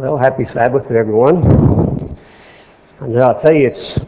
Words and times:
Well, 0.00 0.16
happy 0.16 0.44
Sabbath 0.54 0.88
to 0.88 0.94
everyone. 0.94 2.16
And 3.00 3.18
I'll 3.22 3.38
tell 3.42 3.52
you, 3.52 3.68
it's 3.68 4.00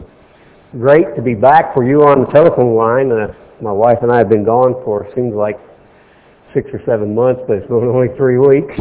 great 0.79 1.15
to 1.15 1.21
be 1.21 1.35
back 1.35 1.71
for 1.75 1.85
you 1.85 2.01
on 2.01 2.21
the 2.21 2.31
telephone 2.31 2.75
line. 2.75 3.11
Uh, 3.11 3.31
my 3.61 3.71
wife 3.71 3.99
and 4.01 4.11
I 4.11 4.17
have 4.17 4.27
been 4.27 4.43
gone 4.43 4.73
for, 4.83 5.07
seems 5.13 5.35
like 5.35 5.59
six 6.51 6.67
or 6.73 6.81
seven 6.83 7.13
months, 7.13 7.43
but 7.47 7.57
it's 7.57 7.67
been 7.67 7.75
only 7.75 8.07
three 8.17 8.39
weeks. 8.39 8.73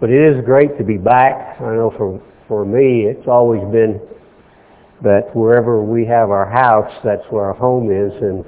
But 0.00 0.10
it 0.10 0.20
is 0.20 0.44
great 0.44 0.76
to 0.76 0.84
be 0.84 0.98
back. 0.98 1.58
I 1.62 1.76
know 1.76 1.94
for, 1.96 2.20
for 2.46 2.66
me, 2.66 3.06
it's 3.06 3.26
always 3.26 3.62
been 3.72 3.98
that 5.00 5.34
wherever 5.34 5.82
we 5.82 6.04
have 6.04 6.28
our 6.28 6.44
house, 6.44 6.92
that's 7.02 7.24
where 7.30 7.46
our 7.46 7.54
home 7.54 7.90
is. 7.90 8.12
And 8.20 8.44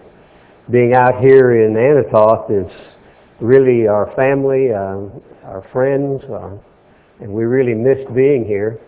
being 0.70 0.92
out 0.92 1.18
here 1.18 1.64
in 1.64 1.72
Anatoth 1.72 2.50
is 2.50 2.70
really 3.40 3.88
our 3.88 4.12
family, 4.14 4.70
uh, 4.70 5.48
our 5.48 5.66
friends, 5.72 6.20
uh, 6.24 6.58
and 7.20 7.32
we 7.32 7.44
really 7.44 7.74
missed 7.74 8.12
being 8.14 8.44
here. 8.44 8.78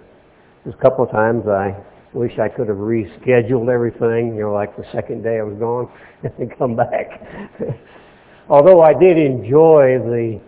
There's 0.64 0.76
a 0.76 0.82
couple 0.82 1.04
of 1.04 1.10
times 1.10 1.46
I 1.46 1.74
wish 2.12 2.38
I 2.38 2.48
could 2.48 2.68
have 2.68 2.78
rescheduled 2.78 3.72
everything, 3.72 4.34
you 4.34 4.42
know, 4.42 4.52
like 4.52 4.76
the 4.76 4.84
second 4.92 5.22
day 5.22 5.38
I 5.38 5.42
was 5.42 5.56
gone 5.58 5.90
and 6.38 6.56
come 6.58 6.76
back. 6.76 7.22
Although 8.48 8.80
I 8.80 8.94
did 8.94 9.18
enjoy 9.18 9.98
the 9.98 10.40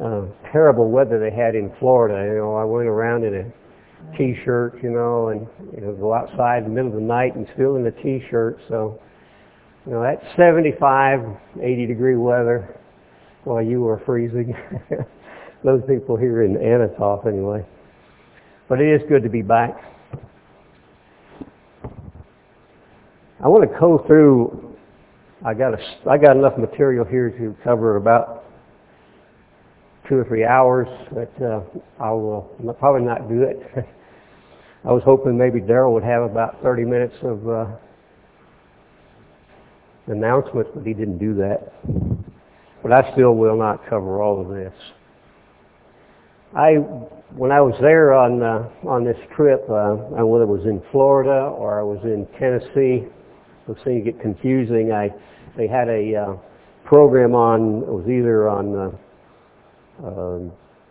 uh, 0.00 0.50
terrible 0.50 0.90
weather 0.90 1.18
they 1.18 1.34
had 1.34 1.54
in 1.54 1.72
Florida, 1.78 2.32
you 2.32 2.38
know, 2.38 2.54
I 2.54 2.64
went 2.64 2.88
around 2.88 3.24
in 3.24 3.34
a 3.34 4.16
t-shirt, 4.16 4.82
you 4.82 4.90
know, 4.90 5.28
and 5.28 5.46
you 5.74 5.82
know, 5.82 5.92
go 5.92 6.14
outside 6.14 6.64
in 6.64 6.64
the 6.64 6.70
middle 6.70 6.88
of 6.88 6.94
the 6.94 7.00
night 7.00 7.34
and 7.34 7.46
still 7.54 7.76
in 7.76 7.86
a 7.86 7.90
t-shirt. 7.90 8.58
So, 8.68 9.00
you 9.86 9.92
know, 9.92 10.02
that's 10.02 10.24
75, 10.36 11.20
80 11.60 11.86
degree 11.86 12.16
weather 12.16 12.80
while 13.44 13.62
you 13.62 13.80
were 13.80 14.02
freezing. 14.04 14.54
Those 15.62 15.82
people 15.86 16.16
here 16.16 16.42
in 16.42 16.54
Anatoth 16.54 17.26
anyway. 17.26 17.66
But 18.68 18.80
it 18.80 19.02
is 19.02 19.08
good 19.08 19.22
to 19.22 19.28
be 19.28 19.42
back. 19.42 19.76
I 23.42 23.48
want 23.48 23.70
to 23.70 23.78
go 23.78 24.04
through, 24.06 24.76
I 25.44 25.54
got, 25.54 25.74
a, 25.74 25.78
I 26.08 26.18
got 26.18 26.36
enough 26.36 26.56
material 26.58 27.04
here 27.04 27.30
to 27.30 27.56
cover 27.64 27.96
about 27.96 28.44
two 30.08 30.16
or 30.16 30.24
three 30.24 30.44
hours, 30.44 30.88
but 31.12 31.32
uh, 31.42 31.62
I 31.98 32.10
will 32.10 32.42
probably 32.78 33.06
not 33.06 33.28
do 33.28 33.42
it. 33.42 33.60
I 34.84 34.92
was 34.92 35.02
hoping 35.04 35.36
maybe 35.36 35.60
Daryl 35.60 35.92
would 35.92 36.04
have 36.04 36.22
about 36.22 36.62
30 36.62 36.84
minutes 36.84 37.14
of 37.22 37.48
uh, 37.48 37.66
announcements, 40.06 40.70
but 40.74 40.86
he 40.86 40.94
didn't 40.94 41.18
do 41.18 41.34
that. 41.34 41.72
But 42.82 42.92
I 42.92 43.12
still 43.12 43.34
will 43.34 43.56
not 43.56 43.86
cover 43.88 44.22
all 44.22 44.40
of 44.40 44.48
this. 44.48 44.72
I, 46.54 46.74
when 47.36 47.52
I 47.52 47.60
was 47.60 47.74
there 47.80 48.12
on 48.12 48.42
uh, 48.42 48.68
on 48.88 49.04
this 49.04 49.18
trip, 49.36 49.62
uh, 49.70 49.94
whether 50.24 50.44
it 50.44 50.48
was 50.48 50.64
in 50.64 50.82
Florida 50.90 51.46
or 51.46 51.78
I 51.78 51.82
was 51.82 52.00
in 52.02 52.26
Tennessee, 52.38 53.06
those 53.68 53.76
things 53.84 54.04
get 54.04 54.20
confusing. 54.20 54.92
I 54.92 55.10
they 55.56 55.68
had 55.68 55.88
a 55.88 56.16
uh, 56.16 56.36
program 56.84 57.34
on 57.34 57.82
it 57.82 57.88
was 57.88 58.08
either 58.08 58.48
on 58.48 58.76
uh, 58.76 60.06
uh, 60.06 60.38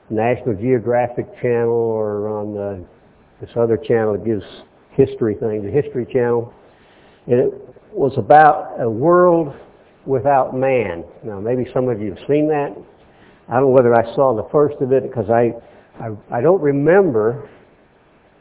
National 0.09 0.55
Geographic 0.55 1.27
Channel 1.41 1.73
or 1.73 2.29
on 2.29 2.53
the, 2.53 2.85
this 3.41 3.49
other 3.57 3.75
channel 3.77 4.13
that 4.13 4.25
gives 4.25 4.43
history 4.91 5.35
things, 5.35 5.63
the 5.63 5.71
History 5.71 6.05
Channel, 6.05 6.53
and 7.27 7.39
it 7.39 7.53
was 7.91 8.13
about 8.17 8.79
a 8.79 8.89
world 8.89 9.53
without 10.05 10.55
man. 10.55 11.03
Now, 11.23 11.39
maybe 11.39 11.67
some 11.73 11.89
of 11.89 12.01
you 12.01 12.15
have 12.15 12.27
seen 12.27 12.47
that. 12.47 12.75
I 13.49 13.53
don't 13.53 13.63
know 13.63 13.69
whether 13.69 13.95
I 13.95 14.03
saw 14.13 14.35
the 14.35 14.47
first 14.51 14.79
of 14.79 14.91
it 14.91 15.03
because 15.03 15.29
I, 15.29 15.53
I, 15.99 16.37
I 16.37 16.41
don't 16.41 16.61
remember 16.61 17.49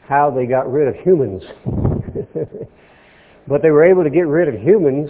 how 0.07 0.29
they 0.29 0.45
got 0.45 0.71
rid 0.71 0.87
of 0.87 0.95
humans. 1.03 1.41
but 3.47 3.63
they 3.63 3.71
were 3.71 3.83
able 3.83 4.03
to 4.03 4.09
get 4.11 4.27
rid 4.27 4.47
of 4.47 4.61
humans 4.61 5.09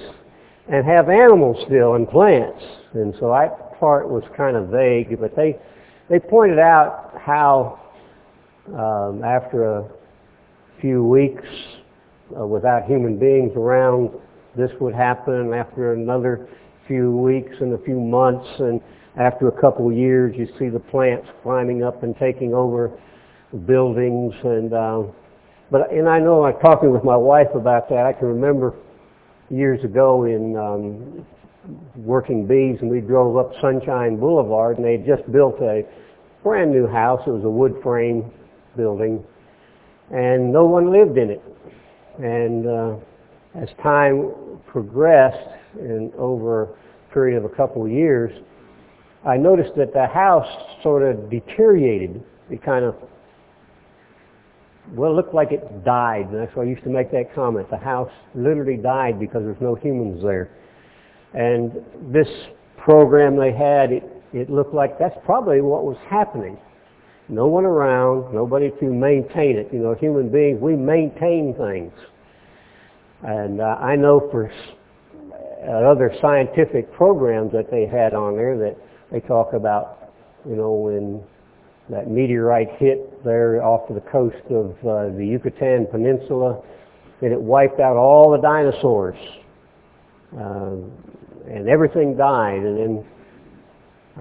and 0.70 0.86
have 0.86 1.10
animals 1.10 1.58
still 1.66 1.96
and 1.96 2.08
plants. 2.08 2.64
And 2.94 3.14
so 3.20 3.32
that 3.32 3.78
part 3.78 4.08
was 4.08 4.24
kind 4.38 4.56
of 4.56 4.70
vague, 4.70 5.20
but 5.20 5.36
they, 5.36 5.60
they 6.10 6.20
pointed 6.20 6.60
out 6.60 7.14
how 7.20 7.80
um, 8.68 9.22
after 9.24 9.80
a 9.80 9.90
few 10.80 11.04
weeks 11.04 11.44
uh, 12.40 12.46
without 12.46 12.86
human 12.86 13.20
beings 13.20 13.52
around, 13.58 14.12
this 14.56 14.72
would 14.80 14.96
happen 14.96 15.54
after 15.54 15.94
another 15.94 16.48
few 16.88 17.12
weeks 17.18 17.52
and 17.60 17.74
a 17.74 17.78
few 17.84 18.00
months 18.00 18.48
and 18.60 18.82
after 19.20 19.50
a 19.50 19.62
couple 19.62 19.90
of 19.90 19.96
years 19.96 20.34
you 20.38 20.48
see 20.58 20.70
the 20.70 20.80
plants 20.80 21.28
climbing 21.44 21.84
up 21.84 22.04
and 22.04 22.16
taking 22.18 22.54
over 22.54 22.92
buildings 23.68 24.34
and 24.44 24.74
uh, 24.74 25.04
but 25.70 25.92
and 25.92 26.08
I 26.10 26.20
know 26.20 26.46
I'm 26.46 26.60
talking 26.60 26.92
with 26.92 27.04
my 27.04 27.18
wife 27.18 27.54
about 27.54 27.90
that. 27.90 28.06
I 28.06 28.14
can 28.14 28.28
remember 28.28 28.74
years 29.52 29.84
ago 29.84 30.24
in 30.24 30.56
um, 30.58 31.26
working 31.96 32.48
bees 32.48 32.78
and 32.82 32.90
we 32.90 33.02
drove 33.02 33.38
up 33.38 33.52
Sunshine 33.62 34.18
Boulevard 34.18 34.78
and 34.78 34.86
they 34.86 34.94
had 34.94 35.06
just 35.06 35.30
built 35.32 35.62
a 35.62 35.84
brand 36.44 36.72
new 36.72 36.88
house. 36.88 37.22
It 37.28 37.32
was 37.32 37.44
a 37.44 37.50
wood 37.50 37.76
frame 37.84 38.32
building 38.78 39.24
and 40.12 40.52
no 40.52 40.66
one 40.66 40.92
lived 40.92 41.18
in 41.18 41.30
it. 41.30 41.44
And 42.18 42.68
uh, 42.68 42.96
as 43.56 43.70
time 43.84 44.32
progressed 44.66 45.50
and 45.80 46.14
over 46.16 46.64
a 46.64 47.14
period 47.14 47.38
of 47.38 47.46
a 47.46 47.56
couple 47.56 47.86
of 47.86 47.92
years, 47.92 48.32
I 49.26 49.38
noticed 49.38 49.76
that 49.76 49.94
the 49.94 50.08
house 50.08 50.48
sort 50.82 51.04
of 51.04 51.30
deteriorated. 51.30 52.24
It 52.50 52.64
kind 52.64 52.86
of, 52.86 52.96
well, 54.94 55.12
it 55.12 55.16
looked 55.16 55.34
like 55.34 55.52
it 55.52 55.84
died. 55.84 56.28
And 56.28 56.40
that's 56.40 56.56
why 56.56 56.64
I 56.64 56.68
used 56.68 56.84
to 56.84 56.90
make 56.90 57.12
that 57.12 57.34
comment. 57.36 57.70
The 57.70 57.78
house 57.78 58.12
literally 58.34 58.78
died 58.78 59.20
because 59.20 59.44
there's 59.44 59.62
no 59.62 59.76
humans 59.76 60.24
there. 60.24 60.50
And 61.34 61.72
this 62.12 62.28
program 62.78 63.38
they 63.38 63.52
had, 63.52 63.92
it, 63.92 64.04
it 64.34 64.50
looked 64.50 64.74
like 64.74 64.98
that's 64.98 65.18
probably 65.26 65.62
what 65.62 65.84
was 65.84 65.98
happening. 66.10 66.58
No 67.28 67.46
one 67.46 67.66
around, 67.66 68.34
nobody 68.34 68.72
to 68.80 68.86
maintain 68.86 69.58
it. 69.58 69.68
You 69.72 69.80
know, 69.80 69.94
human 69.94 70.30
beings, 70.30 70.60
we 70.60 70.76
maintain 70.76 71.54
things. 71.56 71.94
And 73.22 73.62
uh, 73.62 73.78
I 73.80 73.96
know 73.96 74.28
for 74.32 74.52
uh, 74.52 75.92
other 75.92 76.12
scientific 76.22 76.92
programs 76.94 77.52
that 77.52 77.70
they 77.70 77.86
had 77.86 78.16
on 78.16 78.36
there 78.36 78.58
that 78.58 78.78
they 79.12 79.20
talk 79.22 79.54
about, 79.54 80.14
you 80.48 80.56
know, 80.56 80.72
when 80.72 81.24
that 81.90 82.10
meteorite 82.10 82.70
hit 82.78 83.24
there 83.24 83.64
off 83.64 83.90
of 83.90 83.96
the 83.96 84.10
coast 84.10 84.36
of 84.52 84.72
uh, 84.86 85.16
the 85.18 85.26
Yucatan 85.26 85.88
Peninsula, 85.88 86.62
and 87.22 87.34
it 87.34 87.42
wiped 87.42 87.80
out 87.80 87.98
all 87.98 88.32
the 88.32 88.38
dinosaurs. 88.38 89.18
Uh, 90.38 90.76
and 91.50 91.68
everything 91.68 92.16
died, 92.16 92.60
and 92.60 92.78
then 92.78 93.06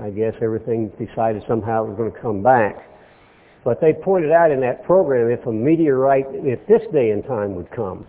I 0.01 0.11
guess 0.11 0.33
everything 0.41 0.89
decided 0.99 1.43
somehow 1.47 1.85
it 1.85 1.89
was 1.89 1.97
going 1.99 2.13
to 2.13 2.19
come 2.21 2.43
back. 2.43 2.89
But 3.65 3.83
they 3.83 3.93
pointed 3.93 4.33
out 4.33 4.51
in 4.51 4.61
that 4.61 4.85
program 4.85 5.31
if 5.31 5.47
a 5.47 5.53
meteorite, 5.53 6.27
if 6.31 6.67
this 6.67 6.81
day 6.93 7.11
and 7.11 7.23
time 7.25 7.55
would 7.57 7.71
come 7.71 8.07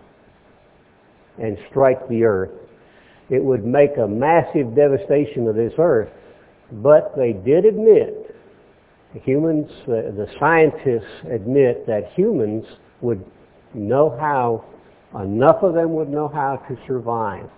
and 1.38 1.58
strike 1.68 2.08
the 2.08 2.24
earth, 2.24 2.50
it 3.28 3.42
would 3.42 3.64
make 3.64 3.98
a 3.98 4.08
massive 4.08 4.74
devastation 4.74 5.46
of 5.46 5.54
this 5.54 5.74
earth 5.78 6.08
but 6.72 7.14
they 7.16 7.32
did 7.32 7.64
admit, 7.64 8.34
humans, 9.22 9.70
the 9.86 10.26
scientists 10.38 11.10
admit 11.30 11.86
that 11.86 12.12
humans 12.14 12.64
would 13.00 13.24
know 13.74 14.16
how, 14.20 14.64
enough 15.20 15.62
of 15.62 15.74
them 15.74 15.94
would 15.94 16.08
know 16.08 16.28
how 16.28 16.56
to 16.68 16.76
survive. 16.86 17.48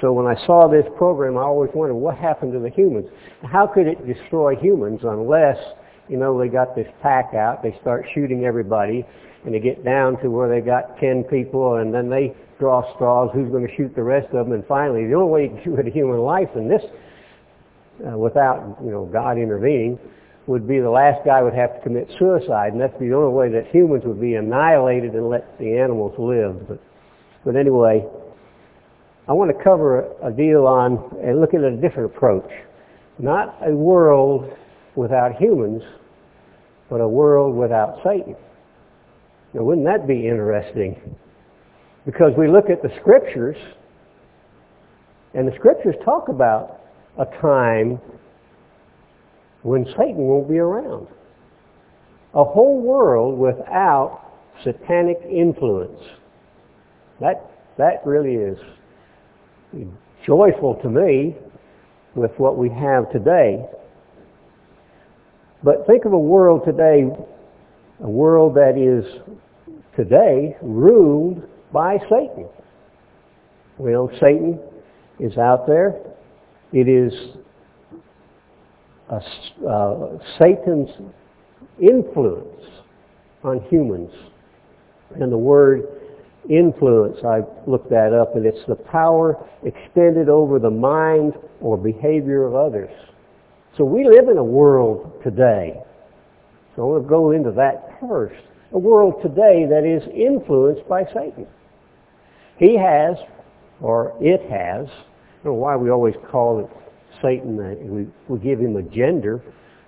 So 0.00 0.12
when 0.12 0.26
I 0.26 0.34
saw 0.46 0.68
this 0.68 0.86
program, 0.96 1.36
I 1.36 1.42
always 1.42 1.70
wondered 1.74 1.96
what 1.96 2.16
happened 2.16 2.52
to 2.52 2.58
the 2.58 2.70
humans. 2.70 3.08
How 3.44 3.66
could 3.66 3.86
it 3.86 4.06
destroy 4.06 4.56
humans 4.56 5.00
unless, 5.02 5.58
you 6.08 6.16
know, 6.16 6.38
they 6.38 6.48
got 6.48 6.74
this 6.74 6.88
pack 7.02 7.34
out, 7.34 7.62
they 7.62 7.76
start 7.80 8.06
shooting 8.14 8.44
everybody, 8.44 9.04
and 9.44 9.54
they 9.54 9.60
get 9.60 9.84
down 9.84 10.20
to 10.22 10.30
where 10.30 10.48
they 10.48 10.64
got 10.64 10.96
10 10.98 11.24
people, 11.24 11.76
and 11.76 11.92
then 11.92 12.08
they 12.08 12.34
draw 12.58 12.94
straws, 12.94 13.30
who's 13.34 13.50
going 13.50 13.66
to 13.66 13.76
shoot 13.76 13.94
the 13.94 14.02
rest 14.02 14.26
of 14.32 14.46
them, 14.46 14.52
and 14.52 14.64
finally, 14.66 15.06
the 15.06 15.14
only 15.14 15.30
way 15.30 15.48
to 15.48 15.54
get 15.56 15.68
rid 15.68 15.86
of 15.88 15.92
human 15.92 16.20
life 16.20 16.48
in 16.54 16.68
this 16.68 16.82
uh, 18.06 18.16
without 18.16 18.78
you 18.84 18.90
know 18.90 19.06
God 19.06 19.38
intervening 19.38 19.98
would 20.46 20.66
be 20.66 20.80
the 20.80 20.90
last 20.90 21.24
guy 21.24 21.42
would 21.42 21.54
have 21.54 21.74
to 21.76 21.80
commit 21.82 22.08
suicide, 22.18 22.72
and 22.72 22.80
that's 22.80 22.98
the 22.98 23.12
only 23.12 23.32
way 23.32 23.48
that 23.50 23.68
humans 23.72 24.02
would 24.04 24.20
be 24.20 24.34
annihilated 24.34 25.14
and 25.14 25.28
let 25.28 25.58
the 25.58 25.78
animals 25.78 26.14
live. 26.18 26.68
But, 26.68 26.80
but 27.44 27.56
anyway, 27.56 28.04
I 29.28 29.32
want 29.32 29.56
to 29.56 29.64
cover 29.64 30.10
a, 30.22 30.32
deal 30.32 30.66
on 30.66 31.16
and 31.22 31.40
look 31.40 31.54
at 31.54 31.62
a 31.62 31.76
different 31.76 32.14
approach. 32.14 32.50
Not 33.18 33.56
a 33.64 33.70
world 33.70 34.52
without 34.96 35.36
humans, 35.36 35.82
but 36.90 37.00
a 37.00 37.08
world 37.08 37.54
without 37.56 38.00
Satan. 38.04 38.34
Now, 39.54 39.62
wouldn't 39.62 39.86
that 39.86 40.08
be 40.08 40.26
interesting? 40.26 41.16
Because 42.04 42.32
we 42.36 42.48
look 42.48 42.68
at 42.68 42.82
the 42.82 42.90
scriptures, 43.00 43.56
and 45.34 45.46
the 45.46 45.54
scriptures 45.56 45.94
talk 46.04 46.28
about 46.28 46.81
a 47.18 47.24
time 47.40 48.00
when 49.62 49.84
Satan 49.96 50.16
won't 50.16 50.48
be 50.48 50.58
around. 50.58 51.06
a 52.34 52.44
whole 52.44 52.80
world 52.80 53.38
without 53.38 54.22
satanic 54.64 55.18
influence. 55.30 56.00
That, 57.20 57.50
that 57.78 58.04
really 58.06 58.34
is 58.34 58.58
joyful 60.26 60.78
to 60.82 60.88
me 60.88 61.36
with 62.14 62.30
what 62.38 62.56
we 62.56 62.68
have 62.70 63.10
today. 63.12 63.64
But 65.62 65.86
think 65.86 66.04
of 66.04 66.12
a 66.12 66.18
world 66.18 66.62
today, 66.64 67.04
a 68.02 68.08
world 68.10 68.54
that 68.54 68.76
is 68.76 69.04
today 69.96 70.56
ruled 70.62 71.42
by 71.72 71.98
Satan. 72.10 72.48
Well, 73.78 74.10
Satan 74.20 74.58
is 75.20 75.36
out 75.36 75.66
there. 75.66 75.94
It 76.72 76.88
is 76.88 77.12
a, 79.10 79.20
uh, 79.68 80.18
Satan's 80.38 80.88
influence 81.80 82.64
on 83.44 83.60
humans. 83.68 84.12
And 85.20 85.30
the 85.30 85.38
word 85.38 85.82
influence, 86.48 87.18
I 87.24 87.42
looked 87.66 87.90
that 87.90 88.12
up, 88.12 88.36
and 88.36 88.46
it's 88.46 88.64
the 88.66 88.74
power 88.74 89.36
extended 89.62 90.28
over 90.28 90.58
the 90.58 90.70
mind 90.70 91.34
or 91.60 91.76
behavior 91.76 92.44
of 92.46 92.54
others. 92.54 92.90
So 93.76 93.84
we 93.84 94.04
live 94.04 94.28
in 94.28 94.38
a 94.38 94.44
world 94.44 95.20
today. 95.22 95.80
So 96.74 96.82
I 96.82 96.84
want 96.86 97.04
to 97.04 97.08
go 97.08 97.30
into 97.32 97.52
that 97.52 97.98
first. 98.00 98.40
A 98.72 98.78
world 98.78 99.22
today 99.22 99.66
that 99.68 99.84
is 99.84 100.02
influenced 100.14 100.88
by 100.88 101.04
Satan. 101.04 101.46
He 102.58 102.78
has, 102.78 103.16
or 103.80 104.14
it 104.20 104.40
has, 104.50 104.88
Don't 105.44 105.54
know 105.54 105.58
why 105.58 105.76
we 105.76 105.90
always 105.90 106.14
call 106.30 106.60
it 106.60 106.70
Satan, 107.20 107.56
we, 107.90 108.06
we 108.28 108.40
give 108.40 108.58
him 108.58 108.76
a 108.76 108.82
gender, 108.82 109.42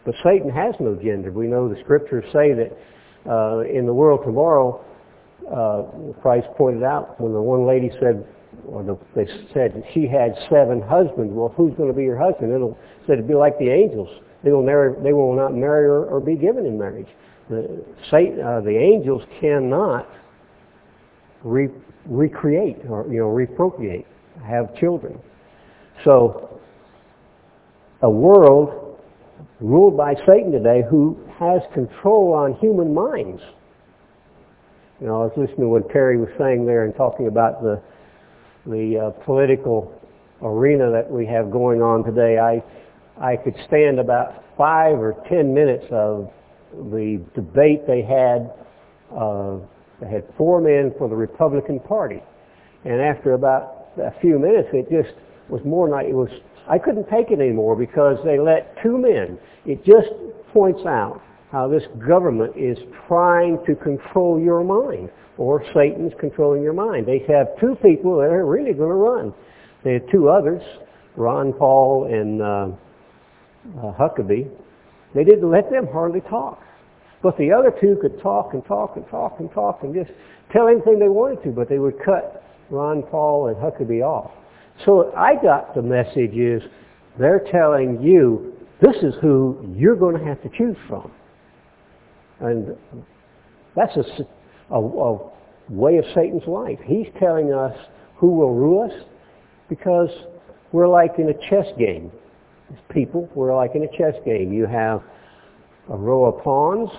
but 0.05 0.15
Satan 0.23 0.51
has 0.51 0.75
no 0.81 0.95
gender. 0.95 1.33
We 1.33 1.47
know 1.47 1.69
the 1.69 1.81
scriptures 1.83 2.25
say 2.33 2.53
that 2.53 2.77
uh, 3.29 3.61
in 3.61 3.87
the 3.87 3.95
world 3.95 4.21
tomorrow, 4.25 4.85
uh, 5.51 6.21
Christ 6.21 6.47
pointed 6.57 6.83
out 6.83 7.21
when 7.21 7.33
the 7.33 7.41
one 7.41 7.67
lady 7.67 7.91
said, 8.01 8.27
or 8.67 8.83
the, 8.83 8.99
they 9.15 9.27
said 9.53 9.83
she 9.93 10.07
had 10.07 10.35
seven 10.51 10.81
husbands. 10.81 11.33
Well, 11.33 11.53
who's 11.57 11.75
going 11.75 11.89
to 11.89 11.97
be 11.97 12.05
your 12.05 12.19
husband? 12.19 12.53
It'll 12.53 12.79
said 13.07 13.15
it'd 13.15 13.29
be 13.29 13.35
like 13.35 13.59
the 13.59 13.71
angels. 13.71 14.09
They 14.43 14.53
will 14.53 14.65
never, 14.65 14.97
they 15.03 15.13
will 15.13 15.35
not 15.35 15.55
marry 15.55 15.87
or, 15.87 16.05
or 16.05 16.21
be 16.21 16.37
given 16.37 16.67
in 16.67 16.79
marriage. 16.79 17.09
The, 17.49 17.85
Satan, 18.11 18.41
uh, 18.41 18.61
the 18.61 18.77
angels 18.77 19.23
cannot 19.41 20.09
re, 21.43 21.69
recreate 22.07 22.79
or 22.89 23.07
you 23.09 23.19
know 23.19 23.29
reprocreate, 23.29 24.07
have 24.43 24.75
children. 24.77 25.19
So 26.03 26.61
a 28.03 28.11
world 28.11 28.99
ruled 29.61 29.97
by 29.97 30.15
Satan 30.27 30.53
today 30.53 30.83
who 30.89 31.19
has 31.39 31.63
control 31.73 32.33
on 32.35 32.55
human 32.55 32.93
minds. 32.93 33.41
You 35.01 35.07
know, 35.07 35.23
I 35.23 35.25
was 35.27 35.33
listening 35.37 35.61
to 35.61 35.69
what 35.69 35.91
Terry 35.91 36.19
was 36.19 36.29
saying 36.39 36.67
there 36.67 36.85
and 36.85 36.95
talking 36.95 37.27
about 37.27 37.63
the 37.63 37.81
the 38.67 38.99
uh, 38.99 39.25
political 39.25 39.93
arena 40.41 40.91
that 40.91 41.11
we 41.11 41.27
have 41.27 41.51
going 41.51 41.83
on 41.83 42.05
today. 42.05 42.39
I 42.39 42.63
I 43.21 43.37
could 43.37 43.55
stand 43.67 43.99
about 43.99 44.45
five 44.57 44.99
or 44.99 45.15
ten 45.29 45.53
minutes 45.53 45.85
of 45.91 46.31
the 46.73 47.23
debate 47.35 47.87
they 47.87 48.03
had. 48.03 48.53
Uh, 49.15 49.59
they 50.01 50.11
had 50.11 50.25
four 50.37 50.61
men 50.61 50.93
for 50.99 51.09
the 51.09 51.15
Republican 51.17 51.81
Party, 51.81 52.21
and 52.85 53.01
after 53.01 53.33
about 53.33 53.89
a 53.99 54.13
few 54.21 54.39
minutes, 54.39 54.69
it 54.73 54.91
just 54.91 55.15
was 55.49 55.61
more 55.65 55.89
like 55.89 56.07
it 56.07 56.15
was. 56.15 56.31
I 56.69 56.79
couldn't 56.79 57.09
take 57.11 57.31
it 57.31 57.41
anymore 57.41 57.77
because 57.77 58.19
they 58.25 58.39
let 58.39 58.77
two 58.83 58.97
men. 58.97 59.39
It 59.67 59.85
just 59.85 60.09
points 60.53 60.81
out 60.87 61.21
how 61.53 61.69
this 61.69 61.83
government 62.07 62.57
is 62.57 62.79
trying 63.07 63.59
to 63.67 63.75
control 63.77 64.41
your 64.41 64.65
mind, 64.65 65.11
or 65.37 65.65
Satan's 65.75 66.13
controlling 66.19 66.63
your 66.63 66.73
mind. 66.73 67.07
They 67.07 67.25
have 67.29 67.49
two 67.61 67.77
people 67.83 68.17
that 68.19 68.31
are 68.31 68.47
really 68.47 68.73
going 68.73 68.89
to 68.89 68.95
run. 68.95 69.35
They 69.85 69.95
had 69.95 70.11
two 70.11 70.29
others, 70.29 70.63
Ron 71.17 71.53
Paul 71.53 72.09
and 72.11 72.43
uh, 72.43 72.69
uh, 73.79 73.93
Huckabee. 73.95 74.51
They 75.15 75.25
didn't 75.25 75.49
let 75.49 75.71
them 75.71 75.87
hardly 75.93 76.23
talk. 76.23 76.61
But 77.23 77.39
the 77.39 77.53
other 77.53 77.73
two 77.81 77.97
could 78.03 78.21
talk 78.21 78.53
and 78.53 78.65
talk 78.67 78.97
and 78.97 79.09
talk 79.09 79.37
and 79.39 79.51
talk 79.53 79.81
and 79.83 79.95
just 79.95 80.11
tell 80.53 80.69
anything 80.69 80.99
they 80.99 81.09
wanted 81.09 81.43
to, 81.45 81.51
but 81.51 81.69
they 81.69 81.79
would 81.79 81.99
cut 82.05 82.43
Ron 82.71 83.03
Paul 83.03 83.49
and 83.49 83.57
Huckabee 83.57 84.03
off. 84.03 84.33
So 84.85 85.13
I 85.17 85.35
got 85.41 85.75
the 85.75 85.83
message 85.83 86.35
is 86.35 86.63
they're 87.19 87.45
telling 87.53 88.03
you 88.03 88.55
this 88.81 88.97
is 89.03 89.15
who 89.21 89.73
you're 89.77 89.97
going 89.97 90.19
to 90.19 90.25
have 90.25 90.43
to 90.43 90.49
choose 90.57 90.77
from. 90.89 91.11
And 92.41 92.77
that's 93.77 93.97
a, 93.97 94.75
a, 94.75 94.81
a 94.81 95.31
way 95.69 95.99
of 95.99 96.05
Satan's 96.15 96.47
life. 96.47 96.79
He's 96.85 97.07
telling 97.19 97.53
us 97.53 97.77
who 98.17 98.29
will 98.29 98.55
rule 98.55 98.91
us 98.91 99.05
because 99.69 100.11
we're 100.73 100.89
like 100.89 101.13
in 101.19 101.29
a 101.29 101.51
chess 101.51 101.67
game. 101.79 102.11
People, 102.91 103.29
we're 103.35 103.55
like 103.55 103.75
in 103.75 103.85
a 103.85 103.97
chess 103.97 104.15
game. 104.25 104.53
You 104.53 104.67
have 104.67 105.03
a 105.91 105.97
row 105.97 106.25
of 106.25 106.43
pawns, 106.43 106.91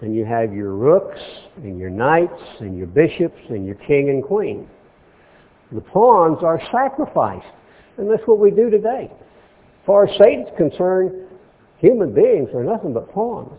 and 0.00 0.14
you 0.14 0.24
have 0.24 0.52
your 0.52 0.72
rooks, 0.72 1.20
and 1.56 1.78
your 1.78 1.88
knights, 1.88 2.42
and 2.60 2.76
your 2.76 2.86
bishops, 2.86 3.40
and 3.48 3.64
your 3.64 3.76
king 3.76 4.10
and 4.10 4.22
queen. 4.22 4.68
The 5.72 5.80
pawns 5.80 6.38
are 6.42 6.60
sacrificed. 6.72 7.46
And 7.98 8.10
that's 8.10 8.22
what 8.26 8.38
we 8.38 8.50
do 8.50 8.70
today. 8.70 9.10
As 9.10 9.86
far 9.86 10.06
as 10.06 10.16
Satan's 10.18 10.48
concerned, 10.56 11.12
human 11.78 12.14
beings 12.14 12.50
are 12.54 12.64
nothing 12.64 12.92
but 12.92 13.10
pawns. 13.12 13.58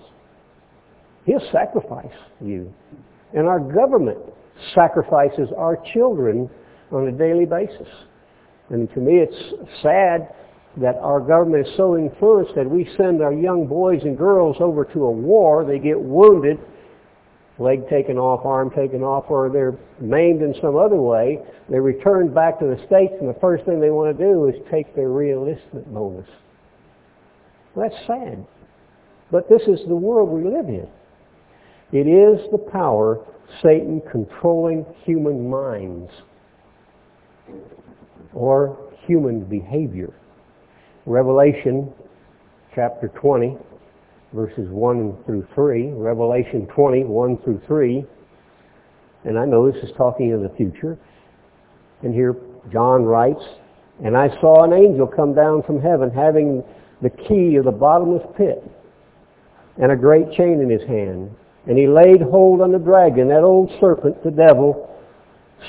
He'll 1.26 1.42
sacrifice 1.52 2.06
you. 2.40 2.74
And 3.34 3.48
our 3.48 3.60
government 3.60 4.20
sacrifices 4.74 5.50
our 5.58 5.78
children 5.94 6.50
on 6.92 7.08
a 7.08 7.12
daily 7.12 7.46
basis. 7.46 7.88
And 8.70 8.90
to 8.94 9.00
me 9.00 9.18
it's 9.18 9.82
sad 9.82 10.34
that 10.78 10.96
our 10.98 11.20
government 11.20 11.68
is 11.68 11.74
so 11.76 11.98
influenced 11.98 12.54
that 12.56 12.70
we 12.70 12.88
send 12.98 13.22
our 13.22 13.34
young 13.34 13.68
boys 13.68 14.02
and 14.04 14.18
girls 14.18 14.58
over 14.60 14.86
to 14.86 15.06
a 15.06 15.12
war, 15.12 15.66
they 15.66 15.80
get 15.80 16.00
wounded, 16.00 16.60
leg 17.60 17.90
taken 17.90 18.18
off, 18.18 18.46
arm 18.46 18.70
taken 18.70 19.02
off, 19.02 19.26
or 19.30 19.50
they're 19.50 19.78
maimed 20.00 20.42
in 20.42 20.54
some 20.62 20.76
other 20.76 20.98
way. 20.98 21.40
They 21.70 21.80
return 21.80 22.34
back 22.34 22.60
to 22.60 22.66
the 22.66 22.78
States 22.86 23.14
and 23.20 23.28
the 23.28 23.40
first 23.40 23.66
thing 23.66 23.80
they 23.80 23.90
want 23.90 24.18
to 24.18 24.24
do 24.24 24.48
is 24.48 24.56
take 24.72 24.96
their 24.96 25.10
reenlistment 25.10 25.86
bonus. 25.94 26.30
That's 27.76 27.96
sad. 28.06 28.46
But 29.32 29.50
this 29.50 29.62
is 29.64 29.80
the 29.88 29.96
world 29.96 30.30
we 30.30 30.44
live 30.44 30.68
in. 30.68 30.88
It 31.92 32.08
is 32.08 32.50
the 32.52 32.58
power, 32.58 33.26
Satan 33.64 34.02
controlling 34.12 34.86
human 35.04 35.50
minds 35.50 36.12
or 38.34 38.78
human 39.06 39.44
behavior. 39.46 40.14
Revelation 41.06 41.94
chapter 42.76 43.08
20, 43.08 43.58
verses 44.38 44.70
1 44.70 45.24
through 45.26 45.48
3. 45.56 45.94
Revelation 45.94 46.68
20, 46.68 47.06
1 47.06 47.38
through 47.40 47.60
3. 47.66 48.06
And 49.26 49.40
I 49.40 49.46
know 49.46 49.70
this 49.70 49.84
is 49.84 49.90
talking 49.98 50.32
of 50.32 50.42
the 50.42 50.56
future. 50.56 50.96
And 52.04 52.14
here 52.14 52.36
John 52.72 53.04
writes, 53.04 53.42
And 54.06 54.16
I 54.16 54.30
saw 54.40 54.64
an 54.64 54.74
angel 54.74 55.08
come 55.08 55.34
down 55.34 55.64
from 55.64 55.82
heaven 55.82 56.12
having 56.12 56.64
the 57.02 57.10
key 57.10 57.56
of 57.56 57.66
the 57.66 57.72
bottomless 57.72 58.22
pit 58.38 58.64
and 59.82 59.92
a 59.92 59.96
great 59.96 60.32
chain 60.34 60.62
in 60.62 60.70
his 60.70 60.88
hand. 60.88 61.32
And 61.66 61.76
he 61.76 61.88
laid 61.88 62.22
hold 62.22 62.62
on 62.62 62.72
the 62.72 62.78
dragon, 62.78 63.28
that 63.30 63.42
old 63.42 63.72
serpent, 63.82 64.24
the 64.24 64.30
devil, 64.30 64.88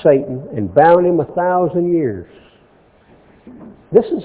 Satan, 0.02 0.46
and 0.54 0.72
bound 0.74 1.06
him 1.06 1.20
a 1.20 1.24
thousand 1.24 1.90
years. 1.90 2.30
This 3.92 4.04
is 4.04 4.24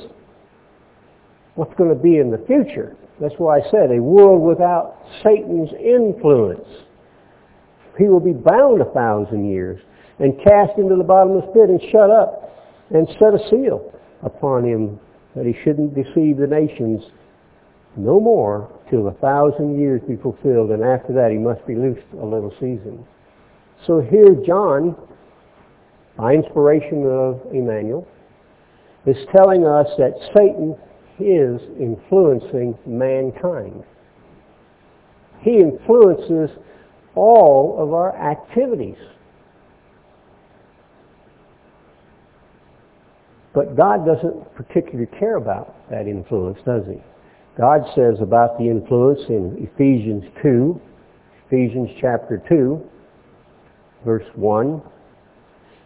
what's 1.56 1.74
going 1.76 1.96
to 1.96 1.96
be 1.96 2.18
in 2.18 2.30
the 2.30 2.44
future. 2.46 2.98
That's 3.20 3.36
why 3.38 3.60
I 3.60 3.72
said 3.72 3.92
a 3.92 4.02
world 4.02 4.42
without 4.42 4.98
Satan's 5.24 5.70
influence. 5.80 6.68
He 7.98 8.06
will 8.06 8.20
be 8.20 8.34
bound 8.34 8.82
a 8.82 8.92
thousand 8.92 9.50
years 9.50 9.80
and 10.20 10.38
cast 10.44 10.78
into 10.78 10.96
the 10.96 11.04
bottomless 11.04 11.46
pit 11.54 11.70
and 11.70 11.82
shut 11.92 12.10
up 12.10 12.52
and 12.90 13.08
set 13.20 13.34
a 13.34 13.50
seal 13.50 13.94
upon 14.24 14.66
him 14.66 15.00
that 15.36 15.46
he 15.46 15.56
shouldn't 15.64 15.96
deceive 15.96 16.38
the 16.38 16.48
nations 16.48 17.04
no 17.96 18.20
more 18.20 18.70
till 18.90 19.08
a 19.08 19.14
thousand 19.14 19.80
years 19.80 20.02
be 20.08 20.16
fulfilled, 20.16 20.72
and 20.72 20.84
after 20.84 21.14
that 21.14 21.32
he 21.32 21.38
must 21.38 21.66
be 21.68 21.76
loosed 21.76 22.06
a 22.20 22.26
little 22.26 22.52
season. 22.60 23.06
So 23.86 24.02
here 24.02 24.36
John, 24.46 24.96
by 26.18 26.34
inspiration 26.34 27.06
of 27.06 27.42
Emmanuel, 27.52 28.08
is 29.06 29.18
telling 29.36 29.66
us 29.66 29.88
that 29.98 30.14
Satan 30.34 30.76
is 31.20 31.62
influencing 31.80 32.78
mankind. 32.86 33.84
He 35.42 35.58
influences 35.60 36.50
all 37.16 37.76
of 37.80 37.94
our 37.94 38.16
activities. 38.16 38.98
But 43.54 43.76
God 43.78 44.06
doesn't 44.06 44.56
particularly 44.56 45.10
care 45.20 45.36
about 45.36 45.76
that 45.90 46.08
influence, 46.08 46.58
does 46.66 46.84
he? 46.88 47.00
God 47.58 47.82
says 47.94 48.16
about 48.20 48.58
the 48.58 48.66
influence 48.66 49.22
in 49.30 49.70
Ephesians 49.72 50.24
2, 50.42 50.82
Ephesians 51.48 51.90
chapter 52.02 52.42
2, 52.50 52.82
verse 54.04 54.26
1, 54.34 54.82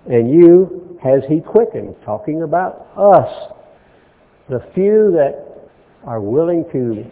and 0.10 0.32
you 0.32 0.98
has 1.04 1.24
he 1.28 1.42
quickened, 1.42 1.94
talking 2.06 2.44
about 2.44 2.88
us, 2.96 3.52
the 4.50 4.60
few 4.74 5.12
that 5.12 5.70
are 6.06 6.22
willing 6.22 6.66
to 6.72 7.06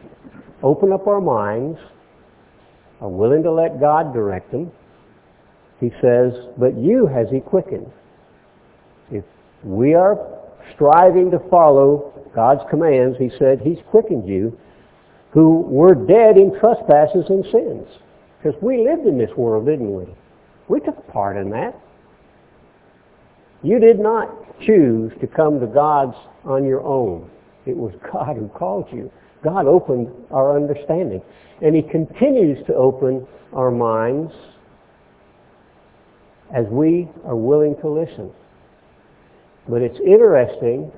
open 0.64 0.94
up 0.94 1.08
our 1.08 1.22
minds, 1.22 1.78
are 3.02 3.10
willing 3.10 3.44
to 3.44 3.52
let 3.52 3.80
God 3.80 4.14
direct 4.14 4.52
them. 4.52 4.72
He 5.80 5.92
says, 6.02 6.34
but 6.58 6.78
you 6.78 7.06
has 7.08 7.28
he 7.30 7.42
quickened. 7.42 7.92
If 9.12 9.26
we 9.64 9.94
are 9.94 10.18
striving 10.74 11.30
to 11.32 11.40
follow 11.50 12.14
God's 12.34 12.62
commands, 12.70 13.18
he 13.18 13.30
said, 13.38 13.60
he's 13.62 13.80
quickened 13.90 14.28
you 14.28 14.58
who 15.32 15.60
were 15.64 15.94
dead 15.94 16.38
in 16.38 16.58
trespasses 16.60 17.26
and 17.28 17.44
sins. 17.52 17.88
Because 18.38 18.60
we 18.62 18.88
lived 18.88 19.06
in 19.06 19.18
this 19.18 19.36
world, 19.36 19.66
didn't 19.66 19.94
we? 19.94 20.06
We 20.70 20.80
took 20.80 21.06
part 21.12 21.36
in 21.36 21.50
that. 21.50 21.78
You 23.66 23.80
did 23.80 24.00
not 24.00 24.30
choose 24.62 25.12
to 25.22 25.28
come 25.28 25.60
to 25.60 25.66
God's 25.66 26.16
on 26.44 26.66
your 26.66 26.84
own. 26.84 27.30
It 27.66 27.76
was 27.76 27.94
God 28.14 28.38
who 28.38 28.48
called 28.50 28.88
you. 28.92 29.12
God 29.44 29.66
opened 29.66 30.08
our 30.30 30.56
understanding. 30.56 31.20
And 31.64 31.76
He 31.76 31.82
continues 31.82 32.64
to 32.68 32.76
open 32.76 33.26
our 33.54 33.72
minds 33.72 34.32
as 36.56 36.66
we 36.70 37.10
are 37.26 37.36
willing 37.36 37.76
to 37.82 37.90
listen. 37.90 38.32
But 39.68 39.82
it's 39.82 39.98
interesting 40.06 40.92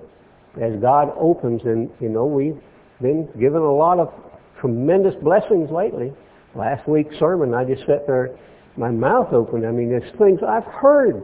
as 0.61 0.73
God 0.81 1.13
opens, 1.17 1.61
and 1.63 1.89
you 2.01 2.09
know, 2.09 2.25
we've 2.25 2.59
been 3.01 3.29
given 3.39 3.61
a 3.61 3.73
lot 3.73 3.97
of 3.97 4.11
tremendous 4.59 5.15
blessings 5.23 5.71
lately. 5.71 6.11
Last 6.53 6.85
week's 6.85 7.17
sermon, 7.17 7.53
I 7.53 7.63
just 7.63 7.85
sat 7.87 8.05
there, 8.07 8.37
my 8.75 8.89
mouth 8.89 9.31
open. 9.31 9.65
I 9.65 9.71
mean, 9.71 9.89
there's 9.89 10.11
things 10.17 10.41
I've 10.45 10.65
heard, 10.65 11.23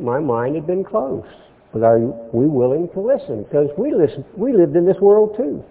my 0.00 0.18
mind 0.18 0.54
had 0.54 0.66
been 0.66 0.84
closed. 0.84 1.26
But 1.72 1.82
are 1.82 1.98
we 1.98 2.46
willing 2.46 2.88
to 2.90 3.00
listen? 3.00 3.44
Because 3.44 3.68
we 3.78 3.94
listen, 3.94 4.24
we 4.36 4.52
lived 4.52 4.76
in 4.76 4.84
this 4.84 4.98
world 5.00 5.36
too. 5.36 5.64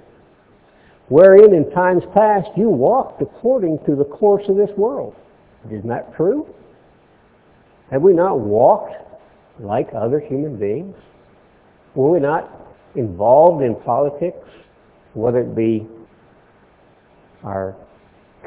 Wherein 1.10 1.54
in 1.54 1.70
times 1.72 2.04
past 2.14 2.50
you 2.56 2.70
walked 2.70 3.22
according 3.22 3.80
to 3.86 3.96
the 3.96 4.06
course 4.06 4.44
of 4.48 4.56
this 4.56 4.70
world. 4.78 5.16
Isn't 5.68 5.88
that 5.90 6.16
true? 6.16 6.48
Have 7.92 8.02
we 8.02 8.14
not 8.14 8.40
walked 8.40 8.94
like 9.60 9.90
other 9.94 10.20
human 10.20 10.58
beings? 10.58 10.96
Were 11.94 12.12
we 12.12 12.20
not 12.20 12.50
involved 12.96 13.64
in 13.64 13.76
politics, 13.76 14.48
whether 15.14 15.40
it 15.40 15.56
be 15.56 15.88
our 17.44 17.76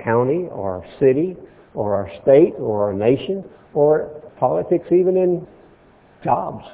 county 0.02 0.49
or 0.50 0.76
our 0.76 0.87
city 0.99 1.37
or 1.75 1.94
our 1.94 2.11
state 2.23 2.54
or 2.59 2.85
our 2.85 2.94
nation 2.94 3.44
or 3.75 4.24
politics 4.38 4.87
even 4.91 5.17
in 5.17 5.47
jobs? 6.23 6.64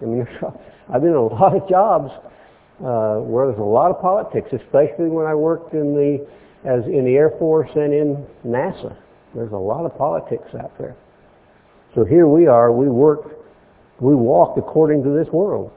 I 0.00 0.04
mean, 0.06 0.26
I've 0.92 1.00
been 1.00 1.10
in 1.10 1.16
a 1.16 1.22
lot 1.22 1.56
of 1.56 1.68
jobs 1.68 2.10
uh, 2.80 3.20
where 3.20 3.46
there's 3.46 3.58
a 3.58 3.62
lot 3.62 3.90
of 3.90 4.00
politics, 4.00 4.48
especially 4.52 5.08
when 5.08 5.26
I 5.26 5.34
worked 5.34 5.74
in 5.74 5.94
the 5.94 6.26
as 6.64 6.84
in 6.86 7.04
the 7.04 7.16
Air 7.16 7.30
Force 7.38 7.70
and 7.74 7.92
in 7.92 8.26
NASA. 8.46 8.96
There's 9.34 9.52
a 9.52 9.56
lot 9.56 9.84
of 9.84 9.96
politics 9.96 10.48
out 10.60 10.76
there. 10.78 10.94
So 11.94 12.04
here 12.04 12.28
we 12.28 12.46
are. 12.46 12.70
We 12.72 12.88
work, 12.88 13.38
we 14.00 14.14
walk 14.14 14.56
according 14.56 15.02
to 15.04 15.10
this 15.10 15.28
world, 15.32 15.72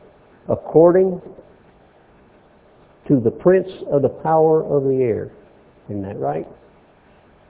according 0.48 1.22
to 3.08 3.20
the 3.20 3.32
prince 3.32 3.70
of 3.92 4.02
the 4.02 4.10
power 4.10 4.64
of 4.64 4.84
the 4.84 5.02
air. 5.02 5.32
Isn't 5.90 6.04
that 6.04 6.18
right? 6.18 6.48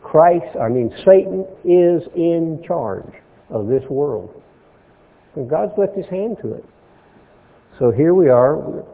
Christ, 0.01 0.55
I 0.61 0.69
mean 0.69 0.93
Satan, 1.05 1.45
is 1.63 2.03
in 2.15 2.63
charge 2.65 3.13
of 3.49 3.67
this 3.67 3.83
world. 3.89 4.41
And 5.35 5.49
God's 5.49 5.73
left 5.77 5.95
his 5.95 6.05
hand 6.07 6.37
to 6.41 6.53
it. 6.53 6.65
So 7.79 7.91
here 7.91 8.13
we 8.13 8.29
are. 8.29 8.85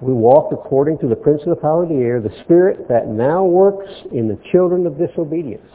We 0.00 0.12
walk 0.12 0.52
according 0.52 0.98
to 0.98 1.08
the 1.08 1.16
prince 1.16 1.42
of 1.42 1.50
the 1.50 1.60
power 1.60 1.82
of 1.82 1.90
the 1.90 1.96
air, 1.96 2.20
the 2.20 2.34
spirit 2.44 2.88
that 2.88 3.06
now 3.06 3.44
works 3.44 3.90
in 4.12 4.28
the 4.28 4.38
children 4.50 4.86
of 4.86 4.98
disobedience. 4.98 5.70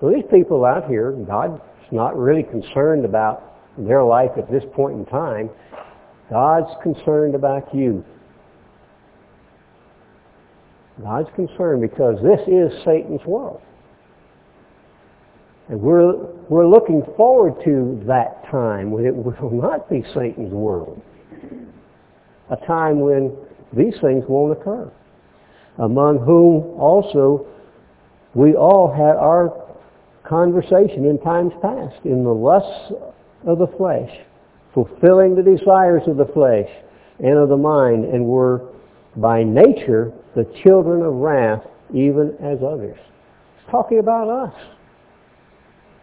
So 0.00 0.10
these 0.10 0.24
people 0.30 0.64
out 0.64 0.88
here, 0.88 1.12
God's 1.12 1.60
not 1.90 2.16
really 2.16 2.42
concerned 2.42 3.04
about 3.04 3.54
their 3.78 4.02
life 4.02 4.30
at 4.38 4.50
this 4.50 4.62
point 4.74 4.94
in 4.94 5.06
time. 5.06 5.50
God's 6.30 6.70
concerned 6.82 7.34
about 7.34 7.74
you. 7.74 8.04
God's 11.02 11.28
concerned 11.34 11.82
because 11.82 12.16
this 12.22 12.40
is 12.46 12.72
Satan's 12.84 13.24
world. 13.26 13.60
And 15.68 15.80
we're, 15.80 16.14
we're 16.48 16.66
looking 16.66 17.02
forward 17.16 17.54
to 17.64 18.02
that 18.06 18.44
time 18.50 18.90
when 18.90 19.04
it 19.04 19.14
will 19.14 19.50
not 19.50 19.90
be 19.90 20.04
Satan's 20.14 20.52
world. 20.52 21.00
A 22.50 22.66
time 22.66 23.00
when 23.00 23.36
these 23.72 23.94
things 24.00 24.24
won't 24.28 24.52
occur. 24.52 24.90
Among 25.78 26.18
whom 26.18 26.78
also 26.80 27.46
we 28.34 28.54
all 28.54 28.92
had 28.92 29.16
our 29.16 29.66
conversation 30.24 31.04
in 31.04 31.18
times 31.20 31.52
past, 31.60 31.96
in 32.04 32.22
the 32.22 32.32
lusts 32.32 32.92
of 33.46 33.58
the 33.58 33.66
flesh, 33.76 34.10
fulfilling 34.72 35.34
the 35.34 35.42
desires 35.42 36.02
of 36.06 36.16
the 36.16 36.26
flesh 36.26 36.68
and 37.18 37.36
of 37.36 37.48
the 37.48 37.56
mind, 37.56 38.04
and 38.04 38.24
were 38.24 38.68
by 39.16 39.42
nature 39.42 40.12
the 40.34 40.44
children 40.62 41.02
of 41.02 41.14
wrath, 41.14 41.62
even 41.94 42.36
as 42.40 42.58
others. 42.62 42.98
It's 43.58 43.70
talking 43.70 43.98
about 43.98 44.28
us. 44.28 44.54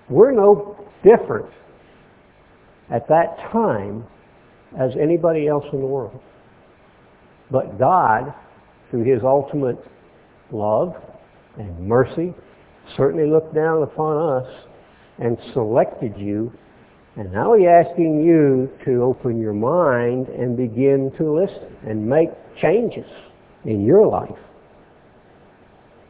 We're 0.09 0.31
no 0.31 0.77
different 1.03 1.49
at 2.91 3.07
that 3.07 3.37
time 3.51 4.05
as 4.79 4.91
anybody 4.99 5.47
else 5.47 5.65
in 5.71 5.79
the 5.79 5.85
world. 5.85 6.19
But 7.51 7.77
God, 7.77 8.33
through 8.89 9.03
his 9.03 9.23
ultimate 9.23 9.77
love 10.51 10.95
and 11.57 11.79
mercy, 11.87 12.33
certainly 12.97 13.29
looked 13.29 13.53
down 13.53 13.83
upon 13.83 14.41
us 14.41 14.49
and 15.19 15.37
selected 15.53 16.17
you. 16.17 16.51
And 17.15 17.31
now 17.31 17.53
he's 17.53 17.67
asking 17.67 18.23
you 18.25 18.69
to 18.85 19.03
open 19.03 19.39
your 19.39 19.53
mind 19.53 20.27
and 20.29 20.57
begin 20.57 21.11
to 21.17 21.31
listen 21.31 21.77
and 21.87 22.07
make 22.07 22.29
changes 22.59 23.05
in 23.65 23.85
your 23.85 24.07
life. 24.07 24.39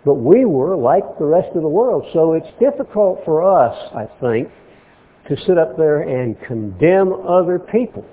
But 0.05 0.15
we 0.15 0.45
were 0.45 0.75
like 0.75 1.03
the 1.17 1.25
rest 1.25 1.55
of 1.55 1.61
the 1.61 1.67
world. 1.67 2.05
So 2.13 2.33
it's 2.33 2.47
difficult 2.59 3.21
for 3.23 3.41
us, 3.43 3.77
I 3.95 4.05
think, 4.19 4.49
to 5.29 5.37
sit 5.45 5.57
up 5.57 5.77
there 5.77 6.01
and 6.01 6.35
condemn 6.45 7.13
other 7.27 7.57
people. 7.57 8.05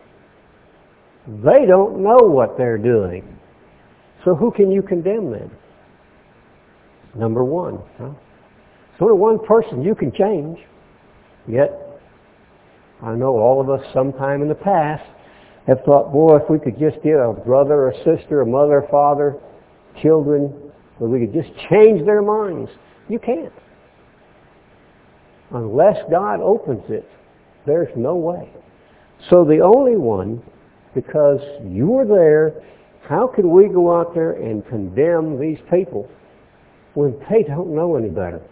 They 1.27 1.67
don't 1.67 2.03
know 2.03 2.19
what 2.19 2.57
they're 2.57 2.79
doing. 2.79 3.39
So 4.25 4.35
who 4.35 4.51
can 4.51 4.71
you 4.71 4.83
condemn 4.83 5.33
then? 5.33 5.51
Number 7.15 7.45
one. 7.45 7.79
Huh? 7.99 8.11
It's 8.93 9.03
only 9.03 9.19
one 9.19 9.45
person 9.45 9.83
you 9.83 9.95
can 9.95 10.13
change. 10.13 10.59
Yet, 11.49 11.73
I 13.03 13.15
know 13.15 13.39
all 13.39 13.61
of 13.61 13.71
us 13.71 13.85
sometime 13.93 14.43
in 14.43 14.49
the 14.49 14.55
past 14.55 15.03
have 15.67 15.83
thought, 15.85 16.13
boy, 16.13 16.37
if 16.37 16.51
we 16.51 16.59
could 16.59 16.79
just 16.79 17.03
get 17.03 17.15
a 17.15 17.33
brother 17.33 17.89
a 17.89 17.97
sister, 18.05 18.43
a 18.43 18.47
mother, 18.47 18.83
or 18.83 18.89
father, 18.91 19.37
children, 20.03 20.70
where 21.01 21.09
we 21.09 21.27
could 21.27 21.33
just 21.33 21.49
change 21.71 22.05
their 22.05 22.21
minds. 22.21 22.71
You 23.09 23.19
can't. 23.19 23.53
Unless 25.51 25.97
God 26.11 26.41
opens 26.41 26.85
it, 26.91 27.09
there's 27.67 27.89
no 27.97 28.17
way. 28.17 28.51
So 29.31 29.45
the 29.45 29.61
only 29.61 29.97
one, 29.97 30.43
because 30.95 31.41
you 31.65 31.87
were 31.87 32.05
there, 32.05 32.63
how 33.09 33.27
can 33.27 33.51
we 33.51 33.69
go 33.69 33.99
out 33.99 34.15
there 34.15 34.33
and 34.33 34.67
condemn 34.69 35.41
these 35.41 35.59
people 35.71 36.07
when 36.93 37.19
they 37.31 37.45
don't 37.45 37.75
know 37.75 37.97
any 37.97 38.11
better? 38.11 38.43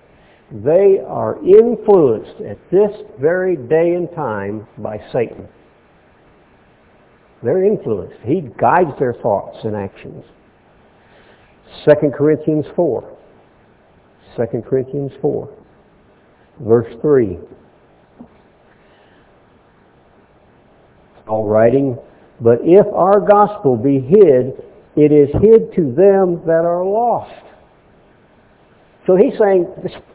They 0.50 1.00
are 1.06 1.36
influenced 1.44 2.40
at 2.40 2.58
this 2.70 2.90
very 3.20 3.56
day 3.56 3.92
and 3.94 4.10
time 4.16 4.66
by 4.78 4.98
Satan. 5.12 5.46
They're 7.42 7.62
influenced. 7.62 8.16
He 8.24 8.40
guides 8.58 8.98
their 8.98 9.12
thoughts 9.12 9.58
and 9.64 9.76
actions. 9.76 10.24
2 11.84 12.10
Corinthians 12.16 12.66
4. 12.74 13.16
2 14.36 14.62
Corinthians 14.68 15.12
4. 15.20 15.48
Verse 16.60 16.94
3. 17.00 17.38
All 21.28 21.46
writing, 21.46 21.98
but 22.40 22.58
if 22.62 22.86
our 22.94 23.20
gospel 23.20 23.76
be 23.76 24.00
hid, 24.00 24.54
it 24.96 25.12
is 25.12 25.28
hid 25.42 25.74
to 25.76 25.92
them 25.92 26.40
that 26.46 26.64
are 26.64 26.84
lost. 26.84 27.44
So 29.06 29.16
he's 29.16 29.38
saying, 29.38 29.66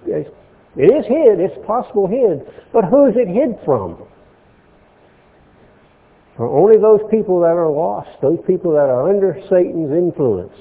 it 0.07 0.27
is 0.75 1.05
hid, 1.05 1.39
it's 1.39 1.65
possible 1.65 2.07
hid, 2.07 2.45
but 2.71 2.85
who 2.85 3.05
is 3.05 3.15
it 3.15 3.27
hid 3.27 3.63
from? 3.63 3.97
For 6.35 6.47
only 6.47 6.81
those 6.81 7.01
people 7.11 7.39
that 7.41 7.55
are 7.55 7.69
lost, 7.69 8.09
those 8.21 8.39
people 8.47 8.71
that 8.71 8.89
are 8.89 9.07
under 9.07 9.39
Satan's 9.49 9.91
influence, 9.91 10.53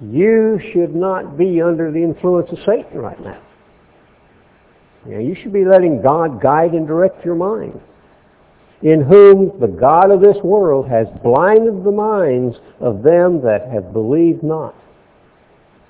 you 0.00 0.60
should 0.72 0.94
not 0.94 1.36
be 1.36 1.60
under 1.60 1.90
the 1.90 2.02
influence 2.02 2.50
of 2.50 2.58
Satan 2.64 2.98
right 2.98 3.20
now. 3.22 3.40
You, 5.06 5.20
you 5.20 5.34
should 5.34 5.52
be 5.52 5.64
letting 5.64 6.02
God 6.02 6.40
guide 6.40 6.72
and 6.72 6.86
direct 6.86 7.24
your 7.24 7.34
mind. 7.34 7.80
In 8.82 9.02
whom 9.02 9.60
the 9.60 9.66
God 9.66 10.10
of 10.10 10.22
this 10.22 10.38
world 10.42 10.88
has 10.88 11.06
blinded 11.22 11.84
the 11.84 11.92
minds 11.92 12.56
of 12.80 13.02
them 13.02 13.42
that 13.42 13.68
have 13.70 13.92
believed 13.92 14.42
not. 14.42 14.74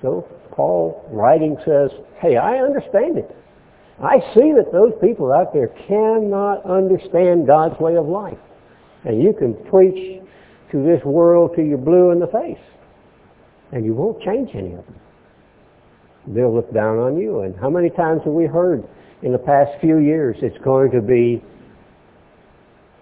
So 0.01 0.27
Paul 0.51 1.07
writing 1.09 1.57
says, 1.65 1.91
hey, 2.19 2.35
I 2.35 2.57
understand 2.57 3.17
it. 3.17 3.33
I 4.03 4.19
see 4.33 4.51
that 4.57 4.71
those 4.73 4.93
people 4.99 5.31
out 5.31 5.53
there 5.53 5.67
cannot 5.87 6.65
understand 6.65 7.47
God's 7.47 7.79
way 7.79 7.95
of 7.95 8.07
life. 8.07 8.37
And 9.05 9.21
you 9.21 9.31
can 9.31 9.53
preach 9.69 10.21
to 10.71 10.83
this 10.83 11.03
world 11.05 11.51
till 11.55 11.65
you're 11.65 11.77
blue 11.77 12.11
in 12.11 12.19
the 12.19 12.27
face. 12.27 12.57
And 13.71 13.85
you 13.85 13.93
won't 13.93 14.21
change 14.21 14.49
any 14.53 14.73
of 14.73 14.85
them. 14.85 14.99
They'll 16.27 16.53
look 16.53 16.73
down 16.73 16.99
on 16.99 17.17
you. 17.17 17.41
And 17.41 17.55
how 17.59 17.69
many 17.69 17.89
times 17.89 18.21
have 18.25 18.33
we 18.33 18.45
heard 18.45 18.83
in 19.21 19.31
the 19.31 19.37
past 19.37 19.71
few 19.81 19.97
years 19.97 20.35
it's 20.41 20.57
going 20.63 20.91
to 20.91 21.01
be 21.01 21.43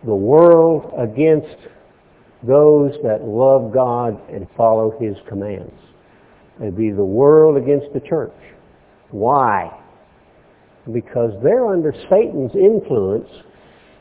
the 0.05 0.15
world 0.15 0.93
against 0.97 1.57
those 2.43 2.93
that 3.03 3.23
love 3.23 3.73
God 3.73 4.19
and 4.29 4.47
follow 4.55 4.97
His 4.99 5.17
commands. 5.27 5.73
It'd 6.61 6.77
be 6.77 6.91
the 6.91 7.03
world 7.03 7.57
against 7.57 7.93
the 7.93 7.99
church. 7.99 8.33
Why? 9.11 9.77
Because 10.91 11.31
they're 11.43 11.67
under 11.67 11.93
Satan's 12.09 12.55
influence 12.55 13.29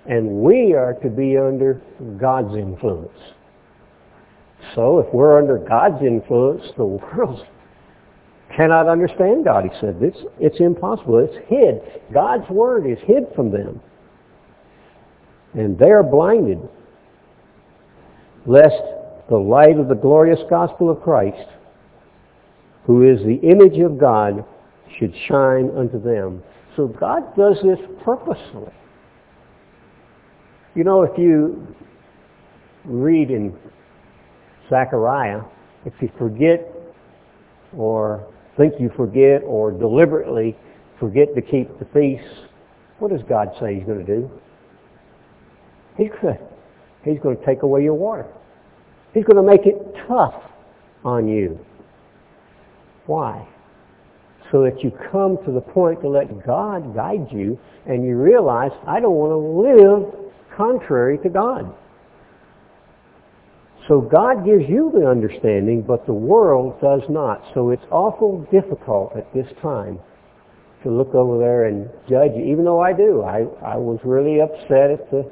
and 0.07 0.27
we 0.43 0.75
are 0.75 0.95
to 1.03 1.11
be 1.11 1.37
under 1.37 1.81
God's 2.19 2.57
influence. 2.57 3.19
So 4.75 4.99
if 4.99 5.13
we're 5.13 5.39
under 5.39 5.59
God's 5.59 6.03
influence, 6.03 6.63
the 6.77 6.85
world 6.85 7.47
cannot 8.57 8.89
understand 8.89 9.45
God. 9.45 9.65
He 9.65 9.71
said, 9.81 9.97
it's, 10.01 10.19
it's 10.39 10.61
impossible. 10.61 11.19
It's 11.19 11.37
hid. 11.49 12.03
God's 12.13 12.49
word 12.51 12.87
is 12.87 12.99
hid 13.07 13.25
from 13.35 13.51
them. 13.51 13.81
And 15.55 15.79
they 15.79 15.91
are 15.91 16.03
blinded, 16.03 16.59
lest 18.47 18.83
the 19.31 19.37
light 19.37 19.79
of 19.79 19.89
the 19.89 19.95
glorious 19.95 20.41
gospel 20.49 20.91
of 20.91 21.03
Christ, 21.03 21.49
who 22.85 23.11
is 23.11 23.19
the 23.21 23.37
image 23.49 23.79
of 23.79 23.99
God, 23.99 24.45
should 24.99 25.15
shine 25.27 25.71
unto 25.77 26.01
them. 26.03 26.43
So 26.77 26.87
God 26.87 27.37
does 27.37 27.57
this 27.63 27.79
purposely. 28.05 28.73
You 30.75 30.85
know, 30.85 31.03
if 31.03 31.19
you 31.19 31.67
read 32.85 33.31
in 33.31 33.57
Zechariah, 34.69 35.41
if 35.85 35.93
you 36.01 36.11
forget 36.19 36.67
or 37.77 38.27
think 38.57 38.75
you 38.79 38.91
forget 38.97 39.43
or 39.45 39.71
deliberately 39.71 40.57
forget 40.99 41.35
to 41.35 41.43
keep 41.43 41.79
the 41.79 41.85
feast, 41.87 42.49
what 42.99 43.11
does 43.11 43.23
God 43.29 43.51
say 43.61 43.77
he's 43.77 43.85
going 43.85 44.05
to 44.05 44.17
do? 44.21 44.31
He's 45.97 46.11
going 46.21 46.37
to, 46.37 46.45
he's 47.05 47.21
going 47.21 47.37
to 47.37 47.47
take 47.47 47.63
away 47.63 47.83
your 47.83 47.95
water. 47.95 48.27
He's 49.15 49.25
going 49.25 49.37
to 49.37 49.43
make 49.43 49.67
it 49.67 49.77
tough 50.07 50.35
on 51.05 51.29
you. 51.29 51.59
Why? 53.07 53.47
So 54.51 54.63
that 54.65 54.83
you 54.83 54.93
come 55.11 55.39
to 55.45 55.53
the 55.53 55.61
point 55.61 56.01
to 56.03 56.09
let 56.09 56.45
God 56.45 56.95
guide 56.95 57.29
you 57.31 57.59
and 57.87 58.05
you 58.05 58.17
realize, 58.17 58.73
I 58.87 59.01
don't 59.01 59.15
want 59.15 59.33
to 59.33 59.37
live 59.37 60.31
contrary 60.57 61.19
to 61.19 61.29
God. 61.29 61.75
So 63.89 64.03
God 64.03 64.45
gives 64.45 64.69
you 64.69 64.93
the 64.95 65.09
understanding, 65.09 65.83
but 65.83 66.05
the 66.05 66.13
world 66.13 66.79
does 66.81 67.01
not. 67.09 67.43
So 67.55 67.71
it's 67.71 67.83
awful 67.91 68.47
difficult 68.53 69.17
at 69.17 69.33
this 69.33 69.47
time 69.63 69.99
to 70.83 70.91
look 70.91 71.15
over 71.15 71.39
there 71.39 71.65
and 71.65 71.89
judge, 72.09 72.33
even 72.33 72.65
though 72.67 72.81
I 72.81 72.93
do. 72.93 73.23
I, 73.23 73.47
I 73.65 73.77
was 73.77 73.99
really 74.05 74.41
upset 74.43 74.91
at 74.91 75.11
the 75.11 75.31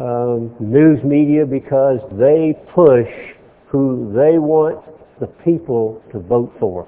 um, 0.00 0.54
news 0.60 1.02
media 1.02 1.44
because 1.44 1.98
they 2.12 2.54
push 2.72 3.10
who 3.68 4.12
they 4.14 4.38
want 4.38 4.84
the 5.18 5.26
people 5.26 6.00
to 6.12 6.20
vote 6.20 6.54
for. 6.60 6.86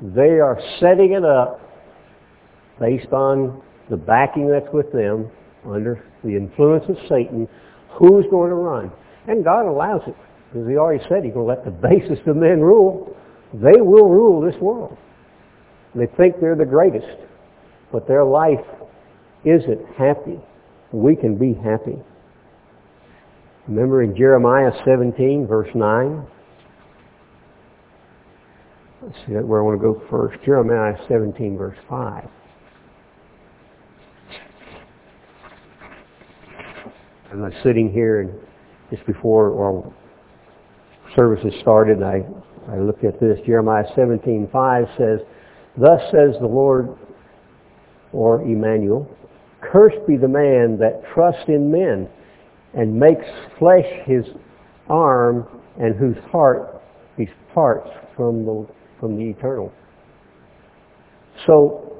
They 0.00 0.40
are 0.40 0.58
setting 0.80 1.12
it 1.12 1.24
up 1.24 1.60
based 2.80 3.12
on 3.12 3.62
the 3.90 3.96
backing 3.96 4.48
that's 4.48 4.72
with 4.72 4.90
them 4.90 5.30
under 5.66 6.02
the 6.24 6.30
influence 6.30 6.84
of 6.88 6.96
Satan 7.08 7.46
who's 7.98 8.24
going 8.30 8.48
to 8.48 8.56
run. 8.56 8.90
And 9.28 9.44
God 9.44 9.66
allows 9.66 10.02
it. 10.06 10.16
Because 10.52 10.68
he 10.68 10.76
already 10.76 11.02
said 11.08 11.24
he's 11.24 11.32
going 11.32 11.46
to 11.46 11.54
let 11.54 11.64
the 11.64 11.70
basest 11.70 12.26
of 12.26 12.36
men 12.36 12.60
rule. 12.60 13.16
They 13.54 13.80
will 13.80 14.08
rule 14.08 14.40
this 14.40 14.60
world. 14.60 14.96
They 15.94 16.06
think 16.06 16.40
they're 16.40 16.56
the 16.56 16.64
greatest. 16.64 17.18
But 17.90 18.08
their 18.08 18.24
life 18.24 18.64
isn't 19.44 19.86
happy. 19.96 20.40
We 20.92 21.16
can 21.16 21.36
be 21.36 21.54
happy. 21.54 21.98
Remember 23.68 24.02
in 24.02 24.16
Jeremiah 24.16 24.72
17, 24.84 25.46
verse 25.46 25.68
9? 25.74 26.26
Let's 29.02 29.16
see 29.26 29.32
where 29.32 29.60
I 29.60 29.64
want 29.64 29.80
to 29.80 29.82
go 29.82 30.02
first. 30.10 30.42
Jeremiah 30.44 30.96
17, 31.08 31.56
verse 31.56 31.76
5. 31.88 32.28
I 37.30 37.34
was 37.34 37.52
sitting 37.62 37.90
here 37.90 38.20
and 38.20 38.32
just 38.92 39.06
before 39.06 39.58
our 39.58 39.92
services 41.16 41.54
started, 41.60 42.02
I, 42.02 42.22
I 42.70 42.78
looked 42.78 43.04
at 43.04 43.18
this. 43.18 43.38
Jeremiah 43.46 43.84
17:5 43.96 44.96
says, 44.98 45.26
Thus 45.78 46.00
says 46.10 46.34
the 46.40 46.46
Lord, 46.46 46.96
or 48.12 48.42
Emmanuel, 48.42 49.08
Cursed 49.62 50.06
be 50.06 50.16
the 50.16 50.28
man 50.28 50.76
that 50.78 51.02
trusts 51.14 51.44
in 51.48 51.70
men 51.70 52.08
and 52.74 52.98
makes 52.98 53.24
flesh 53.58 53.86
his 54.04 54.24
arm 54.88 55.46
and 55.80 55.94
whose 55.94 56.16
heart 56.30 56.82
he 57.16 57.28
parts 57.54 57.88
from 58.16 58.44
the, 58.44 58.66
from 58.98 59.16
the 59.16 59.30
eternal. 59.30 59.72
So 61.46 61.96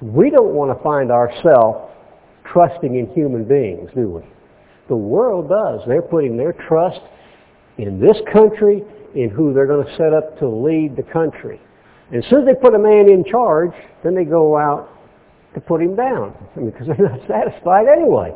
we 0.00 0.30
don't 0.30 0.54
want 0.54 0.76
to 0.76 0.82
find 0.82 1.10
ourselves 1.12 1.92
trusting 2.50 2.96
in 2.96 3.12
human 3.14 3.44
beings, 3.44 3.90
do 3.94 4.08
we? 4.08 4.37
The 4.88 4.96
world 4.96 5.48
does. 5.48 5.80
They're 5.86 6.02
putting 6.02 6.36
their 6.36 6.52
trust 6.52 7.00
in 7.76 8.00
this 8.00 8.16
country, 8.32 8.82
in 9.14 9.30
who 9.30 9.52
they're 9.52 9.66
going 9.66 9.86
to 9.86 9.96
set 9.96 10.12
up 10.12 10.38
to 10.38 10.48
lead 10.48 10.96
the 10.96 11.02
country. 11.02 11.60
And 12.10 12.24
as 12.24 12.30
soon 12.30 12.40
as 12.40 12.46
they 12.46 12.60
put 12.60 12.74
a 12.74 12.78
man 12.78 13.08
in 13.08 13.24
charge, 13.24 13.72
then 14.02 14.14
they 14.14 14.24
go 14.24 14.56
out 14.56 14.90
to 15.54 15.60
put 15.60 15.80
him 15.80 15.94
down. 15.94 16.34
I 16.56 16.60
mean, 16.60 16.70
because 16.70 16.86
they're 16.86 17.08
not 17.08 17.20
satisfied 17.28 17.86
anyway. 17.88 18.32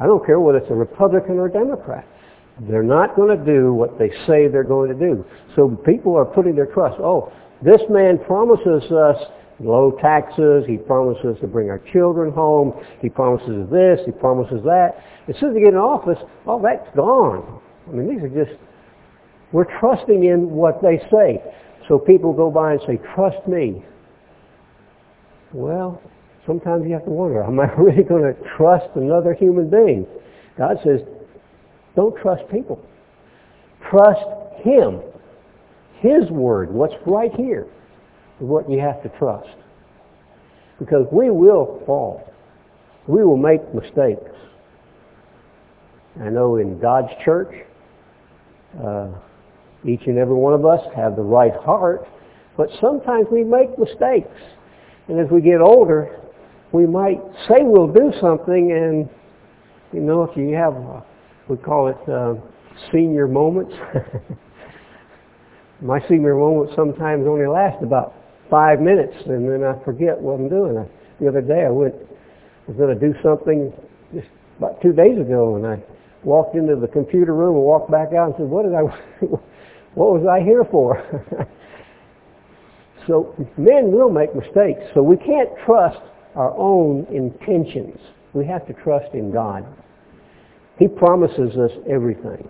I 0.00 0.06
don't 0.06 0.24
care 0.24 0.40
whether 0.40 0.58
it's 0.58 0.70
a 0.70 0.74
Republican 0.74 1.38
or 1.38 1.46
a 1.46 1.52
Democrat. 1.52 2.06
They're 2.68 2.82
not 2.82 3.16
going 3.16 3.36
to 3.36 3.44
do 3.44 3.72
what 3.72 3.98
they 3.98 4.10
say 4.26 4.48
they're 4.48 4.64
going 4.64 4.90
to 4.90 4.98
do. 4.98 5.24
So 5.56 5.68
people 5.86 6.16
are 6.16 6.24
putting 6.24 6.54
their 6.54 6.66
trust. 6.66 6.96
Oh, 7.00 7.32
this 7.62 7.80
man 7.88 8.18
promises 8.18 8.90
us 8.90 9.16
low 9.60 9.92
taxes. 10.00 10.64
He 10.66 10.76
promises 10.76 11.36
to 11.40 11.46
bring 11.46 11.70
our 11.70 11.80
children 11.92 12.32
home. 12.32 12.72
He 13.00 13.08
promises 13.08 13.68
this. 13.70 14.00
He 14.04 14.12
promises 14.12 14.62
that. 14.64 15.04
As 15.28 15.36
soon 15.38 15.50
as 15.50 15.54
they 15.54 15.60
get 15.60 15.74
in 15.74 15.76
office, 15.76 16.18
all 16.46 16.60
that's 16.60 16.88
gone. 16.96 17.60
I 17.88 17.92
mean, 17.92 18.08
these 18.08 18.22
are 18.22 18.44
just, 18.44 18.56
we're 19.52 19.78
trusting 19.78 20.24
in 20.24 20.50
what 20.50 20.82
they 20.82 20.98
say. 21.10 21.42
So 21.88 21.98
people 21.98 22.32
go 22.32 22.50
by 22.50 22.72
and 22.72 22.80
say, 22.86 22.98
trust 23.14 23.46
me. 23.46 23.84
Well, 25.52 26.00
sometimes 26.46 26.84
you 26.86 26.92
have 26.92 27.04
to 27.04 27.10
wonder, 27.10 27.42
am 27.42 27.60
I 27.60 27.72
really 27.78 28.04
going 28.04 28.22
to 28.22 28.34
trust 28.56 28.88
another 28.96 29.34
human 29.34 29.68
being? 29.68 30.06
God 30.56 30.78
says, 30.84 31.00
don't 31.96 32.16
trust 32.20 32.42
people. 32.50 32.80
Trust 33.90 34.24
Him. 34.62 35.00
His 35.98 36.30
word, 36.30 36.70
what's 36.70 36.94
right 37.06 37.32
here 37.34 37.66
is 38.40 38.46
what 38.46 38.68
you 38.70 38.80
have 38.80 39.02
to 39.02 39.08
trust. 39.18 39.48
Because 40.78 41.06
we 41.12 41.30
will 41.30 41.82
fall. 41.86 42.32
We 43.06 43.24
will 43.24 43.36
make 43.36 43.60
mistakes. 43.74 44.30
I 46.20 46.28
know 46.28 46.56
in 46.56 46.80
God's 46.80 47.10
church, 47.24 47.52
uh, 48.82 49.08
each 49.84 50.02
and 50.06 50.18
every 50.18 50.34
one 50.34 50.54
of 50.54 50.64
us 50.64 50.80
have 50.94 51.16
the 51.16 51.22
right 51.22 51.54
heart, 51.54 52.06
but 52.56 52.68
sometimes 52.80 53.26
we 53.30 53.44
make 53.44 53.78
mistakes. 53.78 54.36
And 55.08 55.18
as 55.18 55.30
we 55.30 55.40
get 55.40 55.60
older, 55.60 56.20
we 56.72 56.86
might 56.86 57.20
say 57.48 57.62
we'll 57.62 57.92
do 57.92 58.12
something 58.20 58.72
and, 58.72 59.08
you 59.92 60.00
know, 60.00 60.22
if 60.22 60.36
you 60.36 60.54
have, 60.54 60.74
uh, 60.74 61.00
we 61.48 61.56
call 61.56 61.88
it 61.88 62.08
uh, 62.08 62.34
senior 62.92 63.26
moments. 63.26 63.72
My 65.80 66.00
senior 66.08 66.34
moments 66.34 66.74
sometimes 66.76 67.26
only 67.26 67.46
last 67.46 67.82
about 67.82 68.14
five 68.50 68.80
minutes, 68.80 69.14
and 69.26 69.48
then 69.48 69.64
I 69.64 69.82
forget 69.84 70.20
what 70.20 70.34
I'm 70.34 70.48
doing. 70.48 70.76
I, 70.76 70.86
the 71.20 71.28
other 71.28 71.40
day 71.40 71.64
I 71.66 71.70
went, 71.70 71.94
I 71.94 72.70
was 72.70 72.76
going 72.76 72.98
to 72.98 73.00
do 73.00 73.14
something 73.22 73.72
just 74.12 74.28
about 74.58 74.82
two 74.82 74.92
days 74.92 75.18
ago, 75.18 75.56
and 75.56 75.66
I 75.66 75.78
walked 76.24 76.56
into 76.56 76.76
the 76.76 76.88
computer 76.88 77.34
room 77.34 77.56
and 77.56 77.64
walked 77.64 77.90
back 77.90 78.12
out 78.12 78.26
and 78.26 78.34
said, 78.36 78.46
what 78.46 78.64
did 78.64 78.74
I, 78.74 78.82
what 79.94 80.20
was 80.20 80.26
I 80.26 80.44
here 80.44 80.64
for? 80.70 81.00
so 83.06 83.34
men 83.56 83.92
will 83.92 84.10
make 84.10 84.34
mistakes. 84.34 84.82
So 84.94 85.02
we 85.02 85.16
can't 85.16 85.48
trust 85.64 86.00
our 86.34 86.56
own 86.56 87.06
intentions. 87.10 87.98
We 88.34 88.46
have 88.46 88.66
to 88.66 88.74
trust 88.74 89.14
in 89.14 89.32
God. 89.32 89.66
He 90.78 90.88
promises 90.88 91.56
us 91.56 91.72
everything. 91.88 92.48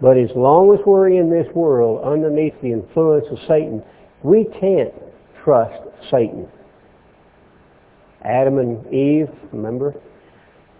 But 0.00 0.16
as 0.16 0.30
long 0.34 0.74
as 0.74 0.80
we're 0.86 1.10
in 1.10 1.30
this 1.30 1.46
world 1.54 2.04
underneath 2.04 2.54
the 2.62 2.72
influence 2.72 3.26
of 3.30 3.38
Satan, 3.46 3.82
we 4.22 4.44
can't 4.60 4.92
trust 5.42 5.82
Satan. 6.10 6.48
Adam 8.22 8.58
and 8.58 8.86
Eve, 8.92 9.28
remember? 9.52 9.94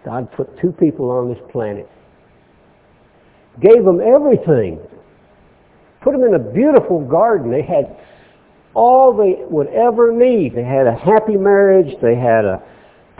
God 0.05 0.31
put 0.31 0.59
two 0.59 0.71
people 0.71 1.09
on 1.09 1.29
this 1.29 1.41
planet. 1.51 1.89
Gave 3.59 3.83
them 3.83 3.99
everything. 3.99 4.79
Put 6.01 6.13
them 6.13 6.23
in 6.23 6.35
a 6.35 6.39
beautiful 6.39 7.01
garden. 7.01 7.51
They 7.51 7.61
had 7.61 7.97
all 8.73 9.15
they 9.15 9.43
would 9.49 9.67
ever 9.67 10.11
need. 10.11 10.55
They 10.55 10.63
had 10.63 10.87
a 10.87 10.95
happy 10.95 11.37
marriage. 11.37 11.95
They 12.01 12.15
had 12.15 12.45
a 12.45 12.63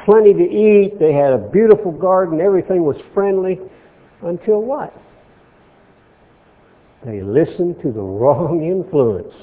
plenty 0.05 0.33
to 0.33 0.43
eat. 0.43 0.97
They 0.99 1.13
had 1.13 1.33
a 1.33 1.49
beautiful 1.51 1.91
garden. 1.91 2.39
Everything 2.41 2.83
was 2.83 2.97
friendly. 3.13 3.59
Until 4.23 4.61
what? 4.61 4.93
They 7.05 7.21
listened 7.21 7.77
to 7.81 7.91
the 7.91 8.01
wrong 8.01 8.63
influence. 8.63 9.33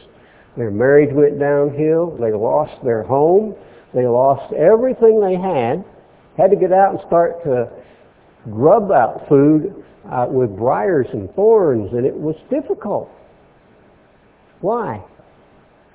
Their 0.58 0.72
marriage 0.72 1.14
went 1.14 1.38
downhill. 1.38 2.16
They 2.20 2.32
lost 2.32 2.82
their 2.82 3.04
home. 3.04 3.54
They 3.94 4.08
lost 4.08 4.52
everything 4.52 5.20
they 5.20 5.36
had. 5.36 5.84
Had 6.36 6.50
to 6.50 6.56
get 6.56 6.72
out 6.72 6.90
and 6.90 7.00
start 7.06 7.44
to 7.44 7.70
grub 8.50 8.90
out 8.90 9.28
food 9.28 9.84
uh, 10.10 10.26
with 10.28 10.56
briars 10.56 11.06
and 11.12 11.32
thorns, 11.34 11.92
and 11.92 12.04
it 12.04 12.14
was 12.14 12.34
difficult. 12.50 13.08
Why? 14.60 15.00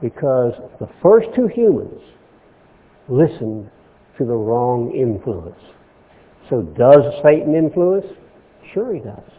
Because 0.01 0.53
the 0.79 0.87
first 1.01 1.27
two 1.35 1.47
humans 1.47 2.01
listened 3.09 3.69
to 4.17 4.23
the 4.23 4.33
wrong 4.33 4.95
influence. 4.95 5.59
So 6.49 6.61
does 6.61 7.03
Satan 7.21 7.53
influence? 7.53 8.05
Sure 8.73 8.93
he 8.93 9.01
does. 9.01 9.29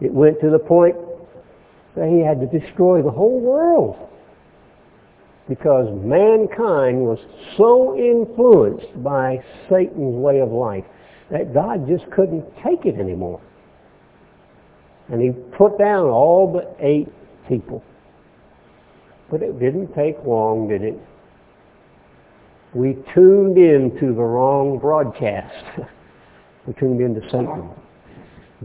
It 0.00 0.12
went 0.12 0.40
to 0.40 0.50
the 0.50 0.58
point 0.58 0.96
that 1.94 2.08
he 2.08 2.18
had 2.18 2.40
to 2.40 2.58
destroy 2.58 3.02
the 3.02 3.10
whole 3.10 3.40
world 3.40 3.96
because 5.48 5.86
mankind 6.02 7.00
was 7.00 7.18
so 7.56 7.96
influenced 7.96 9.02
by 9.02 9.38
Satan's 9.68 10.16
way 10.16 10.40
of 10.40 10.50
life 10.50 10.84
that 11.30 11.54
God 11.54 11.86
just 11.88 12.10
couldn't 12.10 12.44
take 12.64 12.84
it 12.84 12.98
anymore. 12.98 13.40
And 15.08 15.22
he 15.22 15.30
put 15.56 15.78
down 15.78 16.06
all 16.06 16.52
but 16.52 16.76
eight 16.84 17.08
people. 17.48 17.82
But 19.30 19.42
it 19.42 19.58
didn't 19.58 19.94
take 19.94 20.16
long, 20.24 20.68
did 20.68 20.82
it? 20.82 20.98
We 22.74 22.96
tuned 23.14 23.56
in 23.56 23.96
to 24.00 24.06
the 24.14 24.22
wrong 24.22 24.78
broadcast. 24.78 25.88
we 26.66 26.74
tuned 26.74 27.00
into 27.00 27.20
Satan. 27.30 27.70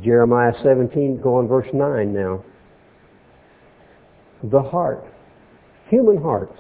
Jeremiah 0.03 0.53
17, 0.63 1.21
go 1.21 1.35
on 1.35 1.47
verse 1.47 1.67
9 1.73 2.13
now 2.13 2.43
the 4.43 4.61
heart, 4.61 5.05
human 5.91 6.17
hearts, 6.17 6.57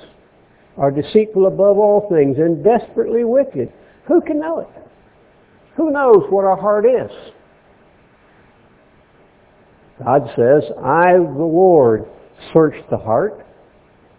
are 0.77 0.91
deceitful 0.91 1.47
above 1.47 1.77
all 1.77 2.07
things 2.11 2.37
and 2.37 2.63
desperately 2.63 3.23
wicked. 3.23 3.71
Who 4.07 4.21
can 4.21 4.39
know 4.39 4.59
it? 4.59 4.67
Who 5.77 5.89
knows 5.89 6.25
what 6.29 6.45
our 6.45 6.57
heart 6.57 6.85
is? 6.85 7.11
God 10.03 10.23
says, 10.35 10.63
I, 10.83 11.13
the 11.13 11.43
Lord, 11.43 12.05
search 12.53 12.75
the 12.89 12.97
heart. 12.97 13.45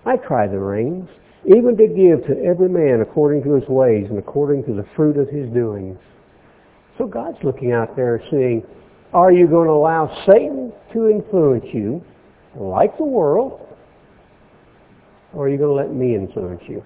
I 0.06 0.16
try 0.16 0.46
the 0.46 0.58
reins, 0.58 1.08
even 1.44 1.76
to 1.76 1.86
give 1.86 2.26
to 2.26 2.44
every 2.44 2.68
man 2.68 3.00
according 3.00 3.42
to 3.44 3.54
his 3.54 3.68
ways 3.68 4.06
and 4.08 4.18
according 4.18 4.64
to 4.64 4.74
the 4.74 4.86
fruit 4.96 5.16
of 5.16 5.28
his 5.28 5.48
doings. 5.52 5.98
So 6.98 7.06
God's 7.06 7.38
looking 7.42 7.72
out 7.72 7.96
there 7.96 8.22
saying, 8.30 8.64
are 9.12 9.32
you 9.32 9.46
going 9.46 9.66
to 9.66 9.74
allow 9.74 10.24
Satan 10.26 10.72
to 10.92 11.08
influence 11.08 11.64
you 11.72 12.02
like 12.54 12.96
the 12.96 13.04
world, 13.04 13.60
or 15.34 15.46
are 15.46 15.48
you 15.48 15.58
going 15.58 15.70
to 15.70 15.74
let 15.74 15.92
me 15.92 16.14
influence 16.14 16.62
you? 16.68 16.84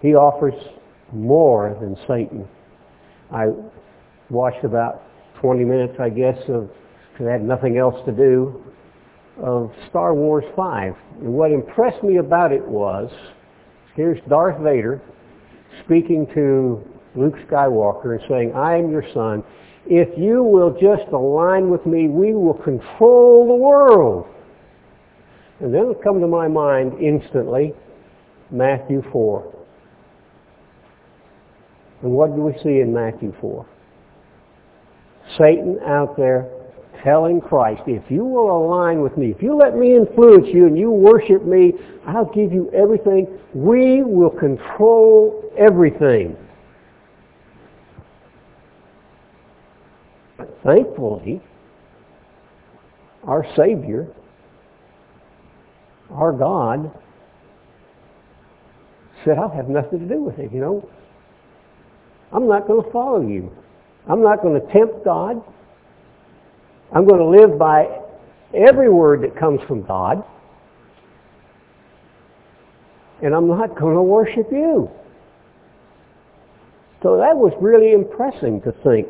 He 0.00 0.14
offers 0.14 0.54
more 1.12 1.76
than 1.80 1.96
Satan. 2.08 2.48
I 3.32 3.48
watched 4.30 4.64
about 4.64 5.02
20 5.40 5.64
minutes, 5.64 5.94
I 6.00 6.08
guess, 6.08 6.38
of, 6.48 6.70
because 7.12 7.26
I 7.26 7.32
had 7.32 7.42
nothing 7.42 7.76
else 7.76 7.96
to 8.06 8.12
do, 8.12 8.64
of 9.42 9.72
Star 9.88 10.14
Wars 10.14 10.44
5. 10.56 10.94
And 11.20 11.32
what 11.32 11.50
impressed 11.50 12.02
me 12.02 12.16
about 12.16 12.52
it 12.52 12.66
was, 12.66 13.10
here's 13.94 14.18
Darth 14.28 14.60
Vader 14.62 15.02
speaking 15.84 16.26
to 16.34 16.82
Luke 17.14 17.36
Skywalker 17.48 18.18
and 18.18 18.20
saying, 18.28 18.52
I 18.54 18.76
am 18.76 18.90
your 18.90 19.04
son 19.12 19.44
if 19.86 20.08
you 20.16 20.42
will 20.42 20.70
just 20.70 21.10
align 21.12 21.70
with 21.70 21.84
me, 21.86 22.08
we 22.08 22.32
will 22.32 22.54
control 22.54 23.46
the 23.48 23.54
world. 23.54 24.26
And 25.60 25.74
then 25.74 25.90
it 25.90 26.02
come 26.02 26.20
to 26.20 26.26
my 26.26 26.48
mind 26.48 26.94
instantly, 27.00 27.74
Matthew 28.50 29.02
4. 29.12 29.54
And 32.02 32.12
what 32.12 32.34
do 32.34 32.42
we 32.42 32.52
see 32.62 32.80
in 32.80 32.94
Matthew 32.94 33.34
4? 33.40 33.66
Satan 35.36 35.78
out 35.86 36.16
there 36.16 36.48
telling 37.04 37.40
Christ, 37.40 37.82
if 37.86 38.10
you 38.10 38.24
will 38.24 38.64
align 38.64 39.00
with 39.02 39.16
me, 39.16 39.30
if 39.30 39.42
you 39.42 39.54
let 39.54 39.76
me 39.76 39.94
influence 39.94 40.46
you 40.52 40.66
and 40.66 40.78
you 40.78 40.90
worship 40.90 41.44
me, 41.44 41.72
I'll 42.06 42.30
give 42.32 42.52
you 42.52 42.70
everything. 42.72 43.26
We 43.54 44.02
will 44.02 44.30
control 44.30 45.44
everything. 45.58 46.36
But 50.38 50.58
thankfully, 50.64 51.42
our 53.24 53.46
Savior, 53.56 54.08
our 56.12 56.32
God, 56.32 56.90
said, 59.24 59.38
I'll 59.38 59.50
have 59.50 59.68
nothing 59.68 60.00
to 60.00 60.06
do 60.06 60.22
with 60.22 60.38
it, 60.38 60.52
you 60.52 60.60
know. 60.60 60.88
I'm 62.32 62.48
not 62.48 62.66
going 62.66 62.84
to 62.84 62.90
follow 62.90 63.20
you. 63.20 63.50
I'm 64.08 64.22
not 64.22 64.42
going 64.42 64.60
to 64.60 64.72
tempt 64.72 65.04
God. 65.04 65.42
I'm 66.92 67.06
going 67.06 67.20
to 67.20 67.26
live 67.26 67.58
by 67.58 68.00
every 68.54 68.88
word 68.88 69.22
that 69.22 69.38
comes 69.38 69.60
from 69.66 69.82
God. 69.82 70.24
And 73.22 73.34
I'm 73.34 73.48
not 73.48 73.78
going 73.78 73.94
to 73.94 74.02
worship 74.02 74.50
you. 74.50 74.90
So 77.02 77.16
that 77.16 77.36
was 77.36 77.52
really 77.60 77.92
impressing 77.92 78.60
to 78.62 78.72
think 78.84 79.08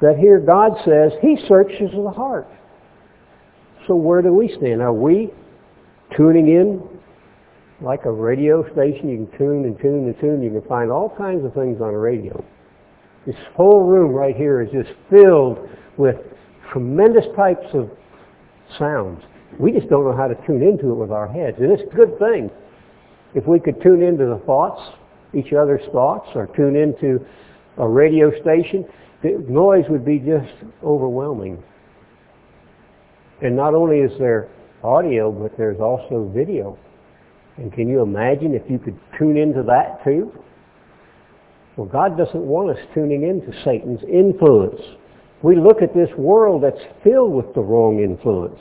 that 0.00 0.16
here 0.18 0.38
God 0.38 0.72
says 0.84 1.12
he 1.20 1.38
searches 1.48 1.90
the 1.92 2.10
heart. 2.10 2.46
So 3.86 3.94
where 3.94 4.20
do 4.20 4.32
we 4.32 4.54
stand? 4.56 4.82
Are 4.82 4.92
we 4.92 5.30
tuning 6.16 6.48
in 6.48 6.82
like 7.80 8.04
a 8.04 8.10
radio 8.10 8.62
station? 8.72 9.08
You 9.08 9.26
can 9.26 9.38
tune 9.38 9.64
and 9.64 9.78
tune 9.80 10.06
and 10.06 10.20
tune. 10.20 10.42
You 10.42 10.50
can 10.50 10.68
find 10.68 10.90
all 10.90 11.14
kinds 11.16 11.44
of 11.44 11.54
things 11.54 11.80
on 11.80 11.94
a 11.94 11.98
radio. 11.98 12.44
This 13.26 13.36
whole 13.54 13.82
room 13.82 14.12
right 14.12 14.36
here 14.36 14.62
is 14.62 14.70
just 14.70 14.90
filled 15.10 15.68
with 15.96 16.16
tremendous 16.70 17.24
types 17.34 17.66
of 17.74 17.90
sounds. 18.78 19.22
We 19.58 19.72
just 19.72 19.88
don't 19.88 20.04
know 20.04 20.16
how 20.16 20.28
to 20.28 20.34
tune 20.46 20.62
into 20.62 20.90
it 20.90 20.94
with 20.94 21.10
our 21.10 21.26
heads. 21.26 21.56
And 21.58 21.72
it's 21.72 21.82
a 21.82 21.96
good 21.96 22.18
thing 22.18 22.50
if 23.34 23.46
we 23.46 23.58
could 23.58 23.82
tune 23.82 24.02
into 24.02 24.26
the 24.26 24.40
thoughts, 24.46 24.80
each 25.34 25.52
other's 25.52 25.84
thoughts, 25.92 26.28
or 26.34 26.46
tune 26.56 26.76
into 26.76 27.24
a 27.78 27.88
radio 27.88 28.30
station 28.40 28.84
the 29.22 29.44
noise 29.48 29.84
would 29.88 30.04
be 30.04 30.18
just 30.18 30.52
overwhelming. 30.84 31.62
And 33.42 33.56
not 33.56 33.74
only 33.74 33.98
is 33.98 34.12
there 34.18 34.48
audio, 34.82 35.30
but 35.30 35.56
there's 35.56 35.80
also 35.80 36.30
video. 36.34 36.78
And 37.56 37.72
can 37.72 37.88
you 37.88 38.02
imagine 38.02 38.54
if 38.54 38.70
you 38.70 38.78
could 38.78 38.98
tune 39.18 39.36
into 39.36 39.62
that 39.62 40.04
too? 40.04 40.32
Well, 41.76 41.86
God 41.86 42.16
doesn't 42.16 42.40
want 42.40 42.70
us 42.70 42.78
tuning 42.94 43.22
into 43.22 43.52
Satan's 43.64 44.00
influence. 44.02 44.80
We 45.42 45.56
look 45.56 45.82
at 45.82 45.94
this 45.94 46.08
world 46.16 46.62
that's 46.62 46.82
filled 47.04 47.34
with 47.34 47.54
the 47.54 47.60
wrong 47.60 48.00
influence. 48.00 48.60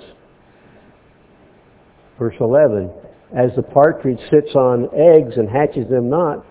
Verse 2.19 2.35
11, 2.39 2.91
as 3.35 3.51
the 3.55 3.63
partridge 3.63 4.19
sits 4.29 4.55
on 4.55 4.89
eggs 4.93 5.35
and 5.37 5.49
hatches 5.49 5.89
them 5.89 6.09
not, 6.09 6.45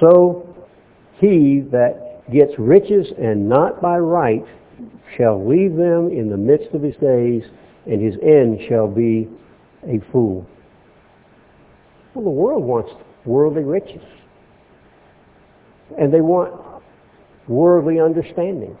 so 0.00 0.54
he 1.20 1.64
that 1.72 2.22
gets 2.32 2.52
riches 2.58 3.06
and 3.18 3.48
not 3.48 3.80
by 3.80 3.98
right 3.98 4.44
shall 5.16 5.44
leave 5.48 5.74
them 5.74 6.10
in 6.10 6.28
the 6.28 6.36
midst 6.36 6.74
of 6.74 6.82
his 6.82 6.94
days, 6.96 7.42
and 7.88 8.02
his 8.02 8.14
end 8.22 8.60
shall 8.68 8.86
be 8.86 9.28
a 9.84 10.00
fool. 10.12 10.46
Well, 12.14 12.24
the 12.24 12.30
world 12.30 12.62
wants 12.62 12.90
worldly 13.24 13.62
riches. 13.62 14.02
And 15.98 16.12
they 16.12 16.20
want 16.20 16.82
worldly 17.48 17.98
understanding. 18.00 18.76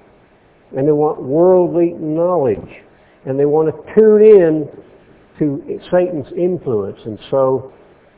And 0.76 0.86
they 0.86 0.92
want 0.92 1.22
worldly 1.22 1.94
knowledge. 1.94 2.82
And 3.24 3.38
they 3.38 3.46
want 3.46 3.74
to 3.74 3.94
tune 3.94 4.22
in 4.22 4.68
to 5.38 5.80
Satan's 5.90 6.30
influence. 6.36 7.00
And 7.06 7.18
so 7.30 7.72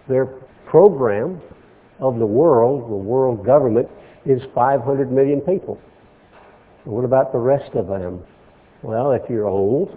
their 0.09 0.26
program 0.66 1.40
of 2.00 2.18
the 2.18 2.26
world, 2.26 2.90
the 2.90 2.96
world 2.96 3.44
government, 3.44 3.88
is 4.24 4.42
500 4.55 5.12
million 5.12 5.40
people. 5.40 5.79
What 6.85 7.05
about 7.05 7.33
the 7.33 7.38
rest 7.38 7.74
of 7.74 7.87
them? 7.87 8.24
Well, 8.83 9.12
if 9.12 9.22
you're 9.29 9.46
old, 9.46 9.96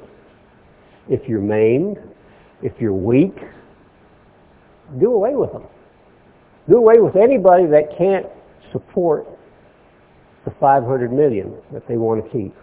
if 1.10 1.28
you're 1.28 1.42
maimed, 1.42 1.98
if 2.62 2.74
you're 2.80 2.94
weak, 2.94 3.36
do 5.00 5.14
away 5.14 5.36
with 5.36 5.52
them. 5.52 5.64
Do 6.70 6.78
away 6.78 7.00
with 7.00 7.16
anybody 7.16 7.66
that 7.68 7.98
can't 7.98 8.26
support 8.72 9.28
the 10.46 10.52
500 10.60 11.12
million 11.12 11.56
that 11.72 11.88
they 11.88 11.98
want 11.98 12.24
to 12.24 12.30
keep. 12.32 12.54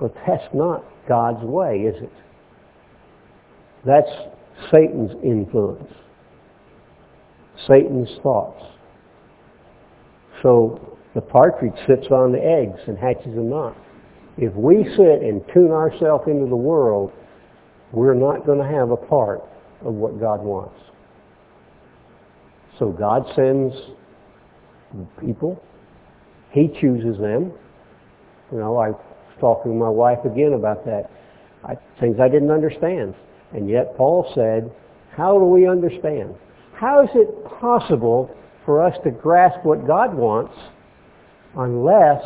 But 0.00 0.14
that's 0.26 0.52
not 0.52 0.84
God's 1.08 1.44
way, 1.44 1.80
is 1.80 2.02
it? 2.02 2.12
That's 3.84 4.10
Satan's 4.70 5.12
influence. 5.22 5.92
Satan's 7.66 8.10
thoughts. 8.22 8.62
So 10.42 10.98
the 11.14 11.20
partridge 11.20 11.76
sits 11.86 12.08
on 12.10 12.32
the 12.32 12.42
eggs 12.42 12.80
and 12.86 12.98
hatches 12.98 13.34
them 13.34 13.48
not. 13.48 13.76
If 14.36 14.52
we 14.54 14.84
sit 14.96 15.22
and 15.22 15.42
tune 15.54 15.70
ourselves 15.70 16.24
into 16.26 16.46
the 16.46 16.56
world, 16.56 17.12
we're 17.92 18.14
not 18.14 18.44
going 18.46 18.58
to 18.58 18.64
have 18.64 18.90
a 18.90 18.96
part 18.96 19.42
of 19.84 19.94
what 19.94 20.18
God 20.20 20.42
wants. 20.42 20.78
So 22.78 22.90
God 22.90 23.24
sends 23.34 23.74
people. 25.20 25.62
He 26.50 26.68
chooses 26.80 27.18
them. 27.18 27.52
You 28.52 28.58
know, 28.58 28.76
I 28.76 28.90
was 28.90 29.00
talking 29.40 29.72
to 29.72 29.78
my 29.78 29.88
wife 29.88 30.24
again 30.24 30.52
about 30.52 30.84
that. 30.84 31.10
I, 31.64 31.74
things 32.00 32.16
I 32.20 32.28
didn't 32.28 32.50
understand. 32.50 33.14
And 33.52 33.68
yet 33.68 33.96
Paul 33.96 34.30
said, 34.34 34.70
how 35.16 35.38
do 35.38 35.44
we 35.44 35.66
understand? 35.66 36.34
How 36.74 37.02
is 37.02 37.10
it 37.14 37.44
possible 37.60 38.30
for 38.64 38.82
us 38.82 38.96
to 39.04 39.10
grasp 39.10 39.64
what 39.64 39.86
God 39.86 40.14
wants 40.14 40.54
unless 41.56 42.22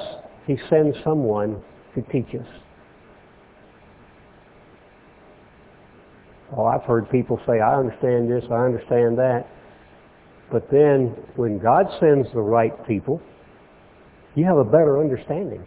he 0.46 0.56
sends 0.68 0.96
someone 1.04 1.62
to 1.94 2.02
teach 2.02 2.34
us? 2.34 2.46
Oh, 6.56 6.64
I've 6.66 6.82
heard 6.82 7.08
people 7.10 7.40
say, 7.46 7.60
I 7.60 7.78
understand 7.78 8.30
this, 8.30 8.44
I 8.50 8.64
understand 8.64 9.18
that. 9.18 9.46
But 10.50 10.70
then 10.70 11.14
when 11.36 11.58
God 11.58 11.86
sends 12.00 12.28
the 12.32 12.40
right 12.40 12.74
people, 12.86 13.22
you 14.34 14.44
have 14.44 14.56
a 14.56 14.64
better 14.64 15.00
understanding. 15.00 15.64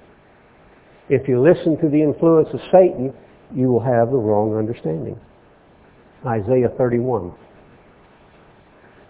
If 1.09 1.27
you 1.27 1.41
listen 1.41 1.77
to 1.81 1.89
the 1.89 2.01
influence 2.01 2.49
of 2.53 2.59
Satan, 2.71 3.13
you 3.53 3.67
will 3.67 3.79
have 3.79 4.09
the 4.09 4.17
wrong 4.17 4.57
understanding. 4.57 5.19
Isaiah 6.25 6.69
31. 6.77 7.33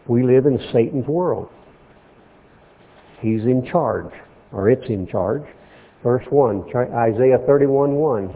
We 0.08 0.24
live 0.24 0.46
in 0.46 0.60
Satan's 0.72 1.08
world. 1.08 1.50
He's 3.22 3.44
in 3.44 3.66
charge, 3.72 4.12
or 4.52 4.70
it's 4.70 4.88
in 4.90 5.08
charge. 5.08 5.44
Verse 6.04 6.26
1, 6.30 6.66
Isaiah 6.76 7.38
31, 7.48 7.94
1 7.96 8.36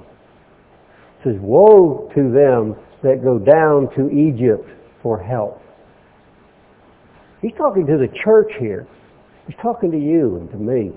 says, 1.28 1.42
Woe 1.42 2.10
to 2.16 2.32
them 2.32 2.76
that 3.04 3.24
go 3.24 3.40
down 3.40 3.90
to 3.96 4.10
Egypt 4.10 4.70
for 5.04 5.22
help. 5.22 5.62
He's 7.42 7.54
talking 7.58 7.86
to 7.86 7.98
the 7.98 8.08
church 8.24 8.52
here. 8.60 8.88
He's 9.46 9.56
talking 9.62 9.92
to 9.92 10.00
you 10.00 10.38
and 10.38 10.50
to 10.52 10.58
me. 10.58 10.92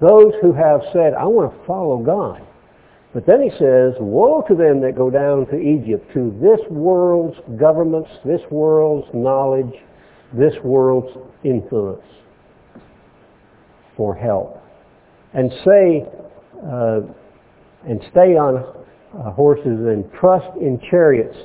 Those 0.00 0.32
who 0.40 0.52
have 0.52 0.80
said, 0.92 1.14
I 1.14 1.24
want 1.24 1.52
to 1.52 1.66
follow 1.66 1.98
God. 1.98 2.46
But 3.12 3.26
then 3.26 3.42
he 3.42 3.50
says, 3.50 3.94
Woe 4.00 4.44
to 4.48 4.54
them 4.54 4.80
that 4.80 4.96
go 4.96 5.10
down 5.10 5.46
to 5.46 5.56
Egypt, 5.56 6.12
to 6.14 6.36
this 6.40 6.60
world's 6.70 7.38
governments, 7.58 8.10
this 8.24 8.40
world's 8.50 9.06
knowledge, 9.14 9.72
this 10.32 10.54
world's 10.64 11.16
influence 11.44 12.02
for 13.96 14.16
help. 14.16 14.60
And 15.32 15.52
say, 15.64 16.06
uh, 16.64 17.00
and 17.86 18.00
stay 18.10 18.36
on 18.36 18.83
uh, 19.18 19.30
horses 19.30 19.64
and 19.64 20.04
trust 20.12 20.56
in 20.60 20.80
chariots 20.90 21.36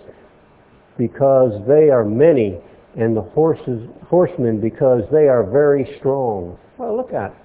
because 0.97 1.61
they 1.67 1.89
are 1.89 2.03
many 2.03 2.59
and 2.97 3.15
the 3.15 3.21
horses, 3.21 3.87
horsemen 4.07 4.59
because 4.59 5.03
they 5.11 5.27
are 5.27 5.43
very 5.43 5.95
strong. 5.99 6.57
Well, 6.77 6.97
look 6.97 7.13
at 7.13 7.31
it. 7.31 7.37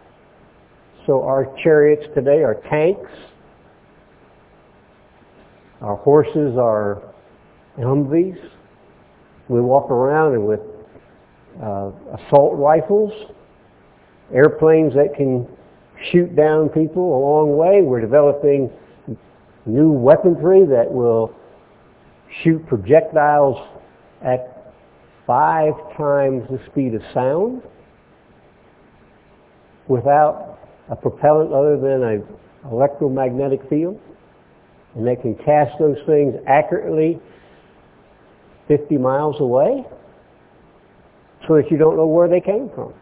So 1.07 1.23
our 1.23 1.55
chariots 1.63 2.07
today 2.15 2.43
are 2.43 2.55
tanks. 2.71 3.11
Our 5.81 5.97
horses 5.97 6.57
are 6.59 7.03
Humvees. 7.79 8.39
We 9.49 9.61
walk 9.61 9.91
around 9.91 10.43
with 10.45 10.61
uh, 11.63 11.91
assault 12.15 12.59
rifles, 12.59 13.13
airplanes 14.33 14.95
that 14.95 15.15
can 15.15 15.47
shoot 16.11 16.35
down 16.35 16.69
people 16.69 17.03
a 17.03 17.21
long 17.21 17.57
way. 17.57 17.83
We're 17.83 18.01
developing 18.01 18.71
new 19.67 19.91
weaponry 19.91 20.67
that 20.67 20.91
will 20.91 21.35
shoot 22.43 22.67
projectiles 22.67 23.57
at 24.23 24.73
five 25.27 25.75
times 25.97 26.43
the 26.51 26.61
speed 26.71 26.95
of 26.95 27.03
sound 27.13 27.63
without 29.89 30.59
a 30.91 30.97
propellant 30.97 31.53
other 31.53 31.77
than 31.77 32.03
an 32.03 32.25
electromagnetic 32.71 33.61
field. 33.69 33.99
And 34.95 35.07
they 35.07 35.17
can 35.17 35.35
cast 35.35 35.79
those 35.79 35.97
things 36.07 36.35
accurately 36.47 37.21
50 38.69 38.97
miles 38.99 39.41
away 39.41 39.85
so 41.47 41.57
that 41.57 41.71
you 41.71 41.77
don't 41.77 41.97
know 41.97 42.07
where 42.07 42.29
they 42.29 42.41
came 42.41 42.71
from. 42.75 42.95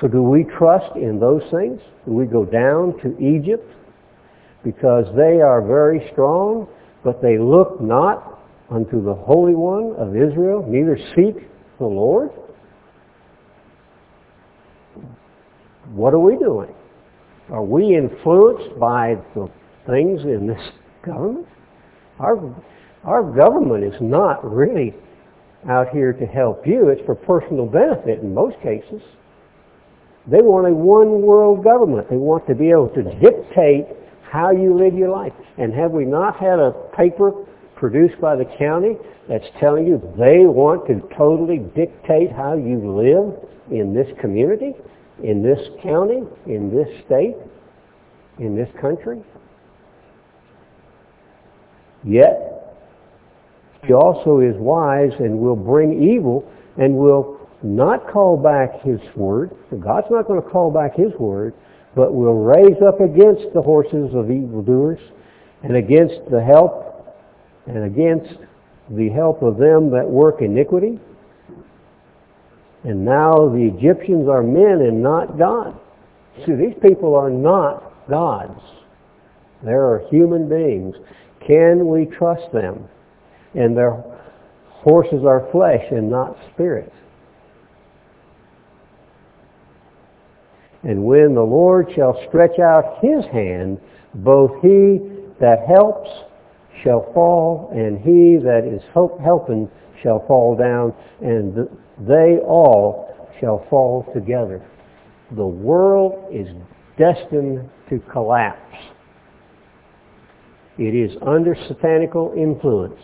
So 0.00 0.08
do 0.08 0.22
we 0.22 0.44
trust 0.58 0.96
in 0.96 1.18
those 1.20 1.42
things? 1.50 1.80
Do 2.04 2.12
we 2.12 2.26
go 2.26 2.44
down 2.44 2.98
to 3.02 3.16
Egypt 3.18 3.64
because 4.64 5.04
they 5.14 5.40
are 5.40 5.60
very 5.60 6.08
strong, 6.12 6.66
but 7.04 7.20
they 7.22 7.38
look 7.38 7.80
not 7.80 8.40
unto 8.70 9.04
the 9.04 9.14
Holy 9.14 9.54
One 9.54 9.94
of 9.96 10.16
Israel, 10.16 10.64
neither 10.66 10.98
seek 11.14 11.48
the 11.78 11.86
Lord? 11.86 12.30
What 15.92 16.14
are 16.14 16.18
we 16.18 16.36
doing? 16.36 16.74
Are 17.50 17.62
we 17.62 17.94
influenced 17.94 18.78
by 18.80 19.16
the 19.34 19.50
things 19.86 20.22
in 20.22 20.46
this 20.46 20.70
government? 21.04 21.46
Our, 22.18 22.64
our 23.04 23.22
government 23.22 23.84
is 23.84 24.00
not 24.00 24.42
really 24.44 24.94
out 25.68 25.88
here 25.90 26.12
to 26.12 26.26
help 26.26 26.66
you. 26.66 26.88
It's 26.88 27.04
for 27.04 27.14
personal 27.14 27.66
benefit 27.66 28.20
in 28.20 28.32
most 28.32 28.56
cases. 28.62 29.02
They 30.26 30.40
want 30.40 30.66
a 30.66 30.74
one 30.74 31.20
world 31.20 31.62
government. 31.62 32.08
They 32.08 32.16
want 32.16 32.46
to 32.46 32.54
be 32.54 32.70
able 32.70 32.88
to 32.90 33.02
dictate 33.02 33.86
how 34.34 34.50
you 34.50 34.76
live 34.76 34.94
your 34.94 35.10
life. 35.10 35.32
And 35.58 35.72
have 35.72 35.92
we 35.92 36.04
not 36.04 36.36
had 36.36 36.58
a 36.58 36.72
paper 36.96 37.30
produced 37.76 38.20
by 38.20 38.34
the 38.34 38.44
county 38.58 38.96
that's 39.28 39.44
telling 39.60 39.86
you 39.86 39.98
they 40.18 40.44
want 40.44 40.88
to 40.88 41.00
totally 41.16 41.58
dictate 41.76 42.32
how 42.32 42.54
you 42.56 42.82
live 42.82 43.38
in 43.70 43.94
this 43.94 44.08
community, 44.20 44.72
in 45.22 45.40
this 45.40 45.60
county, 45.84 46.24
in 46.46 46.74
this 46.74 46.88
state, 47.06 47.36
in 48.40 48.56
this 48.56 48.68
country? 48.80 49.22
Yet, 52.02 52.74
he 53.86 53.92
also 53.92 54.40
is 54.40 54.56
wise 54.58 55.12
and 55.20 55.38
will 55.38 55.54
bring 55.54 56.02
evil 56.02 56.50
and 56.76 56.96
will 56.96 57.38
not 57.62 58.10
call 58.10 58.36
back 58.36 58.82
his 58.82 58.98
word. 59.14 59.52
God's 59.70 60.08
not 60.10 60.26
going 60.26 60.42
to 60.42 60.48
call 60.48 60.72
back 60.72 60.96
his 60.96 61.12
word, 61.20 61.54
but 61.94 62.14
will 62.14 62.42
raise 62.42 62.80
up 62.86 63.00
against 63.00 63.52
the 63.54 63.62
horses 63.62 64.14
of 64.14 64.30
evildoers 64.30 65.00
and 65.62 65.76
against 65.76 66.20
the 66.30 66.42
help 66.42 67.14
and 67.66 67.84
against 67.84 68.38
the 68.90 69.08
help 69.10 69.42
of 69.42 69.56
them 69.56 69.90
that 69.90 70.08
work 70.08 70.42
iniquity. 70.42 70.98
And 72.84 73.04
now 73.04 73.48
the 73.48 73.72
Egyptians 73.76 74.28
are 74.28 74.42
men 74.42 74.82
and 74.86 75.02
not 75.02 75.38
God. 75.38 75.78
See, 76.44 76.52
these 76.52 76.74
people 76.82 77.14
are 77.14 77.30
not 77.30 78.08
gods. 78.08 78.60
They 79.62 79.72
are 79.72 80.02
human 80.10 80.48
beings. 80.48 80.94
Can 81.46 81.88
we 81.88 82.04
trust 82.04 82.52
them? 82.52 82.88
And 83.54 83.76
their 83.76 84.02
horses 84.68 85.24
are 85.24 85.48
flesh 85.50 85.84
and 85.90 86.10
not 86.10 86.36
spirit. 86.52 86.92
And 90.84 91.04
when 91.04 91.34
the 91.34 91.42
Lord 91.42 91.90
shall 91.94 92.20
stretch 92.28 92.58
out 92.58 92.98
his 93.00 93.24
hand, 93.32 93.80
both 94.16 94.50
he 94.62 95.00
that 95.40 95.66
helps 95.66 96.10
shall 96.82 97.10
fall, 97.14 97.70
and 97.72 97.98
he 97.98 98.36
that 98.42 98.64
is 98.64 98.82
helping 98.92 99.70
shall 100.02 100.24
fall 100.26 100.54
down, 100.56 100.92
and 101.22 101.68
they 102.06 102.38
all 102.44 103.32
shall 103.40 103.66
fall 103.70 104.06
together. 104.12 104.62
The 105.34 105.46
world 105.46 106.26
is 106.30 106.48
destined 106.98 107.68
to 107.88 107.98
collapse. 108.12 108.60
It 110.76 110.94
is 110.94 111.16
under 111.22 111.56
satanical 111.68 112.34
influence. 112.36 113.00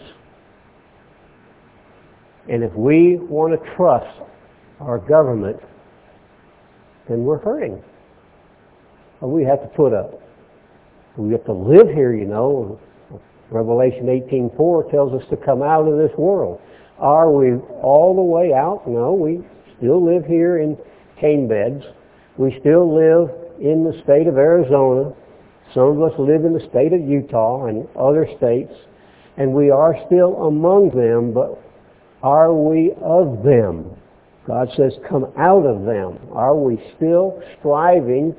And 2.48 2.62
if 2.62 2.72
we 2.74 3.16
want 3.16 3.58
to 3.58 3.76
trust 3.76 4.20
our 4.80 4.98
government, 4.98 5.58
then 7.11 7.25
we're 7.25 7.40
hurting. 7.40 7.83
We 9.20 9.42
have 9.44 9.61
to 9.62 9.68
put 9.68 9.92
up. 9.92 10.23
We 11.16 11.33
have 11.33 11.44
to 11.46 11.53
live 11.53 11.88
here, 11.88 12.14
you 12.14 12.25
know. 12.25 12.81
Revelation 13.51 14.07
18.4 14.07 14.90
tells 14.90 15.20
us 15.20 15.29
to 15.29 15.37
come 15.37 15.61
out 15.61 15.88
of 15.88 15.99
this 15.99 16.16
world. 16.16 16.61
Are 16.99 17.33
we 17.33 17.55
all 17.83 18.14
the 18.14 18.23
way 18.23 18.53
out? 18.55 18.87
No, 18.87 19.12
we 19.12 19.44
still 19.77 20.05
live 20.05 20.25
here 20.25 20.59
in 20.59 20.79
Cane 21.20 21.49
Beds. 21.49 21.85
We 22.37 22.57
still 22.61 22.94
live 22.94 23.31
in 23.61 23.83
the 23.85 24.01
state 24.05 24.29
of 24.29 24.38
Arizona. 24.38 25.12
Some 25.75 26.01
of 26.01 26.03
us 26.03 26.18
live 26.18 26.44
in 26.44 26.53
the 26.53 26.66
state 26.70 26.92
of 26.92 27.01
Utah 27.01 27.66
and 27.66 27.88
other 27.99 28.27
states. 28.38 28.73
And 29.37 29.53
we 29.53 29.70
are 29.70 29.96
still 30.07 30.46
among 30.46 30.90
them, 30.90 31.33
but 31.33 31.61
are 32.23 32.55
we 32.55 32.92
of 33.03 33.42
them? 33.42 33.96
God 34.50 34.68
says, 34.76 34.92
come 35.08 35.26
out 35.38 35.64
of 35.64 35.84
them. 35.84 36.18
Are 36.32 36.56
we 36.56 36.76
still 36.96 37.40
striving 37.60 38.34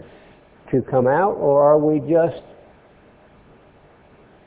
to 0.69 0.81
come 0.81 1.07
out, 1.07 1.35
or 1.35 1.63
are 1.63 1.77
we 1.77 1.99
just 2.01 2.43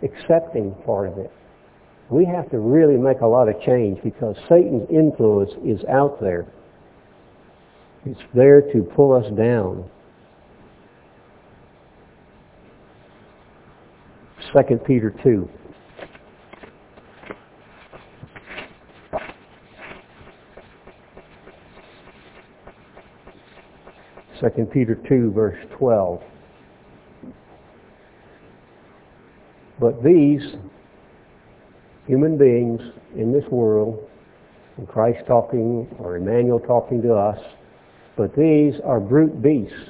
accepting 0.03 0.75
part 0.85 1.09
of 1.09 1.17
it? 1.17 1.33
We 2.11 2.27
have 2.27 2.51
to 2.51 2.59
really 2.59 2.99
make 2.99 3.23
a 3.23 3.27
lot 3.27 3.49
of 3.49 3.59
change 3.63 3.99
because 4.05 4.37
Satan's 4.47 4.87
influence 4.91 5.53
is 5.65 5.83
out 5.87 6.21
there. 6.21 6.47
It's 8.05 8.21
there 8.35 8.61
to 8.61 8.83
pull 8.95 9.15
us 9.15 9.33
down. 9.35 9.89
2 14.53 14.77
Peter 14.87 15.15
2. 15.23 15.49
Second 24.45 24.71
Peter 24.71 24.95
2 25.09 25.33
verse 25.33 25.57
12. 25.79 26.21
But 29.81 30.05
these 30.05 30.43
human 32.07 32.37
beings 32.37 32.79
in 33.17 33.33
this 33.33 33.51
world, 33.51 34.07
and 34.77 34.87
Christ 34.87 35.21
talking 35.27 35.89
or 35.99 36.17
Emmanuel 36.17 36.61
talking 36.61 37.01
to 37.01 37.15
us, 37.15 37.39
but 38.19 38.37
these 38.37 38.75
are 38.85 39.01
brute 39.01 39.41
beasts, 39.41 39.89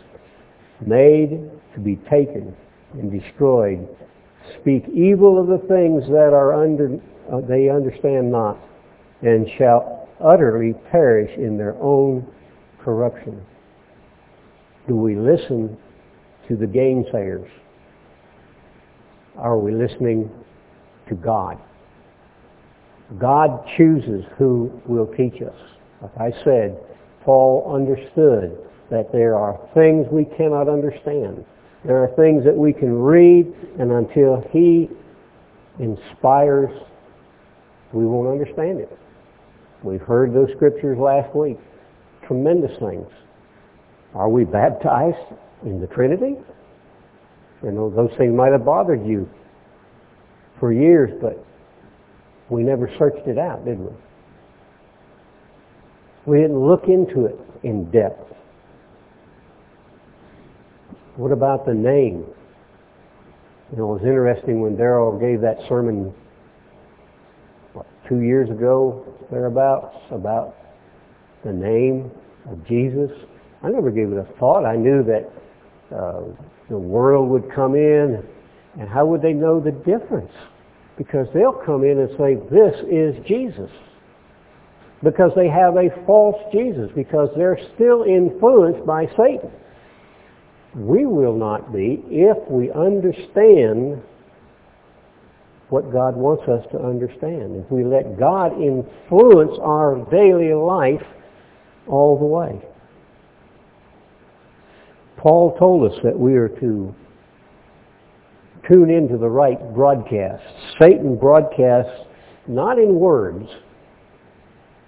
made 0.87 1.51
to 1.75 1.81
be 1.81 1.97
taken 2.09 2.55
and 2.93 3.11
destroyed, 3.11 3.89
speak 4.61 4.85
evil 4.95 5.41
of 5.41 5.49
the 5.49 5.67
things 5.67 6.05
that 6.11 6.33
are 6.33 6.63
under 6.63 7.01
uh, 7.33 7.41
they 7.41 7.71
understand 7.71 8.31
not, 8.31 8.57
and 9.21 9.49
shall 9.59 10.09
utterly 10.25 10.75
perish 10.93 11.37
in 11.37 11.59
their 11.59 11.75
own 11.83 12.25
corruption. 12.85 13.45
Do 14.87 14.97
we 14.97 15.17
listen 15.17 15.77
to 16.49 16.57
the 16.57 16.67
gainsayers? 16.67 17.49
Are 19.37 19.59
we 19.59 19.73
listening 19.73 20.31
to 21.09 21.15
God? 21.15 21.59
God 23.19 23.67
chooses 23.77 24.25
who 24.39 24.71
will 24.87 25.07
teach 25.07 25.43
us. 25.43 25.57
Like 26.03 26.17
I 26.19 26.45
said, 26.45 26.79
Paul 27.23 27.73
understood 27.75 28.59
that 28.91 29.11
there 29.13 29.37
are 29.37 29.59
things 29.75 30.07
we 30.11 30.25
cannot 30.37 30.69
understand. 30.69 31.45
There 31.85 32.03
are 32.03 32.09
things 32.17 32.45
that 32.45 32.57
we 32.57 32.73
can 32.73 32.93
read, 32.93 33.53
and 33.79 33.91
until 33.93 34.47
he 34.51 34.89
inspires, 35.79 36.71
we 37.93 38.07
won't 38.07 38.29
understand 38.29 38.81
it. 38.81 38.99
We've 39.83 40.01
heard 40.01 40.35
those 40.35 40.49
scriptures 40.55 40.99
last 40.99 41.35
week. 41.35 41.59
Tremendous 42.27 42.79
things. 42.79 43.09
Are 44.15 44.29
we 44.29 44.45
baptized 44.45 45.17
in 45.65 45.81
the 45.81 45.87
Trinity? 45.89 46.37
You 47.63 47.73
know, 47.73 47.91
those 47.91 48.11
things 48.17 48.35
might 48.35 48.53
have 48.53 48.65
bothered 48.65 49.05
you 49.07 49.29
for 50.61 50.73
years, 50.73 51.11
but 51.21 51.45
we 52.49 52.63
never 52.63 52.91
searched 52.99 53.27
it 53.27 53.39
out, 53.39 53.65
did 53.65 53.79
we? 53.79 53.91
We 56.27 56.39
didn't 56.39 56.59
look 56.59 56.85
into 56.89 57.27
it 57.27 57.39
in 57.63 57.91
depth. 57.91 58.33
What 61.17 61.33
about 61.33 61.67
the 61.67 61.75
name? 61.75 62.25
You 63.71 63.79
know, 63.79 63.91
it 63.91 64.03
was 64.03 64.03
interesting 64.03 64.61
when 64.61 64.77
Daryl 64.77 65.19
gave 65.19 65.41
that 65.41 65.59
sermon 65.69 66.15
what, 67.73 67.87
two 68.09 68.21
years 68.21 68.51
ago, 68.51 69.07
thereabouts, 69.31 69.97
about 70.11 70.57
the 71.45 71.53
name 71.53 72.11
of 72.49 72.67
Jesus. 72.67 73.11
I 73.65 73.71
never 73.71 73.91
gave 73.91 74.13
it 74.13 74.19
a 74.19 74.27
thought. 74.39 74.67
I 74.67 74.77
knew 74.77 75.03
that 75.05 75.31
uh, 75.95 76.23
the 76.69 76.79
world 76.79 77.31
would 77.31 77.51
come 77.55 77.75
in, 77.75 78.23
and 78.79 78.89
how 78.89 79.07
would 79.07 79.23
they 79.23 79.33
know 79.33 79.59
the 79.59 79.73
difference? 79.73 80.33
Because 80.99 81.27
they'll 81.33 81.61
come 81.65 81.83
in 81.83 81.99
and 81.99 82.11
say, 82.19 82.35
this 82.51 82.75
is 82.91 83.15
Jesus. 83.27 83.71
Because 85.03 85.33
they 85.35 85.49
have 85.49 85.77
a 85.77 85.89
false 86.07 86.37
Jesus, 86.53 86.91
because 86.95 87.31
they're 87.37 87.59
still 87.75 88.03
influenced 88.05 88.85
by 88.87 89.07
Satan. 89.17 89.51
We 90.75 91.07
will 91.07 91.37
not 91.37 91.73
be 91.73 92.03
if 92.09 92.37
we 92.51 92.71
understand 92.71 94.03
what 95.71 95.91
God 95.91 96.17
wants 96.17 96.45
us 96.49 96.65
to 96.73 96.79
understand. 96.79 97.57
If 97.65 97.71
we 97.71 97.85
let 97.85 98.19
God 98.19 98.53
influence 98.61 99.59
our 99.61 100.07
daily 100.11 100.53
life 100.53 101.07
all 101.87 102.19
the 102.19 102.25
way. 102.25 102.74
Paul 105.25 105.57
told 105.59 105.91
us 105.91 105.99
that 106.05 106.19
we 106.19 106.35
are 106.35 106.51
to 106.51 106.95
tune 108.69 108.91
into 108.91 109.17
the 109.17 109.31
right 109.31 109.59
broadcast. 109.73 110.45
Satan 110.79 111.17
broadcasts 111.17 112.07
not 112.47 112.79
in 112.79 112.97
words, 112.97 113.49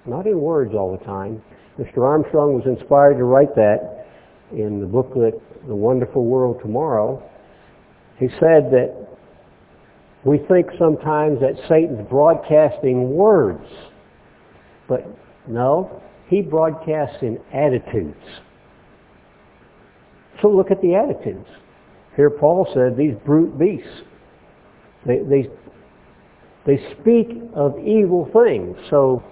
not 0.05 0.27
in 0.27 0.39
words 0.39 0.75
all 0.75 0.95
the 0.95 1.03
time. 1.07 1.43
Mr. 1.79 2.03
Armstrong 2.03 2.53
was 2.53 2.67
inspired 2.67 3.17
to 3.17 3.25
write 3.25 3.55
that 3.55 4.09
in 4.53 4.79
the 4.79 4.87
booklet, 4.87 5.43
The 5.67 5.75
Wonderful 5.75 6.27
World 6.27 6.61
Tomorrow. 6.61 7.23
He 8.19 8.29
said 8.29 8.71
that 8.73 9.09
we 10.23 10.37
think 10.49 10.67
sometimes 10.79 11.41
that 11.41 11.55
Satan's 11.67 12.07
broadcasting 12.11 13.17
words, 13.17 13.67
but 14.87 15.01
no, 15.49 16.03
he 16.29 16.43
broadcasts 16.43 17.23
in 17.23 17.39
attitudes. 17.55 18.21
So 20.43 20.49
look 20.49 20.71
at 20.71 20.81
the 20.83 20.95
attitudes. 20.95 21.49
Here 22.17 22.31
Paul 22.31 22.67
said 22.75 22.97
these 22.97 23.15
brute 23.25 23.59
beasts, 23.59 24.03
they, 25.07 25.19
they, 25.19 25.49
they 26.67 26.79
speak 27.01 27.29
of 27.55 27.79
evil 27.79 28.29
things. 28.33 28.77
So 28.91 29.23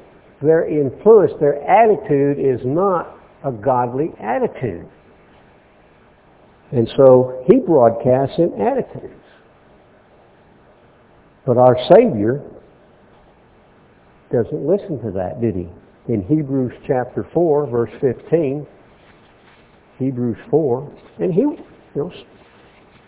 their 0.42 0.68
influence, 0.68 1.32
their 1.40 1.62
attitude 1.62 2.38
is 2.38 2.60
not 2.64 3.16
a 3.44 3.52
godly 3.52 4.12
attitude. 4.20 4.88
And 6.72 6.88
so 6.96 7.44
he 7.46 7.58
broadcasts 7.58 8.38
in 8.38 8.52
attitudes. 8.60 9.14
But 11.46 11.58
our 11.58 11.76
Savior 11.94 12.42
doesn't 14.32 14.66
listen 14.66 15.00
to 15.02 15.10
that, 15.12 15.40
did 15.40 15.54
he? 15.54 15.68
In 16.08 16.22
Hebrews 16.22 16.72
chapter 16.86 17.26
4, 17.32 17.66
verse 17.66 17.90
15, 18.00 18.66
Hebrews 19.98 20.38
4. 20.50 20.92
And 21.20 21.32
he, 21.32 21.40
you 21.40 21.58
know, 21.94 22.12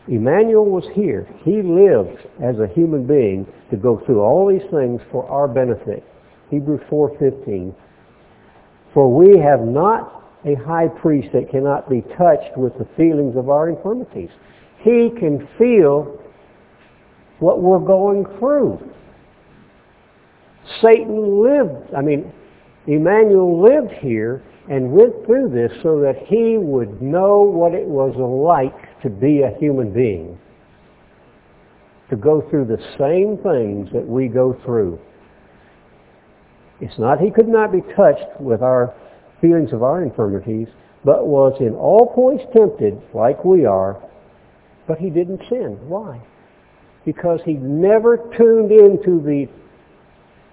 Emmanuel 0.09 0.67
was 0.67 0.85
here. 0.95 1.29
He 1.45 1.63
lived 1.63 2.27
as 2.43 2.59
a 2.59 2.73
human 2.73 3.07
being 3.07 3.47
to 3.71 3.77
go 3.77 4.01
through 4.07 4.21
all 4.21 4.49
these 4.49 4.69
things 4.71 5.01
for 5.11 5.29
our 5.29 5.49
benefit. 5.49 6.05
Hebrews 6.51 6.81
4.15. 6.91 7.75
For 8.95 9.13
we 9.13 9.39
have 9.39 9.61
not 9.61 10.25
a 10.45 10.55
high 10.55 10.87
priest 10.87 11.29
that 11.33 11.51
cannot 11.51 11.91
be 11.91 12.03
touched 12.17 12.57
with 12.57 12.73
the 12.79 12.87
feelings 12.97 13.37
of 13.37 13.51
our 13.51 13.69
infirmities. 13.69 14.31
He 14.79 15.11
can 15.19 15.49
feel 15.59 16.21
what 17.41 17.61
we're 17.61 17.81
going 17.81 18.25
through. 18.39 18.79
Satan 20.81 21.43
lived, 21.43 21.93
I 21.95 22.01
mean, 22.01 22.33
Emmanuel 22.87 23.61
lived 23.61 23.93
here 24.01 24.43
and 24.69 24.91
went 24.91 25.25
through 25.27 25.51
this 25.51 25.71
so 25.83 26.01
that 26.01 26.17
he 26.27 26.57
would 26.59 27.01
know 27.01 27.41
what 27.43 27.73
it 27.73 27.87
was 27.87 28.15
like 28.17 29.01
to 29.03 29.11
be 29.11 29.43
a 29.43 29.57
human 29.59 29.93
being. 29.93 30.39
To 32.11 32.17
go 32.17 32.43
through 32.51 32.67
the 32.67 32.83
same 32.99 33.39
things 33.43 33.89
that 33.93 34.07
we 34.07 34.29
go 34.29 34.59
through. 34.65 34.99
It's 36.81 36.99
not 36.99 37.21
he 37.21 37.31
could 37.31 37.49
not 37.49 37.73
be 37.73 37.81
touched 37.95 38.41
with 38.41 38.63
our 38.63 38.95
feelings 39.41 39.73
of 39.73 39.83
our 39.83 40.03
infirmities, 40.03 40.69
but 41.05 41.27
was 41.27 41.57
in 41.61 41.75
all 41.75 42.13
points 42.15 42.45
tempted 42.55 43.01
like 43.15 43.45
we 43.45 43.65
are, 43.65 44.03
but 44.87 44.99
he 44.99 45.11
didn't 45.11 45.41
sin. 45.49 45.79
Why? 45.89 46.21
Because 47.05 47.41
he 47.45 47.55
never 47.55 48.17
tuned 48.37 48.73
into 48.73 49.23
the 49.23 49.47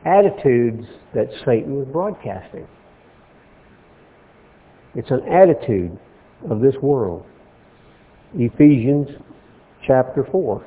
attitudes 0.05 0.85
that 1.13 1.29
Satan 1.45 1.75
was 1.75 1.87
broadcasting. 1.87 2.67
It's 4.95 5.09
an 5.09 5.21
attitude 5.27 5.97
of 6.49 6.59
this 6.61 6.75
world. 6.81 7.25
Ephesians 8.35 9.07
chapter 9.87 10.27
4. 10.31 10.65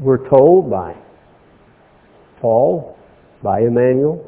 We're 0.00 0.28
told 0.28 0.70
by 0.70 0.96
Paul, 2.40 2.96
by 3.42 3.60
Emmanuel, 3.60 4.26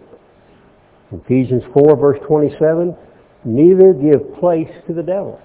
Ephesians 1.11 1.63
4 1.73 1.97
verse 1.97 2.19
27, 2.27 2.95
neither 3.45 3.95
give 3.95 4.35
place 4.39 4.69
to 4.87 4.95
the 4.95 5.03
devil. 5.03 5.41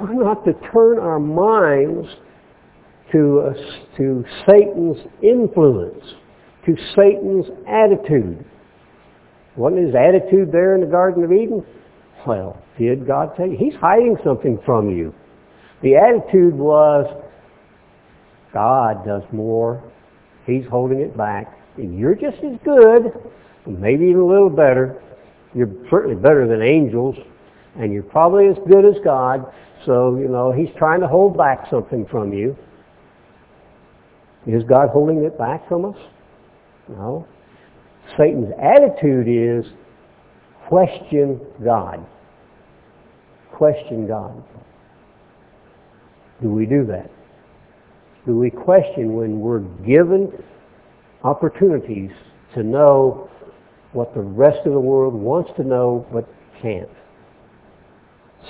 We're 0.00 0.14
not 0.14 0.44
to 0.44 0.52
turn 0.72 0.98
our 0.98 1.18
minds 1.18 2.08
to, 3.12 3.40
uh, 3.40 3.96
to 3.98 4.24
Satan's 4.48 4.98
influence, 5.22 6.04
to 6.66 6.76
Satan's 6.96 7.46
attitude. 7.68 8.44
Wasn't 9.56 9.84
his 9.84 9.94
attitude 9.94 10.50
there 10.50 10.74
in 10.74 10.80
the 10.80 10.86
Garden 10.86 11.24
of 11.24 11.32
Eden? 11.32 11.64
Well, 12.26 12.60
did 12.78 13.06
God 13.06 13.36
tell 13.36 13.48
you? 13.48 13.56
He's 13.58 13.74
hiding 13.74 14.16
something 14.24 14.58
from 14.64 14.90
you. 14.90 15.14
The 15.82 15.96
attitude 15.96 16.54
was, 16.54 17.06
God 18.52 19.04
does 19.04 19.22
more. 19.32 19.82
He's 20.46 20.64
holding 20.70 21.00
it 21.00 21.16
back. 21.16 21.58
And 21.76 21.98
you're 21.98 22.14
just 22.14 22.36
as 22.38 22.58
good, 22.64 23.12
maybe 23.66 24.04
even 24.04 24.20
a 24.20 24.26
little 24.26 24.50
better. 24.50 25.02
You're 25.54 25.70
certainly 25.90 26.16
better 26.16 26.46
than 26.46 26.62
angels, 26.62 27.16
and 27.76 27.92
you're 27.92 28.02
probably 28.02 28.46
as 28.46 28.56
good 28.68 28.84
as 28.84 28.94
God. 29.04 29.52
So, 29.84 30.16
you 30.16 30.28
know, 30.28 30.52
he's 30.52 30.68
trying 30.78 31.00
to 31.00 31.08
hold 31.08 31.36
back 31.36 31.66
something 31.70 32.06
from 32.10 32.32
you. 32.32 32.56
Is 34.46 34.62
God 34.64 34.88
holding 34.90 35.24
it 35.24 35.38
back 35.38 35.68
from 35.68 35.84
us? 35.84 35.96
No. 36.88 37.26
Satan's 38.16 38.52
attitude 38.60 39.26
is 39.28 39.72
question 40.68 41.40
God. 41.64 42.04
Question 43.52 44.06
God. 44.06 44.42
Do 46.40 46.48
we 46.50 46.66
do 46.66 46.84
that? 46.86 47.10
Do 48.26 48.36
we 48.38 48.50
question 48.50 49.14
when 49.14 49.40
we're 49.40 49.60
given 49.84 50.32
opportunities 51.24 52.10
to 52.54 52.62
know 52.62 53.28
what 53.92 54.14
the 54.14 54.20
rest 54.20 54.66
of 54.66 54.72
the 54.72 54.80
world 54.80 55.14
wants 55.14 55.50
to 55.56 55.64
know 55.64 56.06
but 56.12 56.28
can't? 56.60 56.88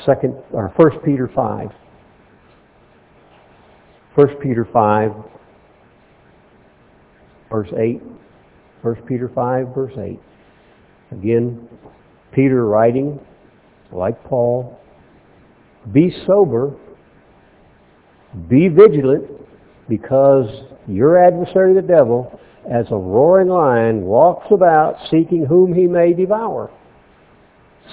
Second 0.06 0.36
or 0.52 0.72
First 0.78 0.96
Peter 1.04 1.30
five. 1.34 1.68
First 4.14 4.34
Peter 4.42 4.66
five, 4.72 5.12
verse 7.50 7.70
eight. 7.78 8.02
First 8.82 9.04
Peter 9.06 9.30
five, 9.34 9.74
verse 9.74 9.92
eight. 9.98 10.20
Again, 11.12 11.68
Peter 12.32 12.66
writing, 12.66 13.20
like 13.90 14.22
Paul, 14.24 14.78
be 15.90 16.14
sober, 16.26 16.74
be 18.48 18.68
vigilant, 18.68 19.24
because 19.88 20.46
your 20.86 21.18
adversary 21.18 21.74
the 21.74 21.82
devil, 21.82 22.38
as 22.70 22.86
a 22.90 22.96
roaring 22.96 23.48
lion, 23.48 24.02
walks 24.02 24.46
about 24.50 24.96
seeking 25.10 25.44
whom 25.44 25.74
he 25.74 25.86
may 25.86 26.12
devour. 26.12 26.70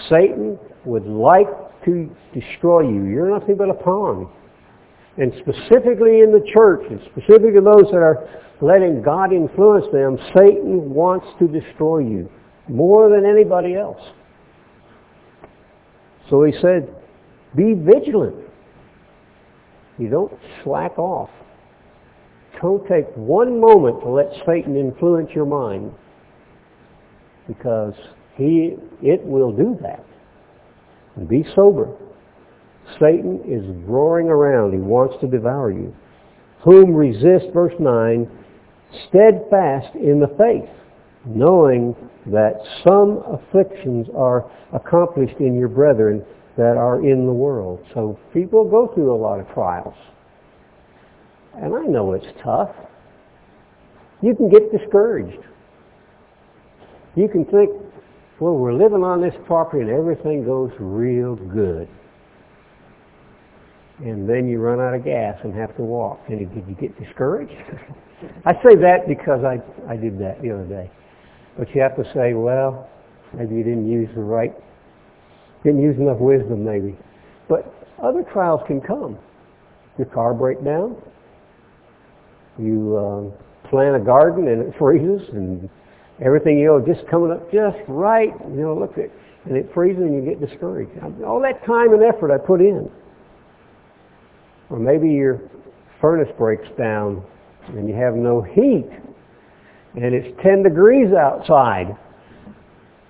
Satan 0.10 0.58
would 0.86 1.06
like 1.06 1.48
to 1.86 2.10
destroy 2.34 2.82
you. 2.82 3.06
You're 3.06 3.38
nothing 3.38 3.58
but 3.58 3.70
a 3.70 3.74
pawn. 3.74 4.32
And 5.18 5.34
specifically 5.40 6.22
in 6.22 6.32
the 6.32 6.46
church, 6.54 6.84
and 6.90 7.02
specifically 7.12 7.60
those 7.60 7.92
that 7.92 7.98
are 7.98 8.30
letting 8.62 9.02
God 9.02 9.34
influence 9.34 9.86
them, 9.92 10.18
Satan 10.36 10.94
wants 10.94 11.26
to 11.40 11.48
destroy 11.48 12.00
you 12.00 12.30
more 12.68 13.10
than 13.10 13.26
anybody 13.26 13.76
else. 13.76 14.02
So 16.30 16.44
he 16.44 16.54
said, 16.62 16.96
be 17.56 17.74
vigilant. 17.74 18.36
You 19.98 20.10
don't 20.10 20.34
slack 20.64 20.98
off. 20.98 21.30
Don't 22.62 22.86
take 22.88 23.06
one 23.16 23.60
moment 23.60 24.02
to 24.02 24.10
let 24.10 24.32
Satan 24.46 24.76
influence 24.76 25.30
your 25.34 25.46
mind 25.46 25.94
because 27.48 27.94
he, 28.36 28.76
it 29.02 29.24
will 29.24 29.52
do 29.52 29.78
that. 29.82 30.06
Be 31.28 31.46
sober. 31.56 31.96
Satan 33.00 33.42
is 33.46 33.64
roaring 33.88 34.28
around. 34.28 34.74
He 34.74 34.80
wants 34.80 35.16
to 35.22 35.28
devour 35.28 35.72
you. 35.72 35.94
Whom 36.64 36.94
resist, 36.94 37.54
verse 37.54 37.74
9, 37.80 38.30
steadfast 39.08 39.96
in 39.96 40.20
the 40.20 40.34
faith, 40.38 40.70
knowing 41.26 41.96
that 42.28 42.54
some 42.86 43.24
afflictions 43.28 44.08
are 44.16 44.50
accomplished 44.74 45.40
in 45.40 45.56
your 45.56 45.68
brethren 45.68 46.26
that 46.60 46.76
are 46.76 47.00
in 47.00 47.26
the 47.26 47.32
world. 47.32 47.80
So 47.94 48.20
people 48.34 48.70
go 48.70 48.94
through 48.94 49.16
a 49.16 49.16
lot 49.16 49.40
of 49.40 49.48
trials. 49.54 49.96
And 51.56 51.74
I 51.74 51.84
know 51.84 52.12
it's 52.12 52.28
tough. 52.44 52.76
You 54.22 54.36
can 54.36 54.50
get 54.50 54.70
discouraged. 54.70 55.40
You 57.16 57.30
can 57.30 57.46
think, 57.46 57.72
well, 58.42 58.56
we're 58.56 58.74
living 58.74 59.04
on 59.04 59.22
this 59.22 59.34
property 59.48 59.84
and 59.84 59.90
everything 59.90 60.44
goes 60.44 60.72
real 60.80 61.38
good. 61.38 61.88
And 64.00 64.30
then 64.30 64.50
you 64.50 64.60
run 64.60 64.82
out 64.82 64.94
of 64.94 65.06
gas 65.06 65.40
and 65.46 65.54
have 65.56 65.76
to 65.78 65.82
walk. 65.82 66.20
And 66.28 66.40
did 66.40 66.68
you 66.68 66.76
get 66.76 66.98
discouraged? 67.02 67.56
I 68.46 68.54
say 68.64 68.76
that 68.76 69.08
because 69.08 69.46
I, 69.46 69.62
I 69.90 69.96
did 69.96 70.20
that 70.20 70.42
the 70.42 70.52
other 70.52 70.66
day. 70.66 70.92
But 71.58 71.74
you 71.74 71.82
have 71.82 71.96
to 71.96 72.04
say, 72.14 72.34
well, 72.34 72.90
maybe 73.34 73.56
you 73.56 73.64
didn't 73.64 73.90
use 73.90 74.10
the 74.14 74.22
right, 74.22 74.54
didn't 75.64 75.82
use 75.82 75.98
enough 75.98 76.20
wisdom 76.20 76.64
maybe. 76.64 76.98
But 77.48 77.74
other 78.02 78.24
trials 78.32 78.62
can 78.68 78.82
come. 78.82 79.18
Your 79.98 80.08
car 80.08 80.34
break 80.34 80.64
down. 80.64 80.96
You 82.58 82.98
um, 82.98 83.34
plant 83.70 83.96
a 83.96 84.00
garden 84.00 84.48
and 84.48 84.62
it 84.62 84.74
freezes 84.78 85.28
and 85.34 85.70
everything, 86.24 86.60
you 86.60 86.68
know, 86.68 86.86
just 86.86 87.08
coming 87.10 87.32
up 87.32 87.52
just 87.52 87.78
right, 87.88 88.34
you 88.50 88.62
know, 88.62 88.76
look 88.76 88.98
at 88.98 89.10
and 89.46 89.56
it 89.56 89.70
freezes 89.74 90.02
and 90.02 90.14
you 90.14 90.22
get 90.22 90.46
discouraged. 90.46 90.92
All 91.24 91.42
that 91.42 91.66
time 91.66 91.94
and 91.94 92.04
effort 92.04 92.32
I 92.32 92.38
put 92.38 92.62
in. 92.62 92.90
Or 94.70 94.78
maybe 94.78 95.10
your 95.10 95.42
furnace 96.02 96.30
breaks 96.38 96.68
down 96.78 97.24
and 97.70 97.88
you 97.88 97.96
have 97.96 98.16
no 98.16 98.42
heat 98.42 98.90
and 99.96 100.14
it's 100.14 100.28
10 100.44 100.64
degrees 100.64 101.14
outside. 101.14 101.98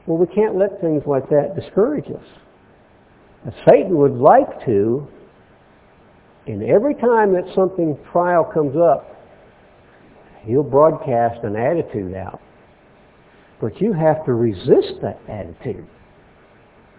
Well, 0.09 0.17
we 0.17 0.25
can't 0.25 0.57
let 0.57 0.81
things 0.81 1.03
like 1.05 1.29
that 1.29 1.55
discourage 1.55 2.07
us. 2.07 2.25
And 3.45 3.53
Satan 3.69 3.95
would 3.99 4.15
like 4.15 4.65
to, 4.65 5.07
and 6.47 6.63
every 6.63 6.95
time 6.95 7.31
that 7.33 7.43
something 7.53 7.95
trial 8.11 8.43
comes 8.43 8.75
up, 8.75 9.05
he'll 10.45 10.63
broadcast 10.63 11.43
an 11.43 11.55
attitude 11.55 12.15
out. 12.15 12.41
But 13.61 13.79
you 13.79 13.93
have 13.93 14.25
to 14.25 14.33
resist 14.33 14.99
that 15.03 15.19
attitude. 15.29 15.87